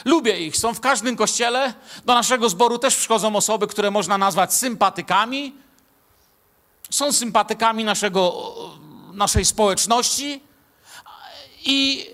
Lubię 0.06 0.40
ich, 0.40 0.58
są 0.58 0.74
w 0.74 0.80
każdym 0.80 1.16
kościele. 1.16 1.74
Do 2.06 2.14
naszego 2.14 2.50
zboru 2.50 2.78
też 2.80 2.96
przychodzą 2.96 3.36
osoby, 3.36 3.68
które 3.68 3.92
można 3.92 4.18
nazwać 4.18 4.54
sympatykami. 4.54 5.56
Są 6.90 7.14
sympatykami 7.14 7.84
naszego, 7.84 8.54
naszej 9.14 9.46
społeczności. 9.46 10.51
I 11.66 12.06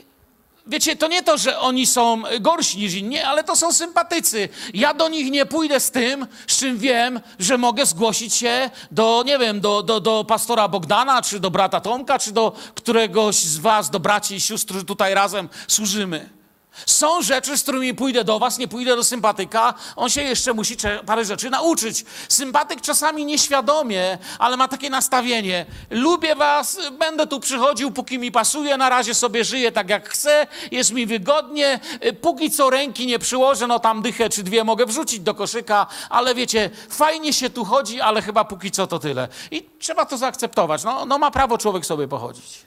wiecie, 0.68 0.96
to 0.96 1.08
nie 1.08 1.24
to, 1.24 1.38
że 1.38 1.60
oni 1.60 1.88
są 1.88 2.24
gorsi 2.42 2.78
niż 2.78 2.94
inni, 2.94 3.20
ale 3.20 3.44
to 3.44 3.56
są 3.56 3.74
sympatycy. 3.74 4.50
Ja 4.74 4.94
do 4.94 5.10
nich 5.10 5.32
nie 5.32 5.46
pójdę 5.46 5.80
z 5.80 5.92
tym, 5.92 6.28
z 6.48 6.58
czym 6.58 6.78
wiem, 6.78 7.20
że 7.40 7.58
mogę 7.58 7.86
zgłosić 7.86 8.34
się 8.34 8.70
do, 8.92 9.24
nie 9.26 9.40
wiem, 9.40 9.62
do, 9.62 9.84
do, 9.84 10.00
do 10.00 10.24
pastora 10.24 10.68
Bogdana, 10.68 11.22
czy 11.22 11.40
do 11.40 11.52
brata 11.52 11.82
Tomka, 11.82 12.20
czy 12.20 12.32
do 12.32 12.56
któregoś 12.76 13.36
z 13.36 13.58
was, 13.58 13.90
do 13.90 14.00
braci 14.00 14.36
i 14.36 14.42
sióstr, 14.42 14.66
którzy 14.66 14.86
tutaj 14.86 15.14
razem 15.14 15.50
służymy. 15.68 16.37
Są 16.86 17.22
rzeczy, 17.22 17.58
z 17.58 17.64
którymi 17.64 17.94
pójdę 17.94 18.24
do 18.24 18.40
was, 18.40 18.58
nie 18.58 18.68
pójdę 18.68 18.96
do 18.96 19.04
sympatyka. 19.04 19.74
On 19.96 20.10
się 20.10 20.22
jeszcze 20.22 20.54
musi 20.54 20.78
parę 21.06 21.26
rzeczy 21.26 21.50
nauczyć. 21.50 22.06
Sympatyk 22.30 22.82
czasami 22.82 23.26
nieświadomie, 23.26 24.18
ale 24.40 24.58
ma 24.58 24.68
takie 24.68 24.90
nastawienie. 24.90 25.66
Lubię 25.90 26.36
was, 26.36 26.80
będę 27.00 27.28
tu 27.28 27.40
przychodził, 27.40 27.92
póki 27.92 28.20
mi 28.20 28.32
pasuje, 28.32 28.78
na 28.78 28.90
razie 28.90 29.14
sobie 29.14 29.44
żyję 29.44 29.72
tak 29.72 29.90
jak 29.90 30.10
chcę, 30.10 30.48
jest 30.72 30.92
mi 30.92 31.06
wygodnie. 31.06 31.80
Póki 32.22 32.52
co 32.52 32.70
ręki 32.70 33.08
nie 33.08 33.20
przyłożę, 33.20 33.68
no 33.68 33.80
tam 33.80 34.02
dychę 34.02 34.30
czy 34.30 34.44
dwie 34.44 34.64
mogę 34.64 34.86
wrzucić 34.86 35.20
do 35.20 35.36
koszyka, 35.36 35.88
ale 36.10 36.36
wiecie, 36.36 36.70
fajnie 36.90 37.34
się 37.34 37.50
tu 37.50 37.66
chodzi, 37.66 38.02
ale 38.02 38.22
chyba 38.22 38.46
póki 38.46 38.72
co 38.72 38.88
to 38.88 39.00
tyle. 39.00 39.28
I 39.52 39.70
trzeba 39.80 40.06
to 40.06 40.18
zaakceptować. 40.18 40.84
No, 40.84 41.06
no 41.06 41.18
ma 41.18 41.32
prawo 41.32 41.58
człowiek 41.58 41.86
sobie 41.86 42.08
pochodzić. 42.08 42.66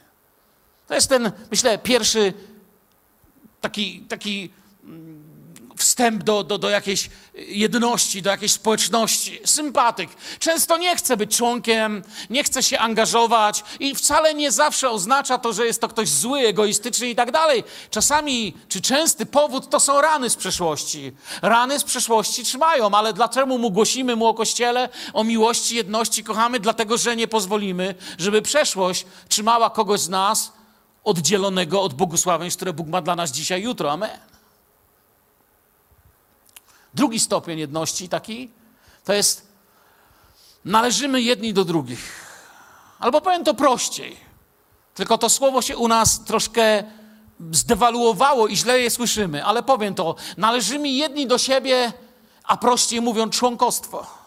To 0.86 0.94
jest 0.94 1.08
ten, 1.08 1.32
myślę, 1.50 1.78
pierwszy 1.78 2.34
taki, 3.61 4.00
taki 4.00 4.50
mm, 4.84 5.30
wstęp 5.80 6.22
do, 6.22 6.44
do, 6.44 6.58
do 6.58 6.70
jakiejś 6.70 7.11
jedności, 7.34 8.22
do 8.22 8.30
jakiejś 8.30 8.52
społeczności. 8.52 9.40
Sympatyk. 9.44 10.11
Często 10.38 10.78
nie 10.78 10.96
chce 10.96 11.16
być 11.16 11.36
członkiem, 11.36 12.02
nie 12.30 12.44
chce 12.44 12.62
się 12.62 12.78
angażować 12.78 13.64
i 13.80 13.94
wcale 13.94 14.34
nie 14.34 14.52
zawsze 14.52 14.90
oznacza 14.90 15.38
to, 15.38 15.52
że 15.52 15.66
jest 15.66 15.80
to 15.80 15.88
ktoś 15.88 16.08
zły, 16.08 16.38
egoistyczny 16.40 17.08
i 17.08 17.14
tak 17.14 17.30
dalej. 17.30 17.64
Czasami, 17.90 18.54
czy 18.68 18.80
częsty 18.80 19.26
powód 19.26 19.70
to 19.70 19.80
są 19.80 20.00
rany 20.00 20.30
z 20.30 20.36
przeszłości. 20.36 21.12
Rany 21.42 21.78
z 21.78 21.84
przeszłości 21.84 22.44
trzymają, 22.44 22.90
ale 22.90 23.12
dlaczego 23.12 23.58
mu 23.58 23.70
głosimy 23.70 24.16
mu 24.16 24.26
o 24.26 24.34
Kościele, 24.34 24.88
o 25.12 25.24
miłości, 25.24 25.76
jedności, 25.76 26.24
kochamy? 26.24 26.61
Dlatego, 26.61 26.98
że 26.98 27.16
nie 27.16 27.28
pozwolimy, 27.28 27.94
żeby 28.18 28.42
przeszłość 28.42 29.06
trzymała 29.28 29.70
kogoś 29.70 30.00
z 30.00 30.08
nas 30.08 30.59
oddzielonego 31.05 31.82
od 31.82 31.94
błogosławieństw, 31.94 32.59
które 32.59 32.72
Bóg 32.72 32.88
ma 32.88 33.03
dla 33.03 33.16
nas 33.16 33.30
dzisiaj, 33.30 33.62
jutro. 33.62 33.92
Amen. 33.92 34.18
Drugi 36.94 37.20
stopień 37.20 37.59
jedności 37.59 38.09
taki 38.09 38.51
to 39.05 39.12
jest 39.12 39.46
należymy 40.64 41.22
jedni 41.22 41.55
do 41.55 41.64
drugich. 41.64 42.30
Albo 42.98 43.20
powiem 43.20 43.44
to 43.44 43.55
prościej. 43.55 44.16
Tylko 44.94 45.18
to 45.18 45.28
słowo 45.28 45.62
się 45.62 45.76
u 45.76 45.88
nas 45.88 46.24
troszkę 46.24 46.84
zdewaluowało 47.53 48.48
i 48.48 48.57
źle 48.57 48.80
je 48.80 48.90
słyszymy, 48.90 49.44
ale 49.44 49.62
powiem 49.62 49.94
to. 49.94 50.14
Należymy 50.36 50.88
jedni 50.88 51.26
do 51.26 51.38
siebie, 51.38 51.92
a 52.44 52.57
prościej 52.57 53.01
mówiąc 53.01 53.34
członkostwo. 53.34 54.19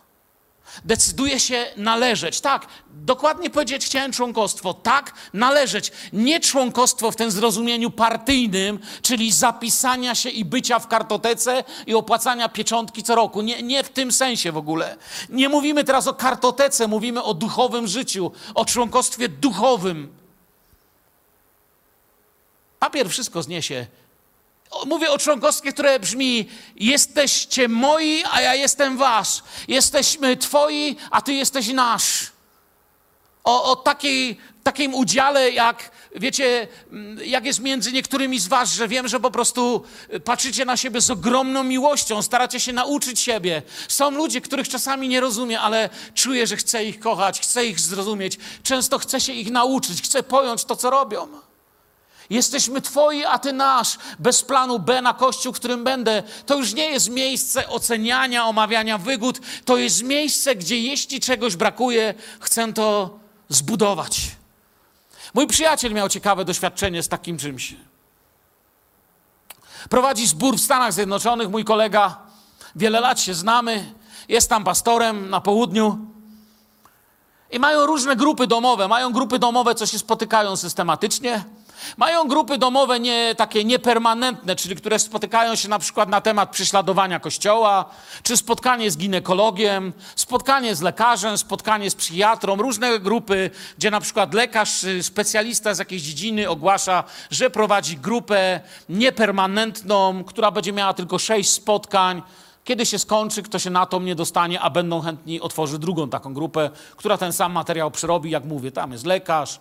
Decyduje 0.86 1.40
się 1.40 1.66
należeć. 1.78 2.42
Tak, 2.42 2.68
dokładnie 2.90 3.50
powiedzieć 3.50 3.86
chciałem 3.86 4.12
członkostwo. 4.12 4.74
Tak, 4.74 5.14
należeć. 5.34 5.92
Nie 6.14 6.40
członkostwo 6.40 7.12
w 7.12 7.16
tym 7.16 7.32
zrozumieniu 7.32 7.92
partyjnym, 7.92 8.80
czyli 9.02 9.32
zapisania 9.32 10.16
się 10.16 10.30
i 10.30 10.46
bycia 10.46 10.80
w 10.80 10.88
kartotece 10.88 11.64
i 11.88 11.94
opłacania 11.94 12.50
pieczątki 12.50 13.04
co 13.04 13.16
roku. 13.16 13.42
Nie, 13.42 13.64
nie 13.64 13.84
w 13.84 13.90
tym 13.90 14.12
sensie 14.12 14.52
w 14.52 14.58
ogóle. 14.58 14.98
Nie 15.30 15.50
mówimy 15.50 15.84
teraz 15.84 16.08
o 16.08 16.14
kartotece, 16.14 16.88
mówimy 16.88 17.24
o 17.24 17.34
duchowym 17.34 17.88
życiu, 17.88 18.32
o 18.56 18.66
członkostwie 18.66 19.30
duchowym. 19.30 20.14
Papier 22.80 23.10
wszystko 23.10 23.44
zniesie. 23.44 23.88
Mówię 24.86 25.12
o 25.12 25.18
członkostwie, 25.18 25.74
które 25.74 26.00
brzmi: 26.00 26.50
Jesteście 26.76 27.68
moi, 27.68 28.24
a 28.32 28.42
ja 28.42 28.56
jestem 28.56 28.98
wasz. 28.98 29.44
Jesteśmy 29.68 30.38
twoi, 30.38 30.96
a 31.12 31.22
ty 31.22 31.34
jesteś 31.34 31.68
nasz. 31.68 32.32
O, 33.44 33.72
o 33.72 33.76
takiej, 33.76 34.38
takim 34.64 34.94
udziale, 34.94 35.52
jak 35.52 35.92
wiecie, 36.16 36.68
jak 37.26 37.46
jest 37.46 37.60
między 37.60 37.92
niektórymi 37.92 38.40
z 38.40 38.48
was, 38.48 38.74
że 38.74 38.88
wiem, 38.88 39.08
że 39.08 39.20
po 39.20 39.32
prostu 39.32 39.84
patrzycie 40.24 40.66
na 40.66 40.78
siebie 40.78 41.02
z 41.02 41.10
ogromną 41.10 41.64
miłością, 41.64 42.22
staracie 42.22 42.60
się 42.60 42.74
nauczyć 42.74 43.20
siebie. 43.20 43.62
Są 43.88 44.12
ludzie, 44.12 44.42
których 44.42 44.70
czasami 44.70 45.08
nie 45.08 45.20
rozumiem, 45.20 45.62
ale 45.64 45.90
czuję, 46.14 46.48
że 46.48 46.58
chcę 46.58 46.86
ich 46.86 47.00
kochać, 47.00 47.40
chcę 47.40 47.66
ich 47.66 47.80
zrozumieć. 47.80 48.38
Często 48.64 49.00
chcę 49.00 49.22
się 49.22 49.34
ich 49.34 49.52
nauczyć, 49.52 50.02
chcę 50.02 50.24
pojąć 50.24 50.66
to, 50.66 50.76
co 50.76 50.90
robią. 50.90 51.43
Jesteśmy 52.30 52.82
Twoi, 52.82 53.26
a 53.26 53.40
Ty 53.40 53.54
nasz. 53.54 53.98
Bez 54.20 54.42
planu 54.42 54.80
B 54.80 55.02
na 55.02 55.14
kościół, 55.14 55.54
w 55.54 55.56
którym 55.56 55.84
będę. 55.84 56.24
To 56.46 56.58
już 56.58 56.74
nie 56.74 56.86
jest 56.86 57.10
miejsce 57.10 57.70
oceniania, 57.70 58.46
omawiania 58.46 58.98
wygód. 58.98 59.40
To 59.66 59.78
jest 59.78 60.04
miejsce, 60.04 60.56
gdzie 60.56 60.80
jeśli 60.80 61.20
czegoś 61.20 61.56
brakuje, 61.56 62.14
chcę 62.40 62.74
to 62.74 63.20
zbudować. 63.50 64.22
Mój 65.34 65.48
przyjaciel 65.48 65.94
miał 65.94 66.10
ciekawe 66.10 66.46
doświadczenie 66.46 67.04
z 67.04 67.08
takim 67.08 67.38
czymś. 67.38 67.76
Prowadzi 69.90 70.28
zbór 70.28 70.58
w 70.58 70.62
Stanach 70.62 70.94
Zjednoczonych, 70.94 71.50
mój 71.50 71.66
kolega. 71.66 72.18
Wiele 72.76 73.00
lat 73.00 73.22
się 73.22 73.34
znamy. 73.34 73.94
Jest 74.28 74.50
tam 74.50 74.64
pastorem 74.64 75.30
na 75.30 75.42
południu. 75.42 75.98
I 77.52 77.60
mają 77.60 77.86
różne 77.86 78.16
grupy 78.16 78.48
domowe. 78.48 78.88
Mają 78.88 79.12
grupy 79.12 79.40
domowe, 79.40 79.76
co 79.76 79.86
się 79.86 80.00
spotykają 80.00 80.56
systematycznie. 80.58 81.44
Mają 81.98 82.28
grupy 82.28 82.58
domowe 82.58 83.00
nie, 83.00 83.36
takie 83.36 83.64
niepermanentne, 83.64 84.56
czyli 84.56 84.76
które 84.76 85.00
spotykają 85.00 85.56
się 85.56 85.70
na 85.70 85.80
przykład 85.80 86.10
na 86.10 86.22
temat 86.22 86.50
prześladowania 86.50 87.20
kościoła, 87.20 87.86
czy 88.24 88.38
spotkanie 88.38 88.92
z 88.92 88.98
ginekologiem, 88.98 89.94
spotkanie 90.16 90.76
z 90.76 90.82
lekarzem, 90.82 91.38
spotkanie 91.38 91.90
z 91.92 91.96
psychiatrą, 91.96 92.56
różne 92.56 93.00
grupy, 93.00 93.50
gdzie 93.78 93.92
na 93.92 94.00
przykład 94.00 94.34
lekarz, 94.34 94.86
specjalista 95.02 95.74
z 95.74 95.80
jakiejś 95.80 96.02
dziedziny 96.02 96.50
ogłasza, 96.50 97.04
że 97.32 97.50
prowadzi 97.50 97.98
grupę 97.98 98.62
niepermanentną, 98.90 100.24
która 100.24 100.52
będzie 100.52 100.74
miała 100.74 100.94
tylko 100.94 101.20
sześć 101.20 101.50
spotkań. 101.50 102.22
Kiedy 102.64 102.86
się 102.86 103.00
skończy, 103.00 103.44
kto 103.44 103.60
się 103.60 103.70
na 103.70 103.86
to 103.86 104.00
nie 104.00 104.16
dostanie, 104.16 104.62
a 104.62 104.70
będą 104.70 105.02
chętni, 105.02 105.42
otworzy 105.42 105.80
drugą 105.80 106.10
taką 106.10 106.34
grupę, 106.34 106.70
która 106.96 107.18
ten 107.18 107.34
sam 107.34 107.52
materiał 107.52 107.92
przerobi, 107.92 108.32
jak 108.32 108.46
mówię, 108.46 108.72
tam 108.72 108.92
jest 108.92 109.06
lekarz, 109.06 109.60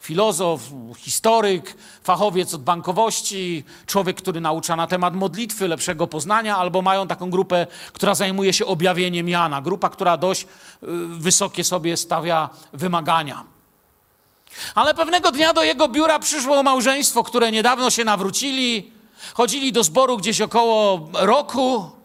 filozof, 0.00 0.60
historyk, 0.96 1.76
fachowiec 2.02 2.54
od 2.54 2.62
bankowości, 2.62 3.64
człowiek, 3.86 4.16
który 4.16 4.40
naucza 4.40 4.76
na 4.76 4.86
temat 4.86 5.14
modlitwy, 5.14 5.68
lepszego 5.68 6.06
poznania, 6.06 6.56
albo 6.56 6.82
mają 6.82 7.06
taką 7.06 7.30
grupę, 7.30 7.66
która 7.92 8.14
zajmuje 8.14 8.52
się 8.52 8.66
objawieniem 8.66 9.28
Jana. 9.28 9.62
Grupa, 9.62 9.88
która 9.88 10.16
dość 10.16 10.42
y, 10.42 10.46
wysokie 11.06 11.64
sobie 11.64 11.96
stawia 11.96 12.48
wymagania. 12.72 13.44
Ale 14.74 14.94
pewnego 14.94 15.32
dnia 15.32 15.52
do 15.52 15.62
jego 15.62 15.88
biura 15.88 16.18
przyszło 16.18 16.62
małżeństwo, 16.62 17.24
które 17.24 17.52
niedawno 17.52 17.90
się 17.90 18.04
nawrócili, 18.04 18.92
chodzili 19.34 19.72
do 19.72 19.84
zboru 19.84 20.16
gdzieś 20.16 20.40
około 20.40 21.08
roku. 21.12 21.99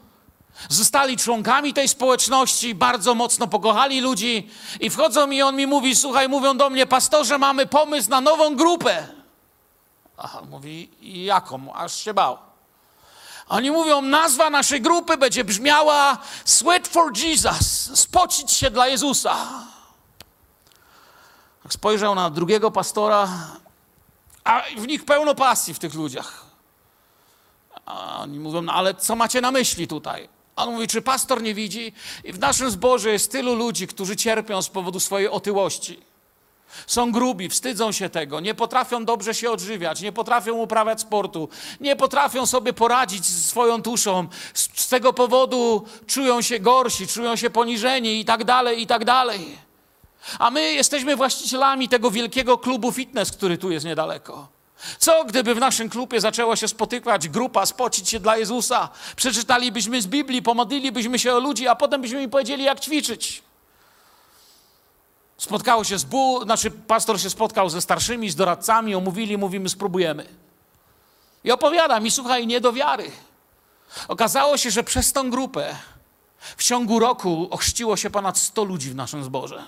Zostali 0.69 1.17
członkami 1.17 1.73
tej 1.73 1.87
społeczności, 1.87 2.75
bardzo 2.75 3.15
mocno 3.15 3.47
pokochali 3.47 4.01
ludzi 4.01 4.49
i 4.79 4.89
wchodzą 4.89 5.29
i 5.29 5.41
on 5.41 5.55
mi 5.55 5.67
mówi, 5.67 5.95
słuchaj, 5.95 6.29
mówią 6.29 6.57
do 6.57 6.69
mnie, 6.69 6.85
pastorze, 6.85 7.37
mamy 7.37 7.65
pomysł 7.65 8.09
na 8.09 8.21
nową 8.21 8.55
grupę. 8.55 9.07
Aha, 10.17 10.41
mówi, 10.49 10.89
jaką? 11.25 11.73
Aż 11.73 11.95
się 11.95 12.13
bał. 12.13 12.37
Oni 13.47 13.71
mówią, 13.71 14.01
nazwa 14.01 14.49
naszej 14.49 14.81
grupy 14.81 15.17
będzie 15.17 15.43
brzmiała 15.43 16.17
Sweat 16.45 16.87
for 16.87 17.17
Jesus, 17.17 17.99
spocić 17.99 18.51
się 18.51 18.71
dla 18.71 18.87
Jezusa. 18.87 19.35
Spojrzał 21.69 22.15
na 22.15 22.29
drugiego 22.29 22.71
pastora, 22.71 23.27
a 24.43 24.61
w 24.77 24.87
nich 24.87 25.05
pełno 25.05 25.35
pasji 25.35 25.73
w 25.73 25.79
tych 25.79 25.93
ludziach. 25.93 26.45
A 27.85 28.19
oni 28.19 28.39
mówią, 28.39 28.61
no 28.61 28.73
ale 28.73 28.93
co 28.93 29.15
macie 29.15 29.41
na 29.41 29.51
myśli 29.51 29.87
tutaj? 29.87 30.29
On 30.55 30.73
mówi, 30.73 30.87
czy 30.87 31.01
pastor 31.01 31.41
nie 31.41 31.53
widzi? 31.53 31.93
I 32.23 32.33
w 32.33 32.39
naszym 32.39 32.71
zborze 32.71 33.11
jest 33.11 33.31
tylu 33.31 33.55
ludzi, 33.55 33.87
którzy 33.87 34.15
cierpią 34.15 34.61
z 34.61 34.69
powodu 34.69 34.99
swojej 34.99 35.29
otyłości. 35.29 35.99
Są 36.87 37.11
grubi, 37.11 37.49
wstydzą 37.49 37.91
się 37.91 38.09
tego, 38.09 38.39
nie 38.39 38.55
potrafią 38.55 39.05
dobrze 39.05 39.33
się 39.33 39.51
odżywiać, 39.51 40.01
nie 40.01 40.11
potrafią 40.11 40.53
uprawiać 40.53 41.01
sportu, 41.01 41.49
nie 41.79 41.95
potrafią 41.95 42.45
sobie 42.45 42.73
poradzić 42.73 43.25
z 43.25 43.45
swoją 43.45 43.81
tuszą. 43.81 44.27
Z, 44.53 44.69
z 44.75 44.87
tego 44.87 45.13
powodu 45.13 45.85
czują 46.07 46.41
się 46.41 46.59
gorsi, 46.59 47.07
czują 47.07 47.35
się 47.35 47.49
poniżeni 47.49 48.19
i 48.19 48.25
tak 48.25 48.43
dalej, 48.43 48.81
i 48.81 48.87
tak 48.87 49.05
dalej. 49.05 49.57
A 50.39 50.51
my 50.51 50.73
jesteśmy 50.73 51.15
właścicielami 51.15 51.89
tego 51.89 52.11
wielkiego 52.11 52.57
klubu 52.57 52.91
fitness, 52.91 53.31
który 53.31 53.57
tu 53.57 53.71
jest 53.71 53.85
niedaleko. 53.85 54.54
Co 54.99 55.25
gdyby 55.25 55.55
w 55.55 55.59
naszym 55.59 55.89
klubie 55.89 56.21
zaczęła 56.21 56.55
się 56.55 56.67
spotykać 56.67 57.29
grupa, 57.29 57.65
spocić 57.65 58.09
się 58.09 58.19
dla 58.19 58.37
Jezusa? 58.37 58.89
Przeczytalibyśmy 59.15 60.01
z 60.01 60.07
Biblii, 60.07 60.41
pomodlilibyśmy 60.41 61.19
się 61.19 61.33
o 61.33 61.39
ludzi, 61.39 61.67
a 61.67 61.75
potem 61.75 62.01
byśmy 62.01 62.23
im 62.23 62.29
powiedzieli, 62.29 62.63
jak 62.63 62.79
ćwiczyć. 62.79 63.43
Spotkało 65.37 65.83
się 65.83 65.97
z 65.97 66.03
Bu, 66.03 66.43
znaczy 66.43 66.71
pastor 66.71 67.21
się 67.21 67.29
spotkał 67.29 67.69
ze 67.69 67.81
starszymi, 67.81 68.29
z 68.29 68.35
doradcami, 68.35 68.95
omówili, 68.95 69.37
mówimy, 69.37 69.69
spróbujemy. 69.69 70.25
I 71.43 71.51
opowiada 71.51 71.99
mi, 71.99 72.11
słuchaj, 72.11 72.47
nie 72.47 72.61
do 72.61 72.73
wiary. 72.73 73.11
Okazało 74.07 74.57
się, 74.57 74.71
że 74.71 74.83
przez 74.83 75.13
tą 75.13 75.29
grupę 75.29 75.75
w 76.57 76.63
ciągu 76.63 76.99
roku 76.99 77.47
ochrzciło 77.51 77.97
się 77.97 78.09
ponad 78.09 78.37
100 78.37 78.63
ludzi 78.63 78.89
w 78.89 78.95
naszym 78.95 79.23
zborze. 79.23 79.63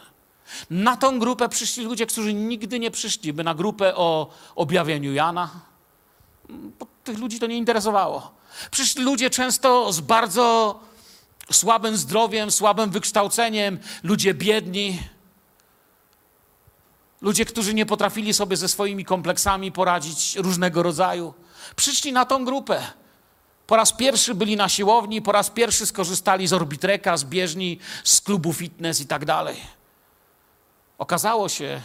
Na 0.70 0.98
tą 0.98 1.20
grupę 1.20 1.50
przyszli 1.50 1.86
ludzie, 1.86 2.06
którzy 2.06 2.34
nigdy 2.34 2.80
nie 2.80 2.92
przyszliby 2.92 3.44
na 3.44 3.56
grupę 3.56 3.96
o 3.96 4.30
objawieniu 4.56 5.14
Jana. 5.14 5.50
Bo 6.50 6.88
tych 7.04 7.18
ludzi 7.18 7.40
to 7.40 7.48
nie 7.48 7.58
interesowało. 7.58 8.32
Przyszli 8.72 9.04
ludzie 9.04 9.30
często 9.30 9.94
z 9.94 10.00
bardzo 10.00 10.80
słabym 11.52 11.98
zdrowiem, 11.98 12.52
słabym 12.52 12.90
wykształceniem, 12.90 13.80
ludzie 14.04 14.34
biedni, 14.34 15.00
ludzie, 17.22 17.46
którzy 17.46 17.74
nie 17.74 17.86
potrafili 17.86 18.34
sobie 18.34 18.58
ze 18.58 18.68
swoimi 18.68 19.06
kompleksami 19.06 19.72
poradzić 19.72 20.36
różnego 20.36 20.84
rodzaju. 20.84 21.34
Przyszli 21.76 22.14
na 22.14 22.26
tą 22.26 22.46
grupę. 22.46 22.82
Po 23.68 23.76
raz 23.76 23.94
pierwszy 23.94 24.36
byli 24.36 24.56
na 24.56 24.70
siłowni, 24.70 25.22
po 25.22 25.32
raz 25.32 25.50
pierwszy 25.50 25.86
skorzystali 25.86 26.48
z 26.48 26.54
orbitreka, 26.54 27.18
z 27.18 27.24
bieżni, 27.24 27.80
z 28.04 28.22
klubu 28.22 28.54
fitness 28.54 29.02
i 29.02 29.08
tak 29.08 29.26
dalej. 29.26 29.77
Okazało 30.98 31.50
się, 31.50 31.82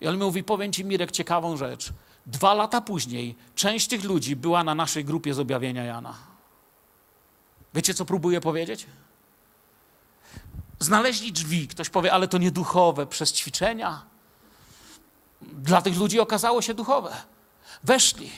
i 0.00 0.08
on 0.08 0.18
mówi, 0.18 0.44
powiem 0.44 0.72
ci 0.72 0.84
Mirek 0.84 1.10
ciekawą 1.10 1.56
rzecz. 1.56 1.92
Dwa 2.26 2.54
lata 2.54 2.80
później 2.80 3.36
część 3.54 3.88
tych 3.88 4.04
ludzi 4.04 4.36
była 4.36 4.64
na 4.64 4.74
naszej 4.74 5.04
grupie 5.04 5.34
z 5.34 5.38
objawienia 5.38 5.84
Jana. 5.84 6.14
Wiecie, 7.74 7.94
co 7.94 8.04
próbuję 8.04 8.40
powiedzieć? 8.40 8.86
Znaleźli 10.80 11.32
drzwi. 11.32 11.68
Ktoś 11.68 11.90
powie, 11.90 12.12
ale 12.12 12.28
to 12.28 12.38
nie 12.38 12.50
duchowe, 12.50 13.06
przez 13.06 13.32
ćwiczenia. 13.32 14.02
Dla 15.42 15.82
tych 15.82 15.96
ludzi 15.96 16.20
okazało 16.20 16.62
się 16.62 16.74
duchowe. 16.74 17.16
Weszli. 17.84 18.30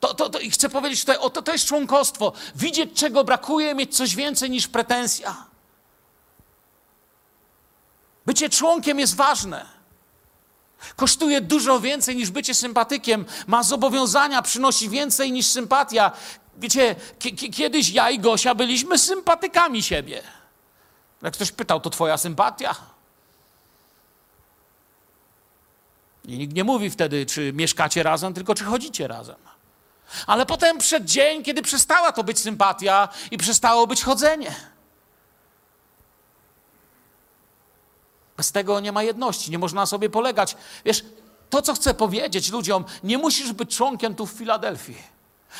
To, 0.00 0.14
to, 0.14 0.30
to, 0.30 0.40
I 0.40 0.50
chcę 0.50 0.68
powiedzieć 0.68 1.00
tutaj, 1.00 1.16
o, 1.16 1.30
to, 1.30 1.42
to 1.42 1.52
jest 1.52 1.66
członkostwo. 1.66 2.32
Widzieć, 2.54 3.00
czego 3.00 3.24
brakuje, 3.24 3.74
mieć 3.74 3.96
coś 3.96 4.16
więcej 4.16 4.50
niż 4.50 4.68
pretensja. 4.68 5.46
Bycie 8.28 8.48
członkiem 8.48 8.98
jest 8.98 9.16
ważne. 9.16 9.66
Kosztuje 10.96 11.40
dużo 11.40 11.80
więcej 11.80 12.16
niż 12.16 12.30
bycie 12.30 12.54
sympatykiem, 12.54 13.24
ma 13.46 13.62
zobowiązania, 13.62 14.42
przynosi 14.42 14.88
więcej 14.88 15.32
niż 15.32 15.46
sympatia. 15.46 16.12
Wiecie, 16.56 16.96
kiedyś 17.52 17.90
ja 17.90 18.10
i 18.10 18.18
Gosia 18.18 18.54
byliśmy 18.54 18.98
sympatykami 18.98 19.82
siebie. 19.82 20.22
Jak 21.22 21.34
ktoś 21.34 21.52
pytał, 21.52 21.80
to 21.80 21.90
twoja 21.90 22.16
sympatia? 22.16 22.74
I 26.24 26.38
nikt 26.38 26.54
nie 26.54 26.64
mówi 26.64 26.90
wtedy, 26.90 27.26
czy 27.26 27.52
mieszkacie 27.52 28.02
razem, 28.02 28.34
tylko 28.34 28.54
czy 28.54 28.64
chodzicie 28.64 29.08
razem. 29.08 29.36
Ale 30.26 30.46
potem 30.46 30.78
przed 30.78 31.04
dzień, 31.04 31.42
kiedy 31.42 31.62
przestała 31.62 32.12
to 32.12 32.24
być 32.24 32.38
sympatia 32.38 33.08
i 33.30 33.38
przestało 33.38 33.86
być 33.86 34.02
chodzenie. 34.02 34.77
Bez 38.38 38.52
tego 38.52 38.80
nie 38.80 38.92
ma 38.92 39.02
jedności, 39.02 39.50
nie 39.50 39.58
można 39.58 39.86
sobie 39.86 40.10
polegać. 40.10 40.56
Wiesz, 40.84 41.04
to, 41.50 41.62
co 41.62 41.74
chcę 41.74 41.94
powiedzieć 41.94 42.52
ludziom, 42.52 42.84
nie 43.04 43.18
musisz 43.18 43.52
być 43.52 43.76
członkiem 43.76 44.14
tu 44.14 44.26
w 44.26 44.30
Filadelfii, 44.30 45.02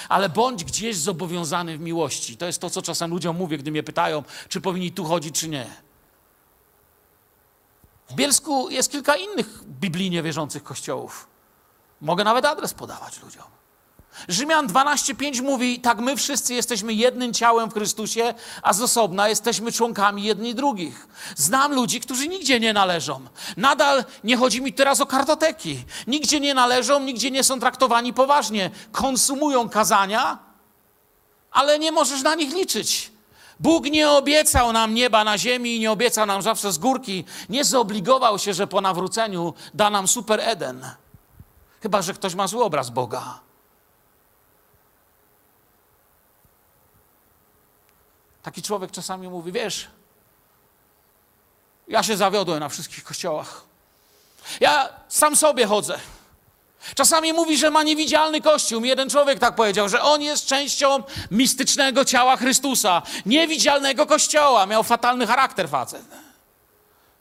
ale 0.08 0.28
bądź 0.28 0.64
gdzieś 0.64 0.96
zobowiązany 0.96 1.78
w 1.78 1.80
miłości. 1.80 2.36
To 2.36 2.46
jest 2.46 2.60
to, 2.60 2.70
co 2.70 2.82
czasem 2.82 3.10
ludziom 3.10 3.36
mówię, 3.36 3.58
gdy 3.58 3.70
mnie 3.70 3.82
pytają, 3.82 4.22
czy 4.48 4.60
powinni 4.60 4.92
tu 4.92 5.04
chodzić, 5.04 5.40
czy 5.40 5.48
nie. 5.48 5.66
W 8.10 8.14
Bielsku 8.14 8.70
jest 8.70 8.90
kilka 8.90 9.16
innych 9.16 9.64
biblijnie 9.64 10.22
wierzących 10.22 10.62
kościołów. 10.62 11.28
Mogę 12.00 12.24
nawet 12.24 12.44
adres 12.44 12.74
podawać 12.74 13.22
ludziom. 13.22 13.57
Rzymian 14.28 14.66
12:5 14.66 15.42
mówi: 15.42 15.80
Tak, 15.80 15.98
my 15.98 16.16
wszyscy 16.16 16.54
jesteśmy 16.54 16.94
jednym 16.94 17.34
ciałem 17.34 17.70
w 17.70 17.74
Chrystusie, 17.74 18.34
a 18.62 18.72
z 18.72 18.82
osobna 18.82 19.28
jesteśmy 19.28 19.72
członkami 19.72 20.22
jedni 20.22 20.54
drugich. 20.54 21.08
Znam 21.36 21.74
ludzi, 21.74 22.00
którzy 22.00 22.28
nigdzie 22.28 22.60
nie 22.60 22.72
należą. 22.72 23.20
Nadal 23.56 24.04
nie 24.24 24.36
chodzi 24.36 24.62
mi 24.62 24.72
teraz 24.72 25.00
o 25.00 25.06
kartoteki. 25.06 25.84
Nigdzie 26.06 26.40
nie 26.40 26.54
należą, 26.54 27.00
nigdzie 27.00 27.30
nie 27.30 27.44
są 27.44 27.60
traktowani 27.60 28.12
poważnie. 28.12 28.70
Konsumują 28.92 29.68
kazania, 29.68 30.38
ale 31.50 31.78
nie 31.78 31.92
możesz 31.92 32.22
na 32.22 32.34
nich 32.34 32.54
liczyć. 32.54 33.12
Bóg 33.60 33.84
nie 33.84 34.10
obiecał 34.10 34.72
nam 34.72 34.94
nieba 34.94 35.24
na 35.24 35.38
ziemi 35.38 35.76
i 35.76 35.80
nie 35.80 35.90
obiecał 35.90 36.26
nam 36.26 36.42
zawsze 36.42 36.72
z 36.72 36.78
górki. 36.78 37.24
Nie 37.48 37.64
zobligował 37.64 38.38
się, 38.38 38.54
że 38.54 38.66
po 38.66 38.80
nawróceniu 38.80 39.54
da 39.74 39.90
nam 39.90 40.08
super 40.08 40.40
Eden. 40.40 40.86
Chyba, 41.82 42.02
że 42.02 42.14
ktoś 42.14 42.34
ma 42.34 42.46
zły 42.46 42.64
obraz 42.64 42.90
Boga. 42.90 43.47
Taki 48.48 48.62
człowiek 48.62 48.90
czasami 48.90 49.28
mówi: 49.28 49.52
Wiesz, 49.52 49.86
ja 51.88 52.02
się 52.02 52.16
zawiodłem 52.16 52.60
na 52.60 52.68
wszystkich 52.68 53.04
kościołach. 53.04 53.64
Ja 54.60 54.88
sam 55.08 55.36
sobie 55.36 55.66
chodzę. 55.66 55.98
Czasami 56.94 57.32
mówi, 57.32 57.58
że 57.58 57.70
ma 57.70 57.82
niewidzialny 57.82 58.40
kościół. 58.40 58.80
Mi 58.80 58.88
jeden 58.88 59.10
człowiek 59.10 59.38
tak 59.38 59.54
powiedział, 59.54 59.88
że 59.88 60.02
on 60.02 60.22
jest 60.22 60.46
częścią 60.46 61.02
mistycznego 61.30 62.04
ciała 62.04 62.36
Chrystusa, 62.36 63.02
niewidzialnego 63.26 64.06
kościoła. 64.06 64.66
Miał 64.66 64.82
fatalny 64.82 65.26
charakter 65.26 65.68
facet. 65.68 66.04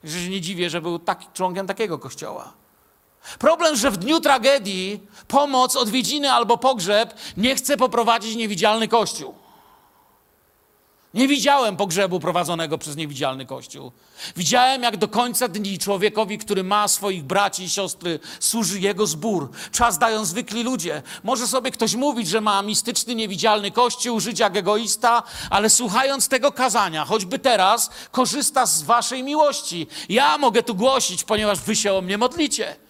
Że 0.03 0.19
się 0.19 0.29
nie 0.29 0.41
dziwię, 0.41 0.69
że 0.69 0.81
był 0.81 0.99
taki, 0.99 1.27
członkiem 1.33 1.67
takiego 1.67 1.99
kościoła. 1.99 2.53
Problem, 3.39 3.75
że 3.75 3.91
w 3.91 3.97
dniu 3.97 4.19
tragedii 4.19 4.99
pomoc, 5.27 5.75
odwiedziny 5.75 6.31
albo 6.31 6.57
pogrzeb 6.57 7.13
nie 7.37 7.55
chce 7.55 7.77
poprowadzić 7.77 8.35
niewidzialny 8.35 8.87
kościół. 8.87 9.46
Nie 11.17 11.27
widziałem 11.27 11.77
pogrzebu 11.77 12.19
prowadzonego 12.19 12.77
przez 12.77 12.95
niewidzialny 12.95 13.45
Kościół. 13.45 13.91
Widziałem, 14.35 14.83
jak 14.83 14.97
do 14.97 15.07
końca 15.07 15.47
dni 15.47 15.79
człowiekowi, 15.79 16.37
który 16.37 16.63
ma 16.63 16.87
swoich 16.87 17.23
braci 17.23 17.63
i 17.63 17.69
siostry, 17.69 18.19
służy 18.39 18.79
jego 18.79 19.07
zbór. 19.07 19.51
Czas 19.71 19.97
dają 19.97 20.25
zwykli 20.25 20.63
ludzie. 20.63 21.01
Może 21.23 21.47
sobie 21.47 21.71
ktoś 21.71 21.95
mówić, 21.95 22.27
że 22.27 22.41
ma 22.41 22.61
mistyczny, 22.61 23.15
niewidzialny 23.15 23.71
Kościół, 23.71 24.19
żyć 24.19 24.39
jak 24.39 24.57
egoista, 24.57 25.23
ale 25.49 25.69
słuchając 25.69 26.27
tego 26.27 26.51
kazania, 26.51 27.05
choćby 27.05 27.39
teraz, 27.39 27.89
korzysta 28.11 28.65
z 28.65 28.83
waszej 28.83 29.23
miłości. 29.23 29.87
Ja 30.09 30.37
mogę 30.37 30.63
tu 30.63 30.75
głosić, 30.75 31.23
ponieważ 31.23 31.59
wy 31.59 31.75
się 31.75 31.93
o 31.93 32.01
mnie 32.01 32.17
modlicie. 32.17 32.86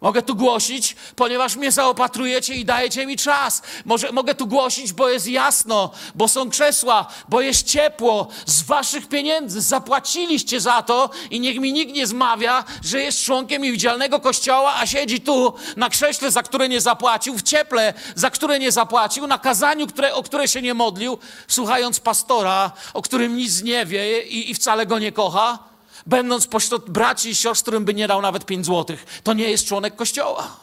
Mogę 0.00 0.22
tu 0.22 0.34
głosić, 0.34 0.96
ponieważ 1.16 1.56
mnie 1.56 1.72
zaopatrujecie 1.72 2.54
i 2.54 2.64
dajecie 2.64 3.06
mi 3.06 3.16
czas. 3.16 3.62
Może, 3.84 4.12
mogę 4.12 4.34
tu 4.34 4.46
głosić, 4.46 4.92
bo 4.92 5.08
jest 5.08 5.26
jasno, 5.26 5.90
bo 6.14 6.28
są 6.28 6.50
krzesła, 6.50 7.06
bo 7.28 7.40
jest 7.40 7.66
ciepło. 7.66 8.28
Z 8.46 8.62
waszych 8.62 9.08
pieniędzy 9.08 9.60
zapłaciliście 9.60 10.60
za 10.60 10.82
to 10.82 11.10
i 11.30 11.40
niech 11.40 11.58
mi 11.58 11.72
nikt 11.72 11.94
nie 11.94 12.06
zmawia, 12.06 12.64
że 12.84 13.02
jest 13.02 13.24
członkiem 13.24 13.62
niewidzialnego 13.62 14.20
kościoła, 14.20 14.74
a 14.80 14.86
siedzi 14.86 15.20
tu 15.20 15.54
na 15.76 15.90
krześle, 15.90 16.30
za 16.30 16.42
które 16.42 16.68
nie 16.68 16.80
zapłacił, 16.80 17.34
w 17.34 17.42
cieple, 17.42 17.94
za 18.14 18.30
które 18.30 18.58
nie 18.58 18.72
zapłacił, 18.72 19.26
na 19.26 19.38
kazaniu, 19.38 19.86
które, 19.86 20.14
o 20.14 20.22
które 20.22 20.48
się 20.48 20.62
nie 20.62 20.74
modlił, 20.74 21.18
słuchając 21.48 22.00
pastora, 22.00 22.70
o 22.94 23.02
którym 23.02 23.36
nic 23.36 23.62
nie 23.62 23.86
wie 23.86 24.22
i, 24.22 24.50
i 24.50 24.54
wcale 24.54 24.86
go 24.86 24.98
nie 24.98 25.12
kocha 25.12 25.69
będąc 26.10 26.46
pośród 26.46 26.90
braci 26.90 27.28
i 27.28 27.34
siostr, 27.34 27.62
którym 27.62 27.84
by 27.84 27.94
nie 27.94 28.08
dał 28.08 28.22
nawet 28.22 28.46
5 28.46 28.66
złotych. 28.66 29.20
To 29.24 29.32
nie 29.32 29.50
jest 29.50 29.66
członek 29.66 29.96
kościoła. 29.96 30.56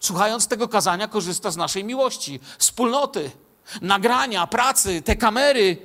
Słuchając 0.00 0.48
tego 0.48 0.68
kazania, 0.68 1.08
korzysta 1.08 1.50
z 1.50 1.56
naszej 1.56 1.84
miłości, 1.84 2.40
wspólnoty, 2.58 3.30
nagrania, 3.82 4.46
pracy, 4.46 5.02
te 5.02 5.16
kamery, 5.16 5.76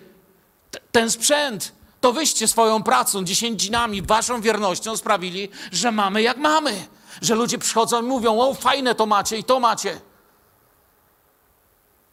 t- 0.71 0.79
ten 0.91 1.11
sprzęt. 1.11 1.71
To 2.01 2.13
wyście 2.13 2.47
swoją 2.47 2.83
pracą, 2.83 3.23
dziesięcinami, 3.23 4.01
waszą 4.01 4.41
wiernością 4.41 4.97
sprawili, 4.97 5.49
że 5.71 5.91
mamy 5.91 6.21
jak 6.21 6.37
mamy. 6.37 6.87
Że 7.21 7.35
ludzie 7.35 7.57
przychodzą 7.57 8.01
i 8.01 8.05
mówią: 8.05 8.39
O, 8.41 8.53
fajne 8.53 8.95
to 8.95 9.05
macie 9.05 9.37
i 9.37 9.43
to 9.43 9.59
macie. 9.59 10.01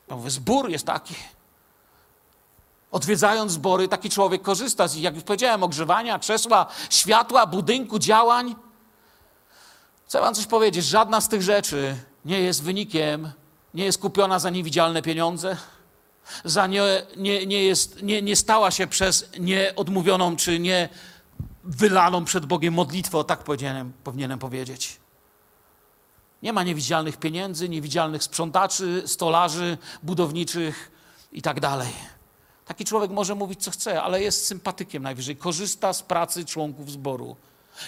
Nowy 0.08 0.30
zbór 0.30 0.70
jest 0.70 0.86
taki. 0.86 1.14
Odwiedzając 2.90 3.52
zbory, 3.52 3.88
taki 3.88 4.10
człowiek 4.10 4.42
korzysta 4.42 4.88
z, 4.88 4.96
jak 4.96 5.14
już 5.14 5.24
powiedziałem, 5.24 5.62
ogrzewania, 5.62 6.18
krzesła, 6.18 6.66
światła, 6.90 7.46
budynku, 7.46 7.98
działań. 7.98 8.54
Chcę 10.06 10.20
wam 10.20 10.34
coś 10.34 10.46
powiedzieć, 10.46 10.84
żadna 10.84 11.20
z 11.20 11.28
tych 11.28 11.42
rzeczy 11.42 11.96
nie 12.24 12.40
jest 12.40 12.62
wynikiem, 12.62 13.32
nie 13.74 13.84
jest 13.84 14.00
kupiona 14.00 14.38
za 14.38 14.50
niewidzialne 14.50 15.02
pieniądze, 15.02 15.56
za 16.44 16.66
nie, 16.66 16.82
nie, 17.16 17.46
nie, 17.46 17.64
jest, 17.64 18.02
nie, 18.02 18.22
nie 18.22 18.36
stała 18.36 18.70
się 18.70 18.86
przez 18.86 19.30
nieodmówioną 19.38 20.36
czy 20.36 20.58
nie 20.58 20.88
wylaną 21.64 22.24
przed 22.24 22.46
Bogiem 22.46 22.74
modlitwę, 22.74 23.18
o 23.18 23.24
tak 23.24 23.44
powinienem, 23.44 23.92
powinienem 24.04 24.38
powiedzieć. 24.38 25.00
Nie 26.42 26.52
ma 26.52 26.62
niewidzialnych 26.62 27.16
pieniędzy, 27.16 27.68
niewidzialnych 27.68 28.22
sprzątaczy, 28.22 29.02
stolarzy, 29.06 29.78
budowniczych 30.02 30.90
i 31.32 31.42
tak. 31.42 32.17
Taki 32.68 32.84
człowiek 32.84 33.10
może 33.10 33.34
mówić, 33.34 33.62
co 33.62 33.70
chce, 33.70 34.02
ale 34.02 34.22
jest 34.22 34.46
sympatykiem 34.46 35.02
najwyżej, 35.02 35.36
korzysta 35.36 35.92
z 35.92 36.02
pracy 36.02 36.44
członków 36.44 36.90
zboru. 36.90 37.36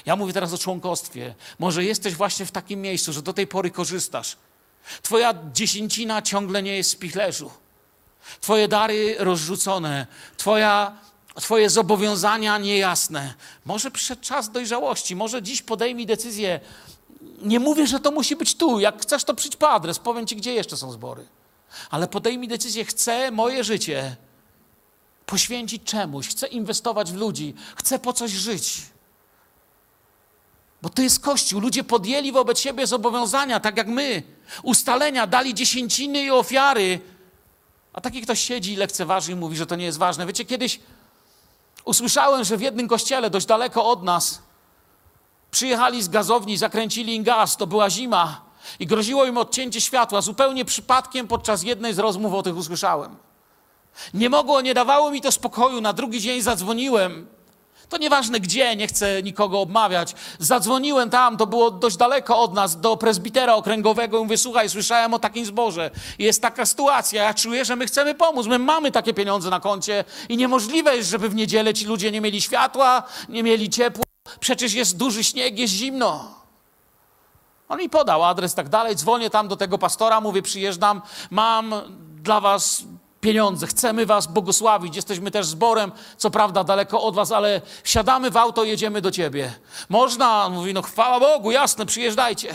Ja 0.06 0.16
mówię 0.16 0.32
teraz 0.32 0.52
o 0.52 0.58
członkostwie. 0.58 1.34
Może 1.58 1.84
jesteś 1.84 2.14
właśnie 2.14 2.46
w 2.46 2.50
takim 2.50 2.80
miejscu, 2.80 3.12
że 3.12 3.22
do 3.22 3.32
tej 3.32 3.46
pory 3.46 3.70
korzystasz. 3.70 4.36
Twoja 5.02 5.34
dziesięcina 5.52 6.22
ciągle 6.22 6.62
nie 6.62 6.76
jest 6.76 6.90
w 6.90 6.92
spichlerzu. 6.92 7.50
Twoje 8.40 8.68
dary 8.68 9.16
rozrzucone, 9.18 10.06
twoja, 10.36 10.98
Twoje 11.34 11.70
zobowiązania 11.70 12.58
niejasne. 12.58 13.34
Może 13.64 13.90
przyszedł 13.90 14.22
czas 14.22 14.50
dojrzałości, 14.50 15.16
może 15.16 15.42
dziś 15.42 15.62
podejmij 15.62 16.06
decyzję. 16.06 16.60
Nie 17.42 17.60
mówię, 17.60 17.86
że 17.86 18.00
to 18.00 18.10
musi 18.10 18.36
być 18.36 18.54
tu. 18.54 18.80
Jak 18.80 19.02
chcesz, 19.02 19.24
to 19.24 19.34
przyjdź 19.34 19.56
po 19.56 19.70
adres, 19.70 19.98
powiem 19.98 20.26
Ci, 20.26 20.36
gdzie 20.36 20.54
jeszcze 20.54 20.76
są 20.76 20.92
zbory. 20.92 21.26
Ale 21.90 22.08
podejmij 22.08 22.48
decyzję, 22.48 22.84
chcę 22.84 23.30
moje 23.30 23.64
życie 23.64 24.16
poświęcić 25.30 25.82
czemuś, 25.84 26.28
chcę 26.28 26.46
inwestować 26.46 27.12
w 27.12 27.16
ludzi, 27.16 27.54
chcę 27.76 27.98
po 27.98 28.12
coś 28.12 28.30
żyć. 28.30 28.82
Bo 30.82 30.88
to 30.88 31.02
jest 31.02 31.20
Kościół. 31.20 31.60
Ludzie 31.60 31.84
podjęli 31.84 32.32
wobec 32.32 32.58
siebie 32.58 32.86
zobowiązania, 32.86 33.60
tak 33.60 33.76
jak 33.76 33.88
my. 33.88 34.22
Ustalenia, 34.62 35.26
dali 35.26 35.54
dziesięciny 35.54 36.22
i 36.22 36.30
ofiary. 36.30 37.00
A 37.92 38.00
taki 38.00 38.22
ktoś 38.22 38.40
siedzi 38.40 38.72
i 38.72 38.76
lekceważy 38.76 39.32
i 39.32 39.34
mówi, 39.34 39.56
że 39.56 39.66
to 39.66 39.76
nie 39.76 39.84
jest 39.84 39.98
ważne. 39.98 40.26
Wiecie, 40.26 40.44
kiedyś 40.44 40.80
usłyszałem, 41.84 42.44
że 42.44 42.56
w 42.56 42.60
jednym 42.60 42.88
kościele, 42.88 43.30
dość 43.30 43.46
daleko 43.46 43.84
od 43.86 44.02
nas, 44.02 44.42
przyjechali 45.50 46.02
z 46.02 46.08
gazowni, 46.08 46.56
zakręcili 46.56 47.14
im 47.14 47.22
gaz, 47.22 47.56
to 47.56 47.66
była 47.66 47.90
zima 47.90 48.40
i 48.78 48.86
groziło 48.86 49.26
im 49.26 49.38
odcięcie 49.38 49.80
światła. 49.80 50.20
Zupełnie 50.20 50.64
przypadkiem 50.64 51.28
podczas 51.28 51.62
jednej 51.62 51.94
z 51.94 51.98
rozmów 51.98 52.34
o 52.34 52.42
tych 52.42 52.56
usłyszałem. 52.56 53.29
Nie 54.14 54.30
mogło, 54.30 54.60
nie 54.60 54.74
dawało 54.74 55.10
mi 55.10 55.20
to 55.20 55.32
spokoju. 55.32 55.80
Na 55.80 55.92
drugi 55.92 56.20
dzień 56.20 56.42
zadzwoniłem. 56.42 57.26
To 57.90 57.98
nieważne 57.98 58.40
gdzie, 58.40 58.76
nie 58.76 58.86
chcę 58.86 59.22
nikogo 59.22 59.60
obmawiać. 59.60 60.14
Zadzwoniłem 60.38 61.10
tam, 61.10 61.36
to 61.36 61.46
było 61.46 61.70
dość 61.70 61.96
daleko 61.96 62.38
od 62.38 62.54
nas, 62.54 62.80
do 62.80 62.96
prezbitera 62.96 63.54
okręgowego 63.54 64.18
i 64.18 64.22
mówię, 64.22 64.38
słuchaj, 64.38 64.68
słyszałem 64.68 65.14
o 65.14 65.18
takim 65.18 65.46
zborze. 65.46 65.90
Jest 66.18 66.42
taka 66.42 66.66
sytuacja, 66.66 67.22
ja 67.22 67.34
czuję, 67.34 67.64
że 67.64 67.76
my 67.76 67.86
chcemy 67.86 68.14
pomóc. 68.14 68.46
My 68.46 68.58
mamy 68.58 68.90
takie 68.90 69.14
pieniądze 69.14 69.50
na 69.50 69.60
koncie 69.60 70.04
i 70.28 70.36
niemożliwe 70.36 70.96
jest, 70.96 71.10
żeby 71.10 71.28
w 71.28 71.34
niedzielę 71.34 71.74
ci 71.74 71.86
ludzie 71.86 72.10
nie 72.10 72.20
mieli 72.20 72.40
światła, 72.40 73.02
nie 73.28 73.42
mieli 73.42 73.70
ciepła. 73.70 74.04
Przecież 74.40 74.72
jest 74.72 74.96
duży 74.96 75.24
śnieg, 75.24 75.58
jest 75.58 75.74
zimno. 75.74 76.34
On 77.68 77.78
mi 77.78 77.88
podał 77.88 78.24
adres, 78.24 78.54
tak 78.54 78.68
dalej. 78.68 78.96
Dzwonię 78.96 79.30
tam 79.30 79.48
do 79.48 79.56
tego 79.56 79.78
pastora, 79.78 80.20
mówię, 80.20 80.42
przyjeżdżam, 80.42 81.02
mam 81.30 81.74
dla 82.22 82.40
was 82.40 82.82
pieniądze, 83.20 83.66
chcemy 83.66 84.06
was 84.06 84.26
błogosławić, 84.26 84.96
jesteśmy 84.96 85.30
też 85.30 85.46
zborem, 85.46 85.92
co 86.16 86.30
prawda 86.30 86.64
daleko 86.64 87.02
od 87.02 87.14
was, 87.14 87.32
ale 87.32 87.60
wsiadamy 87.82 88.30
w 88.30 88.36
auto, 88.36 88.64
jedziemy 88.64 89.00
do 89.00 89.10
ciebie. 89.10 89.52
Można? 89.88 90.44
On 90.44 90.52
mówi, 90.52 90.74
no 90.74 90.82
chwała 90.82 91.20
Bogu, 91.20 91.50
jasne, 91.50 91.86
przyjeżdżajcie. 91.86 92.54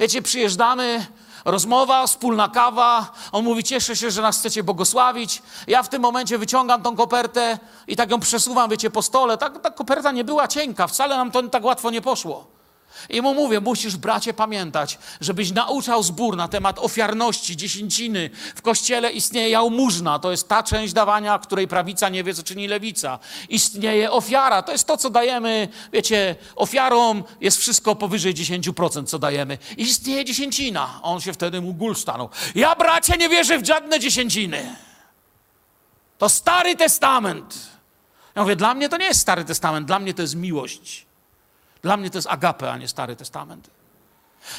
Wiecie, 0.00 0.22
przyjeżdżamy, 0.22 1.06
rozmowa, 1.44 2.06
wspólna 2.06 2.48
kawa. 2.48 3.12
On 3.32 3.44
mówi, 3.44 3.64
cieszę 3.64 3.96
się, 3.96 4.10
że 4.10 4.22
nas 4.22 4.38
chcecie 4.38 4.62
błogosławić. 4.62 5.42
Ja 5.66 5.82
w 5.82 5.88
tym 5.88 6.02
momencie 6.02 6.38
wyciągam 6.38 6.82
tą 6.82 6.96
kopertę 6.96 7.58
i 7.86 7.96
tak 7.96 8.10
ją 8.10 8.20
przesuwam, 8.20 8.70
wiecie, 8.70 8.90
po 8.90 9.02
stole. 9.02 9.38
Ta, 9.38 9.50
ta 9.50 9.70
koperta 9.70 10.12
nie 10.12 10.24
była 10.24 10.48
cienka, 10.48 10.86
wcale 10.86 11.16
nam 11.16 11.30
to 11.30 11.42
tak 11.42 11.64
łatwo 11.64 11.90
nie 11.90 12.02
poszło. 12.02 12.61
I 13.08 13.22
mu 13.22 13.34
mówię, 13.34 13.60
musisz, 13.60 13.96
bracie, 13.96 14.34
pamiętać, 14.34 14.98
żebyś 15.20 15.50
nauczał 15.50 16.02
zbór 16.02 16.36
na 16.36 16.48
temat 16.48 16.78
ofiarności, 16.78 17.56
dziesięciny. 17.56 18.30
W 18.54 18.62
kościele 18.62 19.12
istnieje 19.12 19.48
jałmużna, 19.48 20.18
to 20.18 20.30
jest 20.30 20.48
ta 20.48 20.62
część 20.62 20.92
dawania, 20.92 21.38
której 21.38 21.68
prawica 21.68 22.08
nie 22.08 22.24
wie, 22.24 22.34
co 22.34 22.42
czyni 22.42 22.68
lewica. 22.68 23.18
Istnieje 23.48 24.10
ofiara, 24.10 24.62
to 24.62 24.72
jest 24.72 24.86
to, 24.86 24.96
co 24.96 25.10
dajemy, 25.10 25.68
wiecie, 25.92 26.36
ofiarą 26.56 27.22
jest 27.40 27.58
wszystko 27.58 27.96
powyżej 27.96 28.34
10%, 28.34 29.06
co 29.06 29.18
dajemy. 29.18 29.58
Istnieje 29.76 30.24
dziesięcina. 30.24 31.00
On 31.02 31.20
się 31.20 31.32
wtedy 31.32 31.60
mu 31.60 31.74
gul 31.74 31.96
stanął. 31.96 32.28
Ja, 32.54 32.76
bracie, 32.76 33.16
nie 33.16 33.28
wierzę 33.28 33.58
w 33.58 33.66
żadne 33.66 34.00
dziesięciny. 34.00 34.76
To 36.18 36.28
Stary 36.28 36.76
Testament. 36.76 37.58
Ja 38.34 38.42
mówię, 38.42 38.56
dla 38.56 38.74
mnie 38.74 38.88
to 38.88 38.96
nie 38.96 39.06
jest 39.06 39.20
Stary 39.20 39.44
Testament, 39.44 39.86
dla 39.86 39.98
mnie 39.98 40.14
to 40.14 40.22
jest 40.22 40.34
miłość. 40.34 41.06
Dla 41.82 41.96
mnie 41.96 42.10
to 42.10 42.18
jest 42.18 42.28
agape, 42.28 42.72
a 42.72 42.78
nie 42.78 42.88
Stary 42.88 43.16
Testament. 43.16 43.70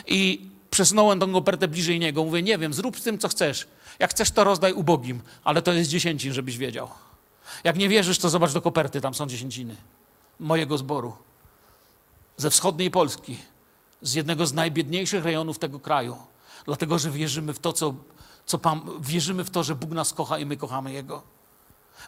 I 0.07 0.49
przesunąłem 0.69 1.19
tą 1.19 1.33
kopertę 1.33 1.67
bliżej 1.67 1.99
niego. 1.99 2.23
Mówię, 2.23 2.43
nie 2.43 2.57
wiem, 2.57 2.73
zrób 2.73 2.99
z 2.99 3.03
tym, 3.03 3.17
co 3.17 3.27
chcesz. 3.27 3.67
Jak 3.99 4.11
chcesz, 4.11 4.31
to 4.31 4.43
rozdaj 4.43 4.73
ubogim, 4.73 5.21
ale 5.43 5.61
to 5.61 5.73
jest 5.73 5.89
dziesięcin, 5.89 6.33
żebyś 6.33 6.57
wiedział. 6.57 6.89
Jak 7.63 7.77
nie 7.77 7.89
wierzysz, 7.89 8.19
to 8.19 8.29
zobacz 8.29 8.53
do 8.53 8.61
koperty, 8.61 9.01
tam 9.01 9.13
są 9.13 9.27
dziesięciny 9.27 9.75
mojego 10.39 10.77
zboru. 10.77 11.13
Ze 12.37 12.49
wschodniej 12.49 12.91
Polski, 12.91 13.37
z 14.01 14.13
jednego 14.13 14.45
z 14.45 14.53
najbiedniejszych 14.53 15.23
rejonów 15.23 15.59
tego 15.59 15.79
kraju. 15.79 16.17
Dlatego, 16.65 16.99
że 16.99 17.11
wierzymy 17.11 17.53
w 17.53 17.59
to, 17.59 17.73
co, 17.73 17.93
co 18.45 18.57
Pan, 18.57 18.81
wierzymy 18.99 19.43
w 19.43 19.49
to, 19.49 19.63
że 19.63 19.75
Bóg 19.75 19.89
nas 19.89 20.13
kocha 20.13 20.39
i 20.39 20.45
my 20.45 20.57
kochamy 20.57 20.93
Jego. 20.93 21.23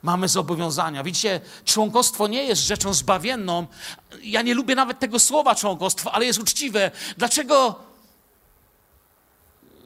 Mamy 0.04 0.28
zobowiązania. 0.28 1.04
Widzicie, 1.04 1.42
członkostwo 1.66 2.28
nie 2.28 2.44
jest 2.44 2.62
rzeczą 2.62 2.94
zbawienną. 2.94 3.68
Ja 4.22 4.42
nie 4.42 4.54
lubię 4.54 4.76
nawet 4.76 5.00
tego 5.00 5.20
słowa 5.20 5.56
członkostwo, 5.56 6.12
ale 6.12 6.26
jest 6.26 6.40
uczciwe. 6.40 6.92
Dlaczego 7.18 7.76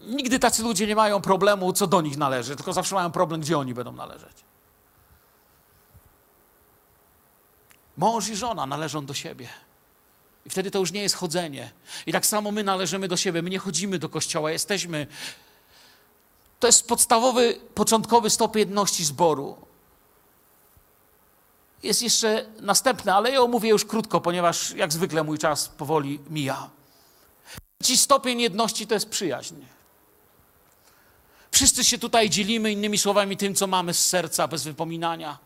nigdy 0.07 0.39
tacy 0.39 0.63
ludzie 0.63 0.87
nie 0.87 0.95
mają 0.95 1.21
problemu, 1.21 1.73
co 1.73 1.87
do 1.87 2.01
nich 2.01 2.17
należy, 2.17 2.55
tylko 2.55 2.73
zawsze 2.73 2.95
mają 2.95 3.11
problem, 3.11 3.41
gdzie 3.41 3.57
oni 3.57 3.73
będą 3.73 3.91
należeć? 3.91 4.37
Mąż 7.97 8.27
i 8.27 8.35
żona 8.35 8.65
należą 8.65 9.05
do 9.05 9.13
siebie. 9.13 9.49
I 10.45 10.49
wtedy 10.49 10.71
to 10.71 10.79
już 10.79 10.91
nie 10.91 11.01
jest 11.01 11.15
chodzenie. 11.15 11.71
I 12.05 12.11
tak 12.11 12.25
samo 12.25 12.51
my 12.51 12.63
należymy 12.63 13.07
do 13.07 13.17
siebie. 13.17 13.41
My 13.41 13.49
nie 13.49 13.59
chodzimy 13.59 13.99
do 13.99 14.09
kościoła, 14.09 14.51
jesteśmy. 14.51 15.07
To 16.59 16.67
jest 16.67 16.87
podstawowy, 16.87 17.59
początkowy 17.75 18.29
stopień 18.29 18.59
jedności 18.59 19.05
zboru. 19.05 19.68
Jest 21.83 22.01
jeszcze 22.01 22.45
następne, 22.59 23.13
ale 23.15 23.31
ja 23.31 23.41
omówię 23.41 23.69
już 23.69 23.85
krótko, 23.85 24.21
ponieważ 24.21 24.71
jak 24.71 24.93
zwykle 24.93 25.23
mój 25.23 25.37
czas 25.37 25.67
powoli 25.67 26.19
mija. 26.29 26.69
Trzeci 27.81 27.97
stopień 27.97 28.41
jedności 28.41 28.87
to 28.87 28.93
jest 28.93 29.09
przyjaźń. 29.09 29.55
Wszyscy 31.51 31.83
się 31.83 31.97
tutaj 31.97 32.29
dzielimy 32.29 32.71
innymi 32.71 32.97
słowami 32.97 33.37
tym, 33.37 33.55
co 33.55 33.67
mamy 33.67 33.93
z 33.93 34.07
serca, 34.07 34.47
bez 34.47 34.63
wypominania. 34.63 35.37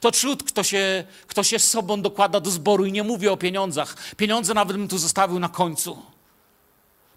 To 0.00 0.10
trud, 0.10 0.42
kto 0.42 0.62
się, 0.62 1.04
kto 1.26 1.42
się 1.42 1.58
z 1.58 1.70
sobą 1.70 2.02
dokłada 2.02 2.40
do 2.40 2.50
zboru 2.50 2.84
i 2.84 2.92
nie 2.92 3.02
mówię 3.02 3.32
o 3.32 3.36
pieniądzach. 3.36 3.96
Pieniądze 4.16 4.54
nawet 4.54 4.76
bym 4.76 4.88
tu 4.88 4.98
zostawił 4.98 5.38
na 5.38 5.48
końcu. 5.48 6.02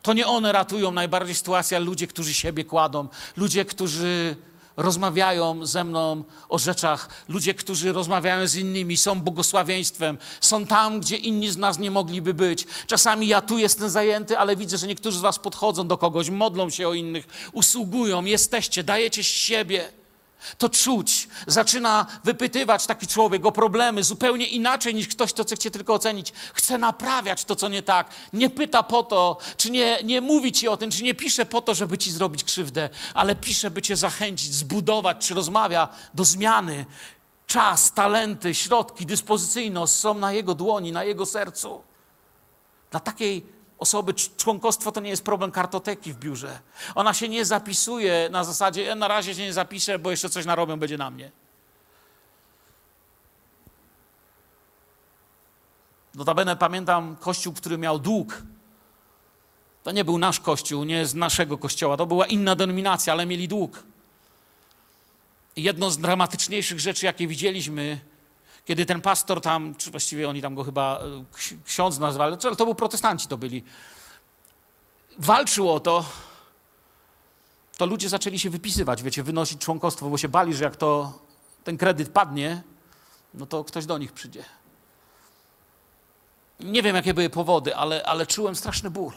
To 0.01 0.13
nie 0.13 0.27
one 0.27 0.51
ratują 0.51 0.91
najbardziej 0.91 1.35
sytuację, 1.35 1.79
ludzie, 1.79 2.07
którzy 2.07 2.33
siebie 2.33 2.65
kładą, 2.65 3.07
ludzie, 3.37 3.65
którzy 3.65 4.35
rozmawiają 4.77 5.65
ze 5.65 5.83
mną 5.83 6.23
o 6.49 6.59
rzeczach, 6.59 7.09
ludzie, 7.27 7.53
którzy 7.53 7.93
rozmawiają 7.93 8.47
z 8.47 8.55
innymi, 8.55 8.97
są 8.97 9.21
błogosławieństwem, 9.21 10.17
są 10.41 10.65
tam, 10.65 10.99
gdzie 10.99 11.17
inni 11.17 11.51
z 11.51 11.57
nas 11.57 11.79
nie 11.79 11.91
mogliby 11.91 12.33
być. 12.33 12.65
Czasami 12.87 13.27
ja 13.27 13.41
tu 13.41 13.57
jestem 13.57 13.89
zajęty, 13.89 14.37
ale 14.37 14.55
widzę, 14.55 14.77
że 14.77 14.87
niektórzy 14.87 15.17
z 15.17 15.21
Was 15.21 15.39
podchodzą 15.39 15.87
do 15.87 15.97
kogoś, 15.97 16.29
modlą 16.29 16.69
się 16.69 16.87
o 16.87 16.93
innych, 16.93 17.27
usługują, 17.53 18.25
jesteście, 18.25 18.83
dajecie 18.83 19.23
siebie. 19.23 20.02
To 20.57 20.69
czuć. 20.69 21.27
Zaczyna 21.47 22.05
wypytywać 22.23 22.85
taki 22.85 23.07
człowiek 23.07 23.45
o 23.45 23.51
problemy 23.51 24.03
zupełnie 24.03 24.45
inaczej 24.45 24.95
niż 24.95 25.07
ktoś, 25.07 25.33
kto 25.33 25.43
chce 25.43 25.71
tylko 25.71 25.93
ocenić. 25.93 26.33
Chce 26.53 26.77
naprawiać 26.77 27.45
to, 27.45 27.55
co 27.55 27.69
nie 27.69 27.83
tak. 27.83 28.09
Nie 28.33 28.49
pyta 28.49 28.83
po 28.83 29.03
to, 29.03 29.37
czy 29.57 29.71
nie, 29.71 29.99
nie 30.03 30.21
mówi 30.21 30.51
ci 30.51 30.67
o 30.67 30.77
tym, 30.77 30.91
czy 30.91 31.03
nie 31.03 31.13
pisze 31.13 31.45
po 31.45 31.61
to, 31.61 31.75
żeby 31.75 31.97
ci 31.97 32.11
zrobić 32.11 32.43
krzywdę, 32.43 32.89
ale 33.13 33.35
pisze, 33.35 33.71
by 33.71 33.81
cię 33.81 33.95
zachęcić, 33.95 34.53
zbudować, 34.53 35.27
czy 35.27 35.33
rozmawia 35.33 35.89
do 36.13 36.25
zmiany. 36.25 36.85
Czas, 37.47 37.93
talenty, 37.93 38.55
środki, 38.55 39.05
dyspozycyjność 39.05 39.93
są 39.93 40.13
na 40.13 40.33
jego 40.33 40.55
dłoni, 40.55 40.91
na 40.91 41.03
jego 41.03 41.25
sercu. 41.25 41.83
Dla 42.91 42.99
takiej 42.99 43.45
osoby 43.83 44.13
członkostwo 44.13 44.91
to 44.91 45.01
nie 45.01 45.09
jest 45.09 45.23
problem 45.23 45.51
kartoteki 45.51 46.13
w 46.13 46.17
biurze. 46.17 46.59
Ona 46.95 47.13
się 47.13 47.29
nie 47.29 47.45
zapisuje 47.45 48.29
na 48.31 48.43
zasadzie, 48.43 48.83
ja 48.83 48.95
na 48.95 49.07
razie 49.07 49.35
się 49.35 49.41
nie 49.41 49.53
zapiszę, 49.53 49.99
bo 49.99 50.11
jeszcze 50.11 50.29
coś 50.29 50.45
narobią, 50.45 50.79
będzie 50.79 50.97
na 50.97 51.09
mnie. 51.09 51.31
Notabene 56.15 56.55
pamiętam 56.55 57.15
kościół, 57.15 57.53
który 57.53 57.77
miał 57.77 57.99
dług. 57.99 58.41
To 59.83 59.91
nie 59.91 60.05
był 60.05 60.17
nasz 60.17 60.39
kościół, 60.39 60.83
nie 60.83 61.05
z 61.05 61.15
naszego 61.15 61.57
kościoła, 61.57 61.97
to 61.97 62.05
była 62.05 62.25
inna 62.25 62.55
denominacja, 62.55 63.13
ale 63.13 63.25
mieli 63.25 63.47
dług. 63.47 63.83
I 65.55 65.63
jedno 65.63 65.91
z 65.91 65.97
dramatyczniejszych 65.97 66.79
rzeczy, 66.79 67.05
jakie 67.05 67.27
widzieliśmy, 67.27 67.99
kiedy 68.65 68.85
ten 68.85 69.01
pastor 69.01 69.41
tam, 69.41 69.75
czy 69.75 69.91
właściwie 69.91 70.29
oni 70.29 70.41
tam 70.41 70.55
go 70.55 70.63
chyba 70.63 70.99
e, 70.99 71.23
ksiądz 71.65 71.99
nazwali, 71.99 72.37
ale 72.43 72.55
to 72.55 72.65
był 72.65 72.75
protestanci 72.75 73.27
to 73.27 73.37
byli, 73.37 73.63
walczył 75.17 75.71
o 75.71 75.79
to, 75.79 76.05
to 77.77 77.85
ludzie 77.85 78.09
zaczęli 78.09 78.39
się 78.39 78.49
wypisywać, 78.49 79.03
wiecie, 79.03 79.23
wynosić 79.23 79.61
członkostwo, 79.61 80.09
bo 80.09 80.17
się 80.17 80.29
bali, 80.29 80.53
że 80.53 80.63
jak 80.63 80.75
to 80.75 81.19
ten 81.63 81.77
kredyt 81.77 82.09
padnie, 82.09 82.63
no 83.33 83.45
to 83.45 83.63
ktoś 83.63 83.85
do 83.85 83.97
nich 83.97 84.11
przyjdzie. 84.11 84.45
Nie 86.59 86.81
wiem, 86.81 86.95
jakie 86.95 87.13
były 87.13 87.29
powody, 87.29 87.75
ale, 87.75 88.05
ale 88.05 88.27
czułem 88.27 88.55
straszny 88.55 88.89
ból. 88.89 89.13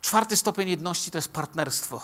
Czwarty 0.00 0.36
stopień 0.36 0.68
jedności 0.68 1.10
to 1.10 1.18
jest 1.18 1.32
partnerstwo. 1.32 2.02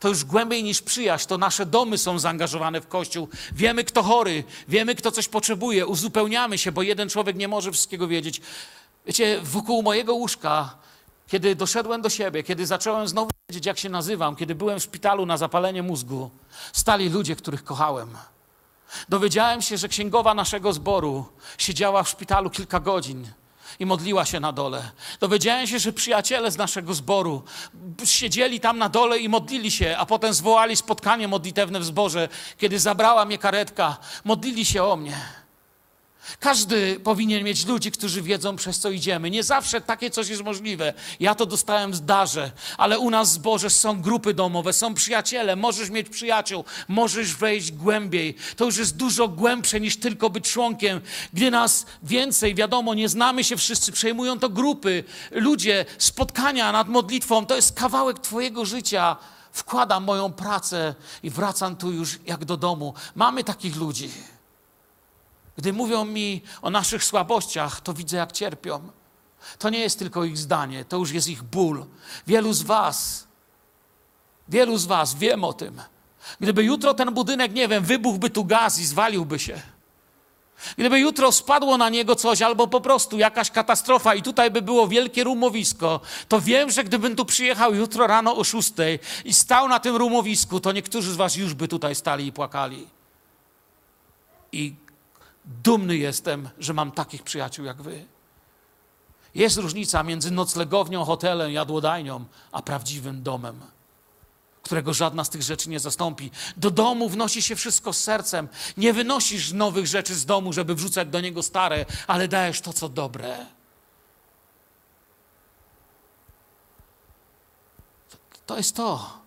To 0.00 0.08
już 0.08 0.24
głębiej 0.24 0.64
niż 0.64 0.82
przyjaźń, 0.82 1.28
to 1.28 1.38
nasze 1.38 1.66
domy 1.66 1.98
są 1.98 2.18
zaangażowane 2.18 2.80
w 2.80 2.88
Kościół. 2.88 3.28
Wiemy, 3.52 3.84
kto 3.84 4.02
chory, 4.02 4.44
wiemy, 4.68 4.94
kto 4.94 5.10
coś 5.10 5.28
potrzebuje, 5.28 5.86
uzupełniamy 5.86 6.58
się, 6.58 6.72
bo 6.72 6.82
jeden 6.82 7.08
człowiek 7.08 7.36
nie 7.36 7.48
może 7.48 7.72
wszystkiego 7.72 8.08
wiedzieć. 8.08 8.40
Wiecie, 9.06 9.40
wokół 9.42 9.82
mojego 9.82 10.14
łóżka, 10.14 10.76
kiedy 11.26 11.56
doszedłem 11.56 12.02
do 12.02 12.08
siebie, 12.08 12.42
kiedy 12.42 12.66
zacząłem 12.66 13.08
znowu 13.08 13.30
wiedzieć, 13.48 13.66
jak 13.66 13.78
się 13.78 13.88
nazywam, 13.88 14.36
kiedy 14.36 14.54
byłem 14.54 14.80
w 14.80 14.82
szpitalu 14.82 15.26
na 15.26 15.36
zapalenie 15.36 15.82
mózgu, 15.82 16.30
stali 16.72 17.08
ludzie, 17.08 17.36
których 17.36 17.64
kochałem. 17.64 18.10
Dowiedziałem 19.08 19.62
się, 19.62 19.78
że 19.78 19.88
księgowa 19.88 20.34
naszego 20.34 20.72
zboru 20.72 21.26
siedziała 21.58 22.02
w 22.02 22.08
szpitalu 22.08 22.50
kilka 22.50 22.80
godzin 22.80 23.28
i 23.78 23.86
modliła 23.86 24.24
się 24.24 24.40
na 24.40 24.52
dole. 24.52 24.90
Dowiedziałem 25.20 25.66
się, 25.66 25.78
że 25.78 25.92
przyjaciele 25.92 26.50
z 26.50 26.56
naszego 26.56 26.94
zboru 26.94 27.42
siedzieli 28.04 28.60
tam 28.60 28.78
na 28.78 28.88
dole 28.88 29.18
i 29.18 29.28
modlili 29.28 29.70
się, 29.70 29.96
a 29.98 30.06
potem 30.06 30.34
zwołali 30.34 30.76
spotkanie 30.76 31.28
modlitewne 31.28 31.80
w 31.80 31.84
zborze, 31.84 32.28
kiedy 32.58 32.78
zabrała 32.78 33.24
mnie 33.24 33.38
karetka. 33.38 33.96
Modlili 34.24 34.64
się 34.64 34.84
o 34.84 34.96
mnie. 34.96 35.45
Każdy 36.40 37.00
powinien 37.00 37.44
mieć 37.44 37.66
ludzi, 37.66 37.90
którzy 37.90 38.22
wiedzą, 38.22 38.56
przez 38.56 38.78
co 38.78 38.90
idziemy. 38.90 39.30
Nie 39.30 39.42
zawsze 39.42 39.80
takie 39.80 40.10
coś 40.10 40.28
jest 40.28 40.42
możliwe. 40.42 40.94
Ja 41.20 41.34
to 41.34 41.46
dostałem 41.46 41.94
z 41.94 42.04
darze, 42.04 42.50
ale 42.78 42.98
u 42.98 43.10
nas 43.10 43.32
zborze 43.32 43.70
są 43.70 44.00
grupy 44.00 44.34
domowe, 44.34 44.72
są 44.72 44.94
przyjaciele. 44.94 45.56
Możesz 45.56 45.90
mieć 45.90 46.08
przyjaciół, 46.08 46.64
możesz 46.88 47.34
wejść 47.34 47.72
głębiej. 47.72 48.34
To 48.56 48.64
już 48.64 48.76
jest 48.76 48.96
dużo 48.96 49.28
głębsze 49.28 49.80
niż 49.80 49.96
tylko 49.96 50.30
być 50.30 50.52
członkiem. 50.52 51.00
Gdy 51.32 51.50
nas 51.50 51.86
więcej, 52.02 52.54
wiadomo, 52.54 52.94
nie 52.94 53.08
znamy 53.08 53.44
się 53.44 53.56
wszyscy, 53.56 53.92
przejmują 53.92 54.38
to 54.38 54.48
grupy, 54.48 55.04
ludzie, 55.30 55.84
spotkania 55.98 56.72
nad 56.72 56.88
modlitwą. 56.88 57.46
To 57.46 57.56
jest 57.56 57.72
kawałek 57.72 58.18
Twojego 58.18 58.64
życia. 58.64 59.16
Wkładam 59.52 60.04
moją 60.04 60.32
pracę 60.32 60.94
i 61.22 61.30
wracam 61.30 61.76
tu 61.76 61.92
już 61.92 62.18
jak 62.26 62.44
do 62.44 62.56
domu. 62.56 62.94
Mamy 63.14 63.44
takich 63.44 63.76
ludzi. 63.76 64.10
Gdy 65.56 65.72
mówią 65.72 66.04
mi 66.04 66.42
o 66.62 66.70
naszych 66.70 67.04
słabościach, 67.04 67.80
to 67.80 67.94
widzę, 67.94 68.16
jak 68.16 68.32
cierpią. 68.32 68.88
To 69.58 69.70
nie 69.70 69.78
jest 69.78 69.98
tylko 69.98 70.24
ich 70.24 70.38
zdanie, 70.38 70.84
to 70.84 70.96
już 70.96 71.10
jest 71.10 71.28
ich 71.28 71.42
ból. 71.42 71.86
Wielu 72.26 72.52
z 72.52 72.62
Was, 72.62 73.26
wielu 74.48 74.76
z 74.76 74.86
Was 74.86 75.14
wiem 75.14 75.44
o 75.44 75.52
tym. 75.52 75.82
Gdyby 76.40 76.64
jutro 76.64 76.94
ten 76.94 77.14
budynek, 77.14 77.54
nie 77.54 77.68
wiem, 77.68 77.84
wybuchłby 77.84 78.30
tu 78.30 78.44
gaz 78.44 78.78
i 78.78 78.86
zwaliłby 78.86 79.38
się. 79.38 79.60
Gdyby 80.78 81.00
jutro 81.00 81.32
spadło 81.32 81.76
na 81.76 81.88
niego 81.88 82.16
coś, 82.16 82.42
albo 82.42 82.66
po 82.66 82.80
prostu 82.80 83.18
jakaś 83.18 83.50
katastrofa 83.50 84.14
i 84.14 84.22
tutaj 84.22 84.50
by 84.50 84.62
było 84.62 84.88
wielkie 84.88 85.24
rumowisko, 85.24 86.00
to 86.28 86.40
wiem, 86.40 86.70
że 86.70 86.84
gdybym 86.84 87.16
tu 87.16 87.24
przyjechał 87.24 87.74
jutro 87.74 88.06
rano 88.06 88.36
o 88.36 88.44
szóstej 88.44 88.98
i 89.24 89.34
stał 89.34 89.68
na 89.68 89.80
tym 89.80 89.96
rumowisku, 89.96 90.60
to 90.60 90.72
niektórzy 90.72 91.12
z 91.12 91.16
was 91.16 91.36
już 91.36 91.54
by 91.54 91.68
tutaj 91.68 91.94
stali 91.94 92.26
i 92.26 92.32
płakali. 92.32 92.86
I 94.52 94.74
Dumny 95.46 95.96
jestem, 95.96 96.48
że 96.58 96.74
mam 96.74 96.92
takich 96.92 97.22
przyjaciół 97.22 97.64
jak 97.64 97.82
wy. 97.82 98.06
Jest 99.34 99.56
różnica 99.56 100.02
między 100.02 100.30
noclegownią, 100.30 101.04
hotelem, 101.04 101.52
jadłodajnią, 101.52 102.24
a 102.52 102.62
prawdziwym 102.62 103.22
domem, 103.22 103.60
którego 104.62 104.94
żadna 104.94 105.24
z 105.24 105.30
tych 105.30 105.42
rzeczy 105.42 105.68
nie 105.68 105.80
zastąpi. 105.80 106.30
Do 106.56 106.70
domu 106.70 107.08
wnosi 107.08 107.42
się 107.42 107.56
wszystko 107.56 107.92
z 107.92 107.98
sercem. 107.98 108.48
Nie 108.76 108.92
wynosisz 108.92 109.52
nowych 109.52 109.86
rzeczy 109.86 110.14
z 110.14 110.26
domu, 110.26 110.52
żeby 110.52 110.74
wrzucać 110.74 111.08
do 111.08 111.20
niego 111.20 111.42
stare, 111.42 111.84
ale 112.06 112.28
dajesz 112.28 112.60
to, 112.60 112.72
co 112.72 112.88
dobre. 112.88 113.46
To 118.46 118.56
jest 118.56 118.76
to. 118.76 119.20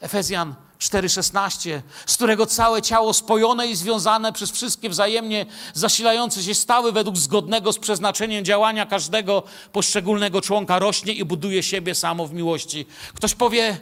Efezjan 0.00 0.54
4,16, 0.82 1.80
z 2.06 2.16
którego 2.16 2.46
całe 2.46 2.82
ciało 2.82 3.14
spojone 3.14 3.66
i 3.66 3.76
związane 3.76 4.32
przez 4.32 4.50
wszystkie 4.50 4.88
wzajemnie 4.88 5.46
zasilające 5.74 6.42
się 6.42 6.54
stały 6.54 6.92
według 6.92 7.16
zgodnego 7.16 7.72
z 7.72 7.78
przeznaczeniem 7.78 8.44
działania 8.44 8.86
każdego 8.86 9.42
poszczególnego 9.72 10.40
członka 10.40 10.78
rośnie 10.78 11.12
i 11.12 11.24
buduje 11.24 11.62
siebie 11.62 11.94
samo 11.94 12.26
w 12.26 12.32
miłości. 12.32 12.86
Ktoś 13.14 13.34
powie, 13.34 13.78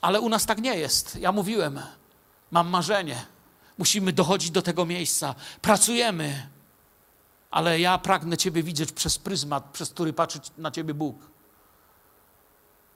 ale 0.00 0.20
u 0.20 0.28
nas 0.28 0.46
tak 0.46 0.60
nie 0.60 0.76
jest. 0.76 1.16
Ja 1.16 1.32
mówiłem, 1.32 1.80
mam 2.50 2.68
marzenie. 2.68 3.26
Musimy 3.78 4.12
dochodzić 4.12 4.50
do 4.50 4.62
tego 4.62 4.86
miejsca. 4.86 5.34
Pracujemy, 5.62 6.48
ale 7.50 7.80
ja 7.80 7.98
pragnę 7.98 8.36
Ciebie 8.36 8.62
widzieć 8.62 8.92
przez 8.92 9.18
pryzmat, 9.18 9.64
przez 9.72 9.90
który 9.90 10.12
patrzy 10.12 10.40
na 10.58 10.70
Ciebie 10.70 10.94
Bóg. 10.94 11.16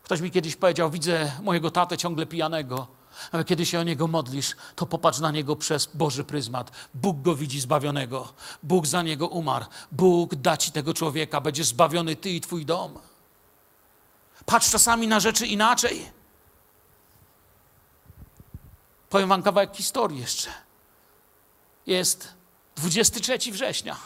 Ktoś 0.02 0.20
mi 0.20 0.30
kiedyś 0.30 0.56
powiedział: 0.56 0.90
Widzę 0.90 1.32
mojego 1.42 1.70
tatę 1.70 1.98
ciągle 1.98 2.26
pijanego. 2.26 3.01
Ale 3.32 3.44
kiedy 3.44 3.66
się 3.66 3.80
o 3.80 3.82
niego 3.82 4.08
modlisz, 4.08 4.56
to 4.76 4.86
popatrz 4.86 5.18
na 5.18 5.30
niego 5.30 5.56
przez 5.56 5.86
Boży 5.86 6.24
pryzmat. 6.24 6.70
Bóg 6.94 7.22
go 7.22 7.34
widzi 7.34 7.60
zbawionego. 7.60 8.32
Bóg 8.62 8.86
za 8.86 9.02
niego 9.02 9.28
umarł. 9.28 9.64
Bóg 9.92 10.34
da 10.34 10.56
ci 10.56 10.72
tego 10.72 10.94
człowieka. 10.94 11.40
Będziesz 11.40 11.66
zbawiony 11.66 12.16
ty 12.16 12.30
i 12.30 12.40
twój 12.40 12.66
dom. 12.66 12.98
Patrz 14.46 14.70
czasami 14.70 15.08
na 15.08 15.20
rzeczy 15.20 15.46
inaczej. 15.46 16.10
Powiem 19.08 19.28
wam 19.28 19.42
kawałek 19.42 19.76
historii 19.76 20.20
jeszcze. 20.20 20.50
Jest 21.86 22.28
23 22.76 23.52
września, 23.52 23.96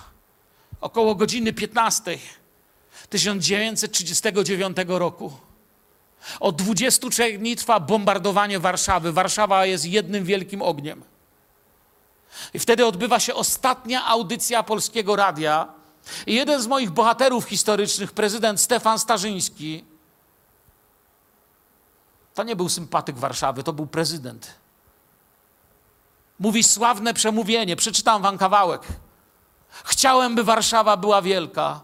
około 0.80 1.14
godziny 1.14 1.52
15 1.52 2.18
1939 3.11 4.76
roku. 4.86 5.45
Od 6.41 6.57
23 6.57 7.39
dni 7.39 7.57
trwa 7.57 7.81
bombardowanie 7.81 8.59
Warszawy. 8.59 9.12
Warszawa 9.12 9.66
jest 9.66 9.85
jednym 9.85 10.24
wielkim 10.24 10.62
ogniem. 10.62 11.05
I 12.55 12.59
wtedy 12.59 12.87
odbywa 12.87 13.20
się 13.20 13.35
ostatnia 13.35 14.07
audycja 14.07 14.62
polskiego 14.62 15.16
radia. 15.16 15.68
I 16.27 16.35
jeden 16.35 16.62
z 16.62 16.66
moich 16.66 16.91
bohaterów 16.91 17.45
historycznych, 17.45 18.12
prezydent 18.12 18.61
Stefan 18.61 18.99
Starzyński, 18.99 19.85
to 22.35 22.43
nie 22.43 22.57
był 22.57 22.68
sympatyk 22.68 23.18
Warszawy, 23.18 23.62
to 23.62 23.72
był 23.72 23.87
prezydent. 23.87 24.55
Mówi 26.39 26.62
sławne 26.64 27.14
przemówienie, 27.14 27.77
przeczytam 27.77 28.22
wam 28.22 28.39
kawałek. 28.39 28.83
Chciałem, 29.85 30.35
by 30.35 30.45
Warszawa 30.45 30.97
była 30.97 31.22
wielka. 31.22 31.81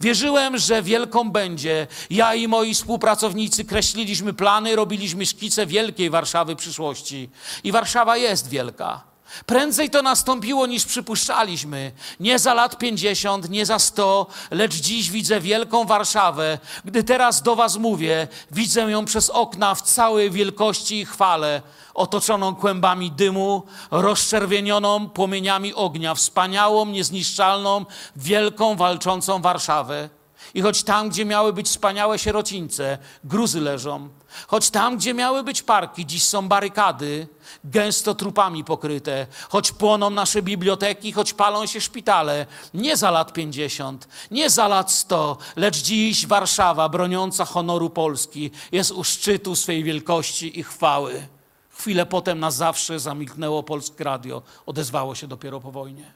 Wierzyłem, 0.00 0.58
że 0.58 0.82
wielką 0.82 1.30
będzie. 1.30 1.86
Ja 2.10 2.34
i 2.34 2.48
moi 2.48 2.74
współpracownicy 2.74 3.64
kreśliliśmy 3.64 4.32
plany, 4.32 4.76
robiliśmy 4.76 5.26
szkice 5.26 5.66
wielkiej 5.66 6.10
Warszawy 6.10 6.56
przyszłości. 6.56 7.30
I 7.64 7.72
Warszawa 7.72 8.16
jest 8.16 8.48
wielka. 8.48 9.09
Prędzej 9.46 9.90
to 9.90 10.02
nastąpiło 10.02 10.66
niż 10.66 10.84
przypuszczaliśmy. 10.84 11.92
Nie 12.20 12.38
za 12.38 12.54
lat 12.54 12.78
50, 12.78 13.50
nie 13.50 13.66
za 13.66 13.78
100, 13.78 14.26
lecz 14.50 14.74
dziś 14.74 15.10
widzę 15.10 15.40
wielką 15.40 15.84
Warszawę. 15.84 16.58
Gdy 16.84 17.04
teraz 17.04 17.42
do 17.42 17.56
Was 17.56 17.76
mówię, 17.76 18.28
widzę 18.50 18.80
ją 18.80 19.04
przez 19.04 19.30
okna 19.30 19.74
w 19.74 19.82
całej 19.82 20.30
wielkości 20.30 21.00
i 21.00 21.06
chwale, 21.06 21.62
otoczoną 21.94 22.54
kłębami 22.54 23.10
dymu, 23.10 23.62
rozczerwienioną 23.90 25.08
płomieniami 25.08 25.74
ognia, 25.74 26.14
wspaniałą, 26.14 26.86
niezniszczalną, 26.86 27.84
wielką, 28.16 28.76
walczącą 28.76 29.42
Warszawę. 29.42 30.19
I 30.54 30.62
choć 30.62 30.82
tam, 30.82 31.08
gdzie 31.08 31.24
miały 31.24 31.52
być 31.52 31.66
wspaniałe 31.66 32.18
sierocińce, 32.18 32.98
gruzy 33.24 33.60
leżą, 33.60 34.08
choć 34.46 34.70
tam, 34.70 34.96
gdzie 34.96 35.14
miały 35.14 35.42
być 35.42 35.62
parki, 35.62 36.06
dziś 36.06 36.24
są 36.24 36.48
barykady, 36.48 37.28
gęsto 37.64 38.14
trupami 38.14 38.64
pokryte, 38.64 39.26
choć 39.48 39.72
płoną 39.72 40.10
nasze 40.10 40.42
biblioteki, 40.42 41.12
choć 41.12 41.34
palą 41.34 41.66
się 41.66 41.80
szpitale, 41.80 42.46
nie 42.74 42.96
za 42.96 43.10
lat 43.10 43.32
50, 43.32 44.08
nie 44.30 44.50
za 44.50 44.68
lat 44.68 44.92
100, 44.92 45.38
lecz 45.56 45.76
dziś 45.82 46.26
Warszawa, 46.26 46.88
broniąca 46.88 47.44
honoru 47.44 47.90
Polski, 47.90 48.50
jest 48.72 48.92
u 48.92 49.04
szczytu 49.04 49.56
swej 49.56 49.84
wielkości 49.84 50.58
i 50.58 50.62
chwały. 50.62 51.26
Chwilę 51.70 52.06
potem 52.06 52.40
na 52.40 52.50
zawsze 52.50 53.00
zamilknęło 53.00 53.62
Polskie 53.62 54.04
Radio, 54.04 54.42
odezwało 54.66 55.14
się 55.14 55.26
dopiero 55.26 55.60
po 55.60 55.70
wojnie. 55.70 56.12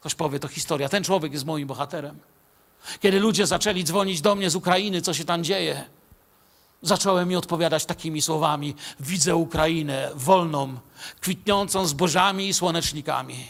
Ktoś 0.00 0.14
powie, 0.14 0.38
to 0.38 0.48
historia. 0.48 0.88
Ten 0.88 1.04
człowiek 1.04 1.32
jest 1.32 1.44
moim 1.44 1.66
bohaterem. 1.68 2.18
Kiedy 3.00 3.20
ludzie 3.20 3.46
zaczęli 3.46 3.84
dzwonić 3.84 4.20
do 4.20 4.34
mnie 4.34 4.50
z 4.50 4.56
Ukrainy, 4.56 5.02
co 5.02 5.14
się 5.14 5.24
tam 5.24 5.44
dzieje, 5.44 5.84
zacząłem 6.82 7.28
mi 7.28 7.36
odpowiadać 7.36 7.84
takimi 7.84 8.22
słowami: 8.22 8.74
Widzę 9.00 9.36
Ukrainę 9.36 10.10
wolną, 10.14 10.78
kwitnącą 11.20 11.86
zbożami 11.86 12.48
i 12.48 12.54
słonecznikami. 12.54 13.46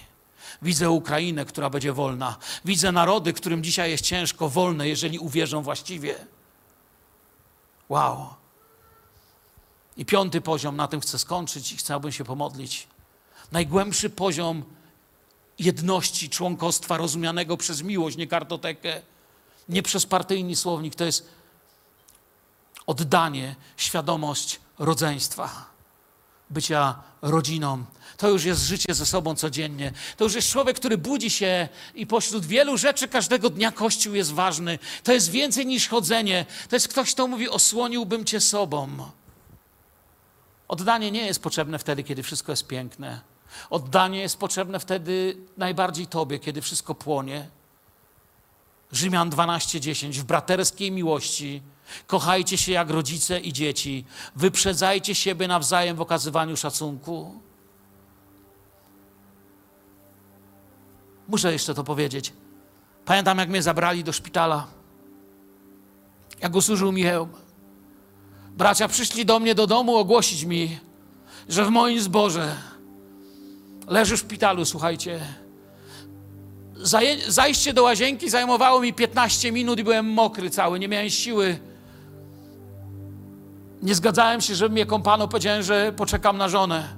Widzę 0.63 0.91
Ukrainę, 0.91 1.45
która 1.45 1.71
będzie 1.71 1.93
wolna. 1.93 2.37
Widzę 2.65 2.93
narody, 2.93 3.33
którym 3.33 3.65
dzisiaj 3.65 3.91
jest 3.91 4.05
ciężko, 4.05 4.49
wolne, 4.49 4.89
jeżeli 4.89 5.19
uwierzą 5.19 5.63
właściwie. 5.63 6.15
Wow. 7.89 8.29
I 9.97 10.05
piąty 10.05 10.41
poziom, 10.41 10.77
na 10.77 10.89
tym 10.89 11.01
chcę 11.01 11.19
skończyć 11.19 11.73
i 11.73 11.77
chciałbym 11.77 12.13
się 12.13 12.25
pomodlić. 12.25 12.87
Najgłębszy 13.53 14.11
poziom 14.11 14.65
jedności 15.59 16.31
członkostwa 16.31 16.97
rozumianego 16.97 17.57
przez 17.57 17.83
miłość, 17.83 18.17
nie 18.17 18.27
kartotekę, 18.27 19.03
nie 19.73 19.83
przez 19.83 20.07
partyjny 20.07 20.57
słownik, 20.57 20.95
to 20.95 21.05
jest 21.05 21.29
oddanie, 22.87 23.57
świadomość 23.77 24.61
rodzeństwa, 24.79 25.67
bycia 26.51 27.03
rodziną. 27.23 27.85
To 28.17 28.29
już 28.29 28.45
jest 28.45 28.63
życie 28.63 28.95
ze 28.95 29.07
sobą 29.07 29.35
codziennie. 29.35 29.93
To 30.17 30.25
już 30.25 30.35
jest 30.35 30.49
człowiek, 30.49 30.77
który 30.77 30.99
budzi 30.99 31.31
się 31.31 31.69
i 31.95 32.07
pośród 32.07 32.47
wielu 32.47 32.77
rzeczy 32.79 33.09
każdego 33.09 33.51
dnia 33.51 33.73
Kościół 33.73 34.15
jest 34.15 34.33
ważny. 34.33 34.79
To 35.03 35.13
jest 35.13 35.31
więcej 35.31 35.67
niż 35.67 35.89
chodzenie. 35.89 36.47
To 36.69 36.77
jest 36.77 36.89
ktoś, 36.89 37.15
kto 37.15 37.27
mówi: 37.27 37.49
Osłoniłbym 37.49 38.25
cię 38.25 38.41
sobą. 38.41 38.89
Oddanie 40.69 41.11
nie 41.11 41.27
jest 41.27 41.43
potrzebne 41.43 41.79
wtedy, 41.79 42.03
kiedy 42.03 42.23
wszystko 42.23 42.53
jest 42.53 42.67
piękne. 42.67 43.21
Oddanie 43.71 44.21
jest 44.21 44.39
potrzebne 44.39 44.81
wtedy 44.81 45.37
najbardziej 45.57 46.07
Tobie, 46.07 46.39
kiedy 46.39 46.61
wszystko 46.61 46.95
płonie. 46.95 47.49
Rzymian 48.93 49.31
12:10 49.31 50.13
w 50.13 50.25
braterskiej 50.25 50.91
miłości 50.93 51.63
kochajcie 52.07 52.59
się 52.59 52.73
jak 52.73 52.91
rodzice 52.91 53.41
i 53.41 53.53
dzieci, 53.53 54.05
wyprzedzajcie 54.37 55.15
siebie 55.15 55.49
nawzajem 55.49 55.97
w 55.97 56.01
okazywaniu 56.01 56.57
szacunku. 56.57 57.41
Muszę 61.29 61.53
jeszcze 61.53 61.75
to 61.75 61.85
powiedzieć. 61.85 62.33
Pamiętam, 63.05 63.39
jak 63.39 63.49
mnie 63.49 63.63
zabrali 63.63 64.05
do 64.05 64.13
szpitala. 64.13 64.67
Jak 66.41 66.55
usłużył 66.55 66.93
Michał. 66.93 67.29
Bracia 68.51 68.89
przyszli 68.89 69.25
do 69.25 69.41
mnie 69.41 69.55
do 69.55 69.67
domu 69.67 69.97
ogłosić 69.97 70.45
mi, 70.45 70.79
że 71.49 71.65
w 71.65 71.69
moim 71.71 72.01
zborze 72.01 72.57
leży 73.87 74.17
w 74.17 74.21
szpitalu, 74.21 74.65
słuchajcie. 74.65 75.42
Zajście 77.29 77.73
do 77.73 77.83
łazienki 77.83 78.31
zajmowało 78.31 78.81
mi 78.81 78.95
15 78.95 79.53
minut 79.53 79.79
i 79.79 79.85
byłem 79.85 80.07
mokry 80.07 80.51
cały, 80.51 80.79
nie 80.79 80.89
miałem 80.89 81.11
siły. 81.11 81.59
Nie 83.83 83.95
zgadzałem 83.95 84.41
się, 84.41 84.55
żeby 84.55 84.73
mnie 84.73 84.87
kąpano. 84.87 85.29
Powiedziałem, 85.29 85.63
że 85.63 85.93
poczekam 85.97 86.39
na 86.39 86.49
żonę, 86.49 86.89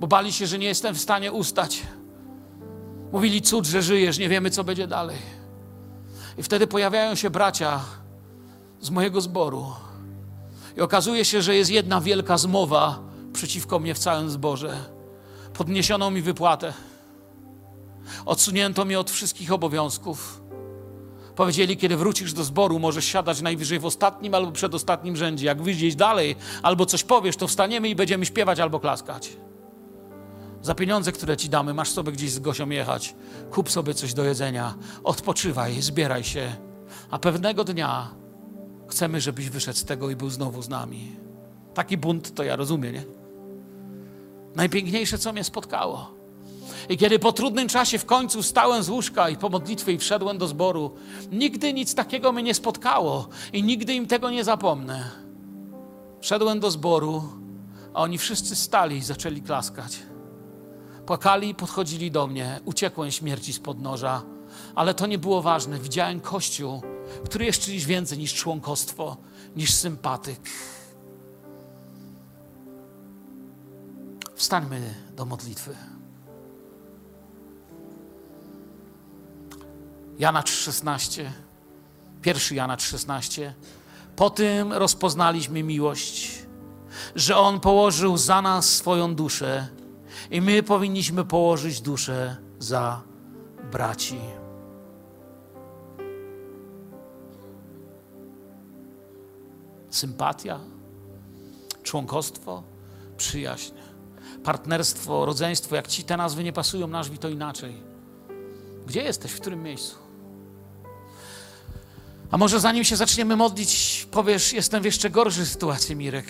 bo 0.00 0.06
bali 0.06 0.32
się, 0.32 0.46
że 0.46 0.58
nie 0.58 0.66
jestem 0.66 0.94
w 0.94 1.00
stanie 1.00 1.32
ustać. 1.32 1.82
Mówili, 3.12 3.42
cud, 3.42 3.66
że 3.66 3.82
żyjesz, 3.82 4.18
nie 4.18 4.28
wiemy, 4.28 4.50
co 4.50 4.64
będzie 4.64 4.86
dalej. 4.86 5.16
I 6.38 6.42
wtedy 6.42 6.66
pojawiają 6.66 7.14
się 7.14 7.30
bracia 7.30 7.80
z 8.80 8.90
mojego 8.90 9.20
zboru. 9.20 9.66
I 10.76 10.80
okazuje 10.80 11.24
się, 11.24 11.42
że 11.42 11.54
jest 11.54 11.70
jedna 11.70 12.00
wielka 12.00 12.38
zmowa 12.38 12.98
przeciwko 13.32 13.78
mnie 13.78 13.94
w 13.94 13.98
całym 13.98 14.30
zborze. 14.30 14.76
Podniesiono 15.54 16.10
mi 16.10 16.22
wypłatę. 16.22 16.72
Odsunięto 18.26 18.84
mnie 18.84 19.00
od 19.00 19.10
wszystkich 19.10 19.52
obowiązków. 19.52 20.42
Powiedzieli, 21.36 21.76
kiedy 21.76 21.96
wrócisz 21.96 22.32
do 22.32 22.44
zboru, 22.44 22.78
możesz 22.78 23.04
siadać 23.04 23.40
najwyżej 23.40 23.78
w 23.78 23.84
ostatnim 23.84 24.34
albo 24.34 24.52
przedostatnim 24.52 25.16
rzędzie. 25.16 25.46
Jak 25.46 25.62
wyjdziesz 25.62 25.94
dalej 25.94 26.36
albo 26.62 26.86
coś 26.86 27.04
powiesz, 27.04 27.36
to 27.36 27.46
wstaniemy 27.46 27.88
i 27.88 27.94
będziemy 27.94 28.26
śpiewać 28.26 28.60
albo 28.60 28.80
klaskać. 28.80 29.36
Za 30.62 30.74
pieniądze, 30.74 31.12
które 31.12 31.36
ci 31.36 31.48
damy, 31.48 31.74
masz 31.74 31.90
sobie 31.90 32.12
gdzieś 32.12 32.30
z 32.30 32.38
Gosią 32.38 32.70
jechać. 32.70 33.14
Kup 33.50 33.70
sobie 33.70 33.94
coś 33.94 34.14
do 34.14 34.24
jedzenia, 34.24 34.74
odpoczywaj, 35.04 35.82
zbieraj 35.82 36.24
się. 36.24 36.56
A 37.10 37.18
pewnego 37.18 37.64
dnia 37.64 38.08
chcemy, 38.88 39.20
żebyś 39.20 39.50
wyszedł 39.50 39.78
z 39.78 39.84
tego 39.84 40.10
i 40.10 40.16
był 40.16 40.30
znowu 40.30 40.62
z 40.62 40.68
nami. 40.68 41.16
Taki 41.74 41.96
bunt 41.96 42.34
to 42.34 42.42
ja 42.44 42.56
rozumiem, 42.56 42.94
nie? 42.94 43.04
Najpiękniejsze, 44.54 45.18
co 45.18 45.32
mnie 45.32 45.44
spotkało. 45.44 46.17
I 46.88 46.96
kiedy 46.96 47.18
po 47.18 47.32
trudnym 47.32 47.68
czasie 47.68 47.98
w 47.98 48.06
końcu 48.06 48.42
wstałem 48.42 48.82
z 48.82 48.88
łóżka 48.88 49.28
i 49.28 49.36
po 49.36 49.48
modlitwie 49.48 49.92
i 49.92 49.98
wszedłem 49.98 50.38
do 50.38 50.48
zboru, 50.48 50.94
nigdy 51.32 51.72
nic 51.72 51.94
takiego 51.94 52.32
mnie 52.32 52.42
nie 52.42 52.54
spotkało 52.54 53.28
i 53.52 53.62
nigdy 53.62 53.94
im 53.94 54.06
tego 54.06 54.30
nie 54.30 54.44
zapomnę. 54.44 55.10
Wszedłem 56.20 56.60
do 56.60 56.70
zboru, 56.70 57.22
a 57.94 58.02
oni 58.02 58.18
wszyscy 58.18 58.56
stali 58.56 58.96
i 58.96 59.02
zaczęli 59.02 59.42
klaskać. 59.42 59.98
Płakali 61.06 61.48
i 61.48 61.54
podchodzili 61.54 62.10
do 62.10 62.26
mnie. 62.26 62.60
Uciekłem 62.64 63.10
śmierci 63.10 63.52
spod 63.52 63.80
noża, 63.80 64.22
ale 64.74 64.94
to 64.94 65.06
nie 65.06 65.18
było 65.18 65.42
ważne. 65.42 65.78
Widziałem 65.78 66.20
Kościół, 66.20 66.82
który 67.24 67.44
jest 67.44 67.60
czymś 67.60 67.84
więcej 67.84 68.18
niż 68.18 68.34
członkostwo, 68.34 69.16
niż 69.56 69.74
sympatyk. 69.74 70.40
Wstańmy 74.34 74.94
do 75.16 75.24
modlitwy. 75.24 75.97
Jana 80.18 80.42
3,16, 80.42 81.24
pierwszy 82.22 82.54
Jana 82.54 82.76
3,16. 82.76 83.52
Po 84.16 84.30
tym 84.30 84.72
rozpoznaliśmy 84.72 85.62
miłość, 85.62 86.42
że 87.14 87.36
On 87.36 87.60
położył 87.60 88.16
za 88.16 88.42
nas 88.42 88.76
swoją 88.76 89.14
duszę 89.14 89.68
i 90.30 90.40
my 90.40 90.62
powinniśmy 90.62 91.24
położyć 91.24 91.80
duszę 91.80 92.36
za 92.58 93.02
braci. 93.72 94.20
Sympatia, 99.90 100.60
członkostwo, 101.82 102.62
przyjaźń, 103.16 103.72
partnerstwo, 104.44 105.24
rodzeństwo. 105.24 105.76
Jak 105.76 105.86
ci 105.86 106.04
te 106.04 106.16
nazwy 106.16 106.44
nie 106.44 106.52
pasują, 106.52 106.86
nazwij 106.86 107.18
to 107.18 107.28
inaczej. 107.28 107.82
Gdzie 108.86 109.02
jesteś? 109.02 109.32
W 109.32 109.40
którym 109.40 109.62
miejscu? 109.62 110.07
A 112.30 112.38
może 112.38 112.60
zanim 112.60 112.84
się 112.84 112.96
zaczniemy 112.96 113.36
modlić, 113.36 114.06
powiesz, 114.10 114.52
jestem 114.52 114.82
w 114.82 114.84
jeszcze 114.84 115.10
gorszej 115.10 115.46
sytuacji, 115.46 115.96
Mirek. 115.96 116.26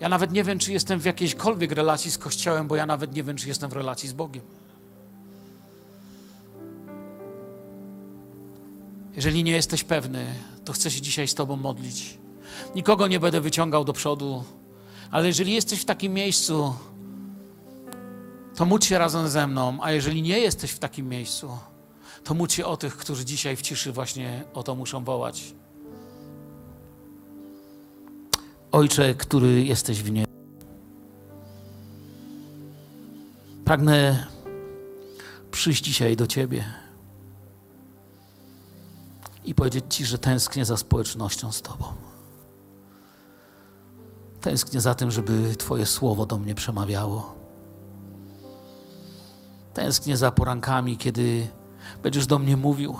Ja 0.00 0.08
nawet 0.08 0.32
nie 0.32 0.44
wiem, 0.44 0.58
czy 0.58 0.72
jestem 0.72 1.00
w 1.00 1.04
jakiejśkolwiek 1.04 1.72
relacji 1.72 2.10
z 2.10 2.18
Kościołem, 2.18 2.68
bo 2.68 2.76
ja 2.76 2.86
nawet 2.86 3.14
nie 3.14 3.22
wiem, 3.22 3.36
czy 3.36 3.48
jestem 3.48 3.70
w 3.70 3.72
relacji 3.72 4.08
z 4.08 4.12
Bogiem. 4.12 4.42
Jeżeli 9.16 9.44
nie 9.44 9.52
jesteś 9.52 9.84
pewny, 9.84 10.26
to 10.64 10.72
chcę 10.72 10.90
się 10.90 11.00
dzisiaj 11.00 11.28
z 11.28 11.34
Tobą 11.34 11.56
modlić. 11.56 12.18
Nikogo 12.74 13.08
nie 13.08 13.20
będę 13.20 13.40
wyciągał 13.40 13.84
do 13.84 13.92
przodu, 13.92 14.44
ale 15.10 15.26
jeżeli 15.26 15.52
jesteś 15.52 15.80
w 15.80 15.84
takim 15.84 16.12
miejscu, 16.12 16.74
to 18.56 18.64
módl 18.64 18.86
się 18.86 18.98
razem 18.98 19.28
ze 19.28 19.46
mną, 19.46 19.78
a 19.82 19.92
jeżeli 19.92 20.22
nie 20.22 20.38
jesteś 20.38 20.70
w 20.70 20.78
takim 20.78 21.08
miejscu, 21.08 21.58
to 22.24 22.34
módl 22.34 22.52
się 22.52 22.66
o 22.66 22.76
tych, 22.76 22.96
którzy 22.96 23.24
dzisiaj 23.24 23.56
w 23.56 23.62
ciszy 23.62 23.92
właśnie 23.92 24.44
o 24.54 24.62
to 24.62 24.74
muszą 24.74 25.04
wołać. 25.04 25.54
Ojcze, 28.72 29.14
który 29.14 29.64
jesteś 29.64 30.02
w 30.02 30.10
niebie. 30.10 30.32
Pragnę 33.64 34.26
przyjść 35.50 35.84
dzisiaj 35.84 36.16
do 36.16 36.26
Ciebie 36.26 36.64
i 39.44 39.54
powiedzieć 39.54 39.84
Ci, 39.88 40.04
że 40.04 40.18
tęsknię 40.18 40.64
za 40.64 40.76
społecznością 40.76 41.52
z 41.52 41.62
Tobą. 41.62 41.84
Tęsknię 44.40 44.80
za 44.80 44.94
tym, 44.94 45.10
żeby 45.10 45.56
Twoje 45.56 45.86
słowo 45.86 46.26
do 46.26 46.38
mnie 46.38 46.54
przemawiało. 46.54 47.34
Tęsknię 49.74 50.16
za 50.16 50.30
porankami, 50.30 50.96
kiedy 50.96 51.48
będziesz 52.02 52.26
do 52.26 52.38
mnie 52.38 52.56
mówił. 52.56 52.96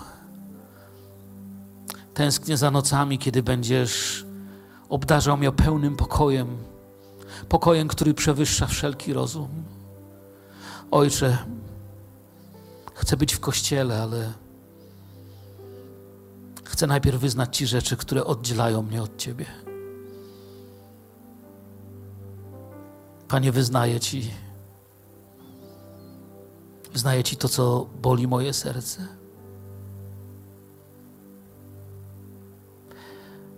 Tęsknię 2.15 2.57
za 2.57 2.71
nocami, 2.71 3.19
kiedy 3.19 3.43
będziesz 3.43 4.27
obdarzał 4.89 5.37
mnie 5.37 5.53
pełnym 5.53 5.97
pokojem, 5.97 6.59
pokojem, 7.49 7.89
który 7.89 8.15
przewyższa 8.15 8.67
wszelki 8.67 9.13
rozum. 9.13 9.49
Ojcze, 10.91 11.39
chcę 12.95 13.17
być 13.17 13.35
w 13.35 13.41
kościele, 13.41 14.03
ale 14.03 14.33
chcę 16.65 16.87
najpierw 16.87 17.21
wyznać 17.21 17.57
Ci 17.57 17.67
rzeczy, 17.67 17.97
które 17.97 18.25
oddzielają 18.25 18.83
mnie 18.83 19.03
od 19.03 19.17
Ciebie. 19.17 19.47
Panie, 23.29 23.53
wyznaję 23.53 24.01
Ci, 24.01 24.31
wyznaję 26.93 27.25
Ci 27.25 27.37
to, 27.37 27.49
co 27.49 27.87
boli 28.03 28.27
moje 28.27 28.53
serce. 28.53 29.09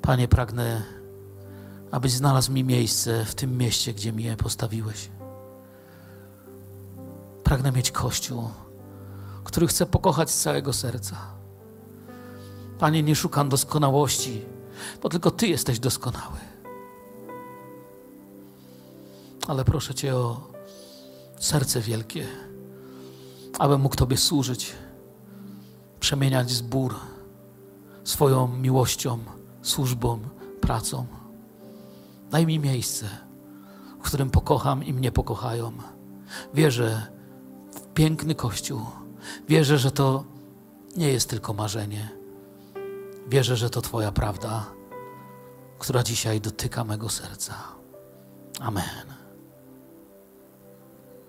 Panie, 0.03 0.29
pragnę, 0.29 0.83
abyś 1.91 2.13
znalazł 2.13 2.53
mi 2.53 2.65
miejsce 2.65 3.25
w 3.25 3.35
tym 3.35 3.59
mieście, 3.59 3.95
gdzie 3.95 4.13
mnie 4.13 4.37
postawiłeś. 4.37 5.11
Pragnę 7.45 7.73
mieć 7.73 7.91
Kościół, 7.91 8.49
który 9.45 9.67
chcę 9.67 9.87
pokochać 9.87 10.31
z 10.31 10.43
całego 10.43 10.73
serca. 10.73 11.17
Panie, 12.79 13.03
nie 13.03 13.17
szukam 13.17 13.49
doskonałości, 13.49 14.45
bo 15.03 15.09
tylko 15.09 15.31
Ty 15.31 15.47
jesteś 15.47 15.79
doskonały. 15.79 16.39
Ale 19.49 19.65
proszę 19.65 19.95
Cię 19.95 20.17
o 20.17 20.51
serce 21.39 21.81
wielkie, 21.81 22.27
abym 23.59 23.81
mógł 23.81 23.97
Tobie 23.97 24.17
służyć, 24.17 24.73
przemieniać 26.01 26.51
zbór 26.51 26.95
swoją 28.05 28.49
miłością, 28.49 29.19
służbą, 29.63 30.21
pracą. 30.61 31.07
Daj 32.31 32.47
mi 32.47 32.59
miejsce, 32.59 33.07
w 34.01 34.03
którym 34.03 34.31
pokocham 34.31 34.85
i 34.85 34.93
mnie 34.93 35.13
pokochają. 35.13 35.73
Wierzę 36.55 37.07
w 37.75 37.81
piękny 37.95 38.35
Kościół. 38.35 38.81
Wierzę, 39.49 39.79
że 39.79 39.91
to 39.91 40.25
nie 40.97 41.09
jest 41.09 41.31
tylko 41.31 41.53
marzenie. 41.53 42.09
Wierzę, 43.29 43.57
że 43.57 43.71
to 43.71 43.81
Twoja 43.81 44.13
prawda, 44.13 44.67
która 45.79 46.03
dzisiaj 46.03 46.41
dotyka 46.41 46.85
mego 46.85 47.09
serca. 47.09 47.55
Amen. 48.61 49.14